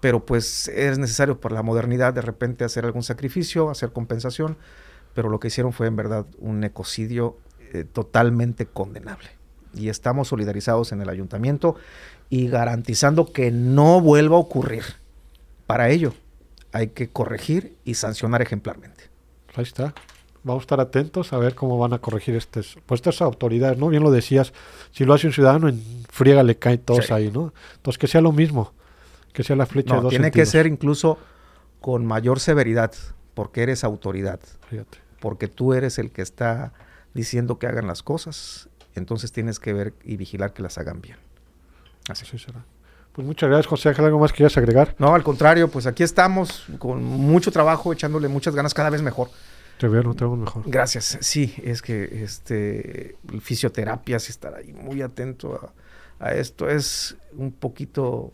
Pero 0.00 0.24
pues 0.24 0.68
es 0.68 0.98
necesario 0.98 1.38
por 1.38 1.52
la 1.52 1.62
modernidad 1.62 2.14
de 2.14 2.22
repente 2.22 2.64
hacer 2.64 2.86
algún 2.86 3.02
sacrificio, 3.02 3.68
hacer 3.68 3.92
compensación. 3.92 4.56
Pero 5.14 5.28
lo 5.28 5.38
que 5.38 5.48
hicieron 5.48 5.72
fue 5.72 5.86
en 5.86 5.96
verdad 5.96 6.26
un 6.38 6.64
ecocidio 6.64 7.36
eh, 7.72 7.84
totalmente 7.84 8.66
condenable. 8.66 9.28
Y 9.74 9.90
estamos 9.90 10.28
solidarizados 10.28 10.92
en 10.92 11.02
el 11.02 11.10
ayuntamiento 11.10 11.76
y 12.30 12.48
garantizando 12.48 13.32
que 13.32 13.50
no 13.50 14.00
vuelva 14.00 14.36
a 14.36 14.40
ocurrir. 14.40 14.84
Para 15.66 15.90
ello 15.90 16.14
hay 16.72 16.88
que 16.88 17.08
corregir 17.08 17.76
y 17.84 17.94
sancionar 17.94 18.40
ejemplarmente. 18.40 19.10
Ahí 19.54 19.64
está 19.64 19.94
vamos 20.46 20.62
a 20.62 20.64
estar 20.64 20.80
atentos 20.80 21.32
a 21.32 21.38
ver 21.38 21.56
cómo 21.56 21.76
van 21.76 21.92
a 21.92 21.98
corregir 21.98 22.36
estas, 22.36 22.76
pues 22.86 22.98
estas 22.98 23.20
autoridades, 23.20 23.78
¿no? 23.78 23.88
Bien 23.88 24.02
lo 24.02 24.12
decías, 24.12 24.52
si 24.92 25.04
lo 25.04 25.12
hace 25.12 25.26
un 25.26 25.32
ciudadano, 25.32 25.68
en 25.68 25.82
friega 26.08 26.44
le 26.44 26.56
caen 26.56 26.78
todos 26.78 27.10
ahí, 27.10 27.32
¿no? 27.32 27.52
Entonces 27.74 27.98
que 27.98 28.06
sea 28.06 28.20
lo 28.20 28.30
mismo, 28.30 28.72
que 29.32 29.42
sea 29.42 29.56
la 29.56 29.66
flecha 29.66 29.96
de 29.96 30.02
dos 30.02 30.10
Tiene 30.10 30.30
que 30.30 30.46
ser 30.46 30.68
incluso 30.68 31.18
con 31.80 32.06
mayor 32.06 32.38
severidad, 32.38 32.92
porque 33.34 33.64
eres 33.64 33.82
autoridad. 33.82 34.38
Fíjate. 34.70 34.98
Porque 35.18 35.48
tú 35.48 35.74
eres 35.74 35.98
el 35.98 36.12
que 36.12 36.22
está 36.22 36.72
diciendo 37.12 37.58
que 37.58 37.66
hagan 37.66 37.88
las 37.88 38.04
cosas, 38.04 38.68
entonces 38.94 39.32
tienes 39.32 39.58
que 39.58 39.72
ver 39.72 39.94
y 40.04 40.16
vigilar 40.16 40.52
que 40.52 40.62
las 40.62 40.78
hagan 40.78 41.00
bien. 41.00 41.16
Así, 42.08 42.24
será. 42.38 42.64
Pues 43.12 43.26
muchas 43.26 43.48
gracias, 43.48 43.66
José 43.66 43.88
Ángel. 43.88 44.04
¿Algo 44.04 44.20
más 44.20 44.32
quieras 44.32 44.56
agregar? 44.56 44.94
No, 44.98 45.12
al 45.12 45.24
contrario, 45.24 45.68
pues 45.68 45.86
aquí 45.86 46.04
estamos 46.04 46.66
con 46.78 47.02
mucho 47.02 47.50
trabajo, 47.50 47.92
echándole 47.92 48.28
muchas 48.28 48.54
ganas, 48.54 48.74
cada 48.74 48.90
vez 48.90 49.02
mejor. 49.02 49.28
Te 49.78 49.88
veo, 49.88 50.02
no 50.02 50.14
te 50.14 50.24
mejor. 50.24 50.62
Gracias. 50.66 51.18
Sí, 51.20 51.54
es 51.62 51.82
que 51.82 52.22
este 52.22 53.16
fisioterapia, 53.40 54.18
sí 54.18 54.30
estar 54.30 54.54
ahí 54.54 54.72
muy 54.72 55.02
atento 55.02 55.72
a, 56.18 56.32
esto. 56.32 56.68
Es 56.68 57.16
un 57.36 57.52
poquito 57.52 58.30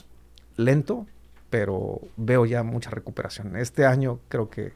lento, 0.56 1.06
pero 1.50 2.00
veo 2.16 2.46
ya 2.46 2.62
mucha 2.62 2.90
recuperación. 2.90 3.56
Este 3.56 3.84
año 3.86 4.20
creo 4.28 4.50
que 4.50 4.72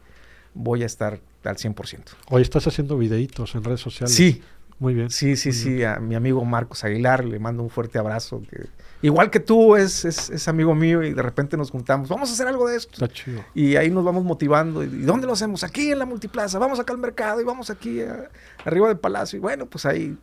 voy 0.55 0.83
a 0.83 0.87
estar 0.87 1.21
al 1.45 1.57
100%. 1.57 2.01
Hoy 2.31 2.43
estás 2.43 2.67
haciendo 2.67 2.99
videitos 2.99 3.55
en 3.55 3.63
redes 3.63 3.81
sociales. 3.81 4.15
Sí. 4.15 4.43
Muy 4.79 4.95
bien. 4.95 5.11
Sí, 5.11 5.37
sí, 5.37 5.53
sí. 5.53 5.83
A 5.85 5.97
mi 5.97 6.15
amigo 6.15 6.45
Marcos 6.45 6.85
Aguilar 6.85 7.25
le 7.25 7.39
mando 7.39 7.63
un 7.63 7.71
fuerte 7.71 7.99
abrazo. 7.99 8.43
Que 8.51 8.67
igual 9.03 9.31
que 9.31 9.41
tú, 9.41 9.75
es, 9.77 10.05
es, 10.05 10.49
amigo 10.49 10.75
mío 10.75 11.03
y 11.03 11.15
de 11.15 11.23
repente 11.23 11.57
nos 11.57 11.71
juntamos, 11.71 12.09
vamos 12.09 12.29
a 12.31 12.33
hacer 12.35 12.47
algo 12.47 12.69
de 12.69 12.77
esto. 12.77 12.93
Está 12.93 13.09
chido. 13.09 13.43
Y 13.55 13.77
ahí 13.77 13.91
nos 13.91 14.05
vamos 14.05 14.25
motivando. 14.25 14.85
¿Y 14.85 14.89
dónde 14.89 15.27
lo 15.27 15.33
hacemos? 15.33 15.65
Aquí 15.65 15.91
en 15.91 15.99
la 15.99 16.07
multiplaza, 16.07 16.59
vamos 16.59 16.79
acá 16.79 16.93
al 16.93 16.99
mercado 16.99 17.41
y 17.41 17.45
vamos 17.45 17.71
aquí 17.71 18.03
arriba 18.65 18.89
del 18.89 18.99
palacio. 18.99 19.39
Y 19.39 19.41
bueno, 19.41 19.67
pues 19.67 19.87
ahí 19.87 20.17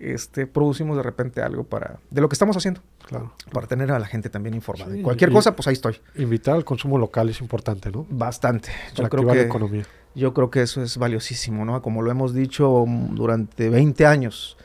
este, 0.00 0.46
producimos 0.46 0.96
de 0.96 1.02
repente 1.02 1.42
algo 1.42 1.64
para 1.64 1.98
de 2.10 2.20
lo 2.20 2.28
que 2.28 2.34
estamos 2.34 2.56
haciendo. 2.56 2.80
Claro. 3.06 3.32
Para 3.52 3.66
tener 3.66 3.90
a 3.90 3.98
la 3.98 4.06
gente 4.06 4.28
también 4.30 4.54
informada. 4.54 4.94
Cualquier 5.02 5.30
cosa, 5.30 5.56
pues 5.56 5.66
ahí 5.68 5.74
estoy. 5.74 6.00
Invitar 6.16 6.54
al 6.54 6.64
consumo 6.64 6.98
local 6.98 7.28
es 7.28 7.40
importante, 7.40 7.90
¿no? 7.90 8.06
Bastante. 8.10 8.70
Yo 8.94 9.08
creo 9.08 9.26
que 9.26 9.34
la 9.34 9.42
economía. 9.42 9.86
Yo 10.14 10.34
creo 10.34 10.50
que 10.50 10.62
eso 10.62 10.82
es 10.82 10.96
valiosísimo, 10.96 11.64
¿no? 11.64 11.80
Como 11.80 12.02
lo 12.02 12.10
hemos 12.10 12.34
dicho 12.34 12.84
durante 13.12 13.70
20 13.70 14.06
años 14.06 14.56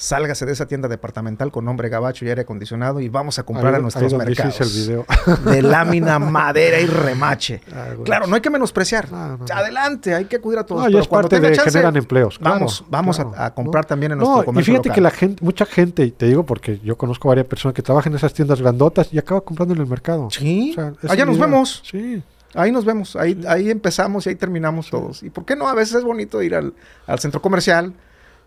sálgase 0.00 0.46
de 0.46 0.52
esa 0.52 0.66
tienda 0.66 0.88
departamental 0.88 1.52
con 1.52 1.64
nombre 1.66 1.90
gabacho 1.90 2.24
y 2.24 2.28
aire 2.30 2.42
acondicionado 2.42 3.00
y 3.00 3.10
vamos 3.10 3.38
a 3.38 3.42
comprar 3.42 3.74
a 3.74 3.78
nuestros 3.78 4.14
mercados. 4.14 4.60
El 4.60 4.68
video. 4.68 5.06
de 5.44 5.62
lámina, 5.62 6.18
madera 6.18 6.80
y 6.80 6.86
remache. 6.86 7.60
Ah, 7.72 7.94
claro, 8.04 8.26
no 8.26 8.34
hay 8.34 8.40
que 8.40 8.50
menospreciar. 8.50 9.08
Adelante, 9.54 10.14
hay 10.14 10.24
que 10.24 10.36
acudir 10.36 10.58
a 10.58 10.66
todos. 10.66 10.90
No, 10.90 10.98
es 10.98 11.06
parte 11.06 11.38
de 11.38 11.56
generan 11.56 11.96
empleos. 11.96 12.38
vamos, 12.40 12.84
vamos 12.88 13.20
a, 13.20 13.54
comprar 13.54 13.84
también 13.84 14.12
en 14.12 14.18
nuestro 14.18 14.44
comercio 14.44 14.72
Y 14.72 14.74
fíjate 14.74 14.90
que 14.90 15.00
la 15.00 15.10
gente, 15.10 15.44
mucha 15.44 15.64
gente, 15.64 16.04
y 16.04 16.10
te 16.10 16.26
digo 16.26 16.44
porque 16.44 16.80
yo 16.80 16.96
conozco 16.96 17.28
varias 17.28 17.46
personas 17.46 17.74
que 17.74 17.82
trabajan 17.82 18.12
en 18.12 18.16
esas 18.16 18.34
tiendas 18.34 18.60
grandotas 18.60 19.12
y 19.12 19.18
acaba 19.18 19.40
comprando 19.42 19.74
en 19.74 19.80
el 19.80 19.86
mercado. 19.86 20.30
Sí, 20.30 20.76
allá 21.08 21.24
nos 21.24 21.38
vemos. 21.38 21.82
Sí. 21.84 22.22
Ahí 22.54 22.72
nos 22.72 22.84
vemos, 22.84 23.14
ahí, 23.14 23.40
ahí 23.46 23.70
empezamos 23.70 24.26
y 24.26 24.30
ahí 24.30 24.34
terminamos 24.34 24.90
todos. 24.90 25.22
¿Y 25.22 25.30
por 25.30 25.44
qué 25.44 25.54
no? 25.54 25.68
A 25.68 25.74
veces 25.74 25.96
es 25.96 26.04
bonito 26.04 26.42
ir 26.42 26.56
al, 26.56 26.74
al 27.06 27.18
centro 27.20 27.40
comercial, 27.40 27.94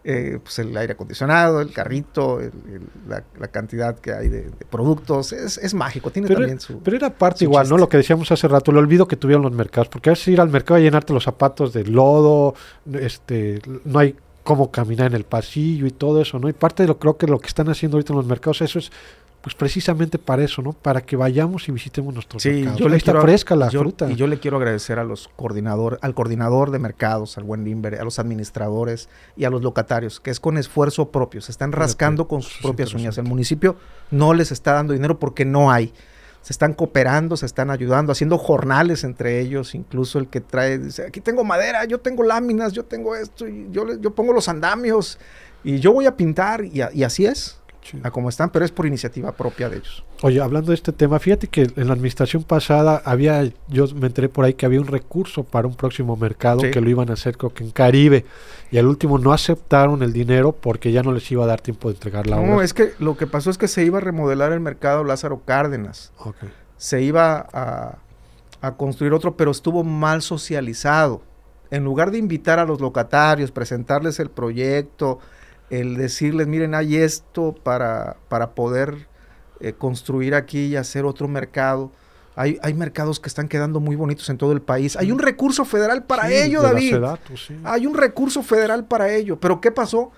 eh, 0.05 0.39
pues 0.43 0.59
el 0.59 0.75
aire 0.75 0.93
acondicionado, 0.93 1.61
el 1.61 1.71
carrito, 1.71 2.39
la, 3.07 3.47
cantidad 3.47 3.97
que 3.97 4.13
hay 4.13 4.27
de, 4.27 4.51
productos, 4.69 5.31
es, 5.31 5.73
mágico, 5.73 6.11
tiene 6.11 6.27
también 6.27 6.59
su... 6.59 6.79
Pero 6.79 6.97
era 6.97 7.09
parte 7.09 7.45
igual, 7.45 7.69
¿no? 7.69 7.77
Lo 7.77 7.87
que 7.87 7.97
decíamos 7.97 8.31
hace 8.31 8.47
rato, 8.47 8.71
el 8.71 8.77
olvido 8.77 9.07
que 9.07 9.15
tuvieron 9.15 9.43
los 9.43 9.53
mercados, 9.53 9.87
porque 9.87 10.09
a 10.09 10.13
veces 10.13 10.27
ir 10.27 10.41
al 10.41 10.49
mercado 10.49 10.79
y 10.79 10.83
llenarte 10.83 11.13
los 11.13 11.23
zapatos 11.23 11.71
de 11.71 11.85
lodo, 11.85 12.55
este, 12.91 13.61
no 13.85 13.99
hay 13.99 14.15
cómo 14.43 14.71
caminar 14.71 15.07
en 15.07 15.15
el 15.15 15.23
pasillo 15.23 15.87
y 15.87 15.91
todo 15.91 16.21
eso, 16.21 16.37
¿no? 16.37 16.49
Y 16.49 16.53
parte 16.53 16.83
de 16.83 16.87
lo 16.87 16.99
creo 16.99 17.17
que 17.17 17.27
lo 17.27 17.39
que 17.39 17.47
están 17.47 17.69
haciendo 17.69 17.97
ahorita 17.97 18.13
en 18.13 18.17
los 18.17 18.25
mercados, 18.25 18.61
eso 18.61 18.79
es 18.79 18.91
pues 19.43 19.55
precisamente 19.55 20.17
para 20.17 20.41
eso, 20.41 20.61
¿no? 20.61 20.71
Para 20.71 21.01
que 21.01 21.17
vayamos 21.17 21.67
y 21.67 21.73
visitemos 21.73 22.13
nuestros 22.13 22.41
sí, 22.41 22.49
mercados. 22.49 22.79
Yo 22.79 22.87
le 22.87 22.95
está 22.95 23.19
fresca 23.19 23.57
la 23.57 23.69
fruta. 23.69 24.09
Y 24.09 24.15
yo 24.15 24.25
le 24.25 24.39
quiero 24.39 24.55
agradecer 24.55 24.99
a 24.99 25.03
los 25.03 25.27
coordinador, 25.35 25.99
al 26.01 26.15
coordinador 26.15 26.71
de 26.71 26.79
mercados, 26.79 27.37
al 27.37 27.43
buen 27.43 27.65
Limber, 27.65 27.99
a 27.99 28.05
los 28.05 28.19
administradores 28.19 29.09
y 29.35 29.43
a 29.43 29.49
los 29.49 29.61
locatarios, 29.61 30.21
que 30.21 30.31
es 30.31 30.39
con 30.39 30.57
esfuerzo 30.57 31.11
propio, 31.11 31.41
se 31.41 31.51
están 31.51 31.73
rascando 31.73 32.25
con 32.29 32.41
sus 32.41 32.61
propias 32.61 32.93
uñas. 32.93 33.17
El 33.17 33.25
municipio 33.25 33.75
no 34.11 34.33
les 34.33 34.53
está 34.53 34.71
dando 34.71 34.93
dinero 34.93 35.19
porque 35.19 35.43
no 35.43 35.69
hay. 35.69 35.91
Se 36.39 36.53
están 36.53 36.73
cooperando, 36.73 37.35
se 37.35 37.45
están 37.45 37.69
ayudando, 37.69 38.13
haciendo 38.13 38.37
jornales 38.37 39.03
entre 39.03 39.41
ellos, 39.41 39.75
incluso 39.75 40.19
el 40.19 40.29
que 40.29 40.39
trae, 40.39 40.77
dice, 40.77 41.05
aquí 41.05 41.19
tengo 41.19 41.43
madera, 41.43 41.83
yo 41.83 41.99
tengo 41.99 42.23
láminas, 42.23 42.71
yo 42.71 42.85
tengo 42.85 43.13
esto, 43.13 43.45
y 43.45 43.67
yo, 43.71 43.99
yo 43.99 44.15
pongo 44.15 44.31
los 44.31 44.47
andamios, 44.47 45.19
y 45.65 45.79
yo 45.79 45.91
voy 45.91 46.05
a 46.05 46.15
pintar, 46.15 46.63
y 46.63 47.03
así 47.03 47.25
es 47.25 47.61
a 48.03 48.11
cómo 48.11 48.29
están, 48.29 48.49
pero 48.49 48.65
es 48.65 48.71
por 48.71 48.85
iniciativa 48.85 49.31
propia 49.31 49.69
de 49.69 49.77
ellos. 49.77 50.03
Oye, 50.21 50.41
hablando 50.41 50.69
de 50.69 50.75
este 50.75 50.91
tema, 50.91 51.19
fíjate 51.19 51.47
que 51.47 51.61
en 51.75 51.87
la 51.87 51.93
administración 51.93 52.43
pasada 52.43 53.01
había, 53.05 53.43
yo 53.67 53.87
me 53.95 54.07
enteré 54.07 54.29
por 54.29 54.45
ahí 54.45 54.53
que 54.53 54.65
había 54.65 54.79
un 54.79 54.87
recurso 54.87 55.43
para 55.43 55.67
un 55.67 55.75
próximo 55.75 56.15
mercado 56.15 56.61
que 56.61 56.81
lo 56.81 56.89
iban 56.89 57.09
a 57.09 57.13
hacer 57.13 57.37
creo 57.37 57.53
que 57.53 57.63
en 57.63 57.71
Caribe 57.71 58.25
y 58.71 58.77
al 58.77 58.87
último 58.87 59.17
no 59.19 59.33
aceptaron 59.33 60.01
el 60.03 60.13
dinero 60.13 60.53
porque 60.53 60.91
ya 60.91 61.03
no 61.03 61.11
les 61.11 61.29
iba 61.31 61.43
a 61.43 61.47
dar 61.47 61.61
tiempo 61.61 61.89
de 61.89 61.95
entregar 61.95 62.27
la 62.27 62.37
obra. 62.37 62.47
No, 62.47 62.61
es 62.61 62.73
que 62.73 62.93
lo 62.99 63.17
que 63.17 63.27
pasó 63.27 63.49
es 63.49 63.57
que 63.57 63.67
se 63.67 63.83
iba 63.83 63.97
a 63.97 64.01
remodelar 64.01 64.51
el 64.51 64.59
mercado 64.59 65.03
Lázaro 65.03 65.41
Cárdenas. 65.45 66.11
Se 66.77 67.01
iba 67.01 67.47
a, 67.53 67.97
a 68.61 68.75
construir 68.75 69.13
otro, 69.13 69.35
pero 69.35 69.51
estuvo 69.51 69.83
mal 69.83 70.21
socializado. 70.21 71.21
En 71.69 71.83
lugar 71.83 72.11
de 72.11 72.17
invitar 72.17 72.59
a 72.59 72.65
los 72.65 72.81
locatarios, 72.81 73.51
presentarles 73.51 74.19
el 74.19 74.29
proyecto, 74.29 75.19
el 75.79 75.97
decirles, 75.97 76.47
miren, 76.47 76.75
hay 76.75 76.97
esto 76.97 77.55
para, 77.63 78.17
para 78.29 78.51
poder 78.51 79.07
eh, 79.59 79.73
construir 79.73 80.35
aquí 80.35 80.65
y 80.67 80.75
hacer 80.75 81.05
otro 81.05 81.27
mercado, 81.27 81.91
Hay, 82.35 82.59
hay, 82.61 82.73
mercados 82.73 83.19
que 83.19 83.27
están 83.27 83.47
quedando 83.47 83.79
muy 83.79 83.95
bonitos 83.95 84.29
en 84.29 84.37
todo 84.37 84.51
el 84.51 84.61
país. 84.61 84.95
Hay 84.97 85.11
un 85.11 85.19
recurso 85.19 85.65
federal 85.65 86.03
para 86.03 86.31
ello, 86.31 86.61
David. 86.61 86.97
sí. 87.35 87.55
Hay 87.63 87.85
un 87.85 87.95
recurso 87.95 88.41
federal 88.43 88.85
para 88.85 89.11
ello. 89.11 89.39
Pero 89.39 89.61
¿qué 89.61 89.71
pasó? 89.71 90.11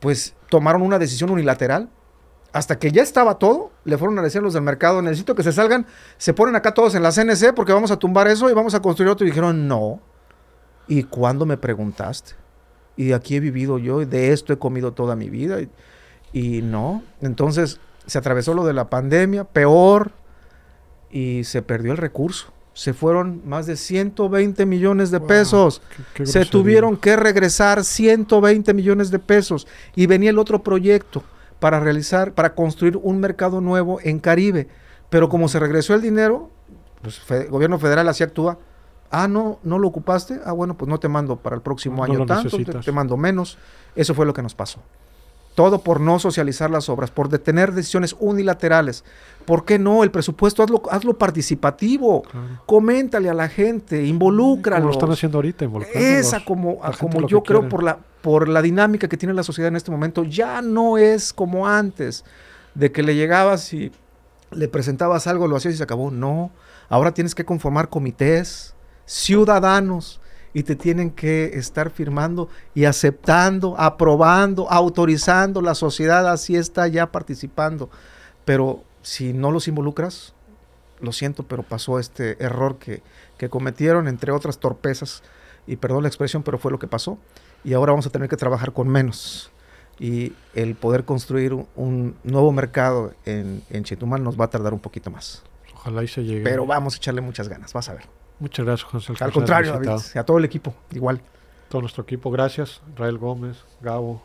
Pues 0.00 0.34
tomaron 0.48 0.82
una 0.82 0.98
decisión 0.98 1.30
unilateral. 1.30 1.90
Hasta 2.52 2.78
que 2.78 2.90
ya 2.90 3.02
estaba 3.02 3.38
todo, 3.38 3.70
le 3.84 3.98
fueron 3.98 4.18
a 4.18 4.22
decir 4.22 4.40
a 4.40 4.42
los 4.42 4.54
del 4.54 4.62
mercado, 4.62 5.02
necesito 5.02 5.34
que 5.34 5.42
se 5.42 5.52
salgan, 5.52 5.86
se 6.16 6.32
ponen 6.32 6.56
acá 6.56 6.72
todos 6.72 6.94
en 6.94 7.02
la 7.02 7.12
CNC 7.12 7.52
porque 7.54 7.74
vamos 7.74 7.90
a 7.90 7.98
tumbar 7.98 8.28
eso 8.28 8.48
y 8.48 8.54
vamos 8.54 8.74
a 8.74 8.80
construir 8.80 9.10
otro. 9.10 9.26
Y 9.26 9.30
dijeron, 9.30 9.68
no. 9.68 10.00
¿Y 10.88 11.02
cuándo 11.02 11.44
me 11.44 11.58
preguntaste? 11.58 12.34
Y 12.96 13.12
aquí 13.12 13.36
he 13.36 13.40
vivido 13.40 13.78
yo, 13.78 14.02
y 14.02 14.04
de 14.04 14.32
esto 14.32 14.52
he 14.52 14.58
comido 14.58 14.92
toda 14.92 15.16
mi 15.16 15.28
vida. 15.28 15.60
Y, 15.60 15.68
y 16.32 16.62
no. 16.62 17.02
Entonces 17.20 17.80
se 18.06 18.18
atravesó 18.18 18.54
lo 18.54 18.64
de 18.64 18.72
la 18.72 18.88
pandemia, 18.88 19.44
peor, 19.44 20.12
y 21.10 21.44
se 21.44 21.62
perdió 21.62 21.92
el 21.92 21.98
recurso. 21.98 22.52
Se 22.72 22.92
fueron 22.92 23.40
más 23.46 23.66
de 23.66 23.76
120 23.76 24.66
millones 24.66 25.10
de 25.10 25.20
pesos. 25.20 25.80
se 26.24 26.44
tuvieron 26.44 26.96
que 26.98 27.16
regresar 27.16 27.82
120 27.84 28.74
millones 28.74 29.10
de 29.10 29.18
pesos. 29.18 29.66
Y 29.94 30.06
venía 30.06 30.30
el 30.30 30.38
otro 30.38 30.62
proyecto 30.62 31.22
para 31.58 31.80
realizar, 31.80 32.34
para 32.34 32.54
construir 32.54 32.98
un 32.98 33.18
mercado 33.18 33.62
nuevo 33.62 33.98
en 34.02 34.18
Caribe. 34.18 34.68
Pero 35.08 35.30
como 35.30 35.48
se 35.48 35.58
regresó 35.58 35.94
el 35.94 36.02
dinero, 36.02 36.50
pues 37.00 37.22
el 37.30 37.48
gobierno 37.48 37.78
federal 37.78 38.08
así 38.08 38.22
actúa. 38.22 38.58
Ah, 39.10 39.28
no, 39.28 39.58
no 39.62 39.78
lo 39.78 39.88
ocupaste. 39.88 40.40
Ah, 40.44 40.52
bueno, 40.52 40.76
pues 40.76 40.88
no 40.88 40.98
te 40.98 41.08
mando 41.08 41.36
para 41.36 41.56
el 41.56 41.62
próximo 41.62 42.04
año 42.04 42.26
tanto, 42.26 42.56
te 42.58 42.92
mando 42.92 43.16
menos. 43.16 43.58
Eso 43.94 44.14
fue 44.14 44.26
lo 44.26 44.34
que 44.34 44.42
nos 44.42 44.54
pasó. 44.54 44.80
Todo 45.54 45.80
por 45.80 46.00
no 46.00 46.18
socializar 46.18 46.70
las 46.70 46.90
obras, 46.90 47.10
por 47.10 47.30
detener 47.30 47.72
decisiones 47.72 48.14
unilaterales. 48.20 49.04
¿Por 49.46 49.64
qué 49.64 49.78
no? 49.78 50.04
El 50.04 50.10
presupuesto 50.10 50.62
hazlo, 50.62 50.82
hazlo 50.90 51.16
participativo. 51.16 52.24
Coméntale 52.66 53.30
a 53.30 53.34
la 53.34 53.48
gente, 53.48 54.04
involúcralo. 54.04 54.82
Como 54.82 54.88
lo 54.88 54.98
están 54.98 55.12
haciendo 55.12 55.38
ahorita, 55.38 55.66
Esa 55.94 56.44
como, 56.44 56.80
como 57.00 57.26
yo 57.26 57.42
creo 57.42 57.70
por 57.70 57.82
la, 57.82 57.98
por 58.20 58.48
la 58.48 58.60
dinámica 58.60 59.08
que 59.08 59.16
tiene 59.16 59.32
la 59.32 59.42
sociedad 59.42 59.68
en 59.68 59.76
este 59.76 59.90
momento, 59.90 60.24
ya 60.24 60.60
no 60.60 60.98
es 60.98 61.32
como 61.32 61.66
antes, 61.66 62.24
de 62.74 62.92
que 62.92 63.02
le 63.02 63.14
llegabas 63.14 63.72
y 63.72 63.92
le 64.50 64.68
presentabas 64.68 65.26
algo, 65.26 65.48
lo 65.48 65.56
hacías 65.56 65.74
y 65.74 65.76
se 65.78 65.82
acabó. 65.82 66.10
No, 66.10 66.50
ahora 66.88 67.12
tienes 67.12 67.34
que 67.34 67.44
conformar 67.44 67.88
comités, 67.88 68.74
ciudadanos, 69.06 70.20
y 70.56 70.62
te 70.62 70.74
tienen 70.74 71.10
que 71.10 71.58
estar 71.58 71.90
firmando 71.90 72.48
y 72.74 72.86
aceptando, 72.86 73.78
aprobando, 73.78 74.70
autorizando. 74.70 75.60
La 75.60 75.74
sociedad 75.74 76.26
así 76.32 76.56
está 76.56 76.88
ya 76.88 77.12
participando. 77.12 77.90
Pero 78.46 78.82
si 79.02 79.34
no 79.34 79.50
los 79.50 79.68
involucras, 79.68 80.32
lo 80.98 81.12
siento, 81.12 81.42
pero 81.42 81.62
pasó 81.62 81.98
este 81.98 82.42
error 82.42 82.78
que, 82.78 83.02
cometieron, 83.50 84.08
entre 84.08 84.32
otras 84.32 84.58
torpezas, 84.58 85.22
y 85.66 85.76
perdón 85.76 86.04
la 86.04 86.08
expresión, 86.08 86.42
pero 86.42 86.56
fue 86.56 86.72
lo 86.72 86.78
que 86.78 86.86
pasó. 86.86 87.18
Y 87.62 87.74
ahora 87.74 87.92
vamos 87.92 88.06
a 88.06 88.10
tener 88.10 88.30
que 88.30 88.38
trabajar 88.38 88.72
con 88.72 88.88
menos. 88.88 89.50
Y 89.98 90.32
el 90.54 90.74
poder 90.74 91.04
construir 91.04 91.52
un, 91.74 92.16
nuevo 92.24 92.50
mercado 92.52 93.12
en, 93.26 93.62
en 93.68 93.84
Chetumal 93.84 94.24
nos 94.24 94.40
va 94.40 94.46
a 94.46 94.48
tardar 94.48 94.72
un 94.72 94.80
poquito 94.80 95.10
más. 95.10 95.42
Ojalá 95.74 96.02
y 96.02 96.08
se 96.08 96.24
llegue. 96.24 96.44
Pero 96.44 96.64
vamos 96.64 96.94
a 96.94 96.96
echarle 96.96 97.20
muchas 97.20 97.50
ganas, 97.50 97.74
vas 97.74 97.90
a 97.90 97.92
ver. 97.92 98.04
Muchas 98.38 98.66
gracias, 98.66 98.90
José. 98.90 99.14
Al 99.20 99.32
contrario, 99.32 99.72
David, 99.72 99.88
a 100.14 100.24
todo 100.24 100.38
el 100.38 100.44
equipo, 100.44 100.74
igual. 100.92 101.20
Todo 101.68 101.80
nuestro 101.80 102.02
equipo, 102.04 102.30
gracias. 102.30 102.80
Rael 102.96 103.18
Gómez, 103.18 103.64
Gabo, 103.80 104.22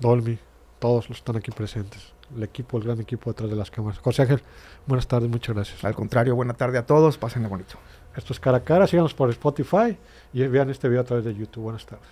Dolmi, 0.00 0.38
todos 0.78 1.08
los 1.08 1.18
que 1.18 1.20
están 1.20 1.36
aquí 1.36 1.50
presentes. 1.50 2.12
El 2.34 2.42
equipo, 2.42 2.78
el 2.78 2.84
gran 2.84 3.00
equipo 3.00 3.30
detrás 3.30 3.50
de 3.50 3.56
las 3.56 3.70
cámaras. 3.70 3.98
José 3.98 4.22
Ángel, 4.22 4.42
buenas 4.86 5.06
tardes, 5.06 5.28
muchas 5.28 5.54
gracias. 5.54 5.84
Al 5.84 5.94
contrario, 5.94 6.34
buena 6.34 6.54
tarde 6.54 6.78
a 6.78 6.86
todos, 6.86 7.18
pásenla 7.18 7.48
bonito. 7.48 7.74
Esto 8.16 8.32
es 8.32 8.40
cara 8.40 8.58
a 8.58 8.64
cara, 8.64 8.86
síganos 8.86 9.14
por 9.14 9.30
Spotify 9.30 9.96
y 10.32 10.46
vean 10.46 10.70
este 10.70 10.88
video 10.88 11.02
a 11.02 11.04
través 11.04 11.24
de 11.24 11.34
YouTube. 11.34 11.64
Buenas 11.64 11.86
tardes. 11.86 12.08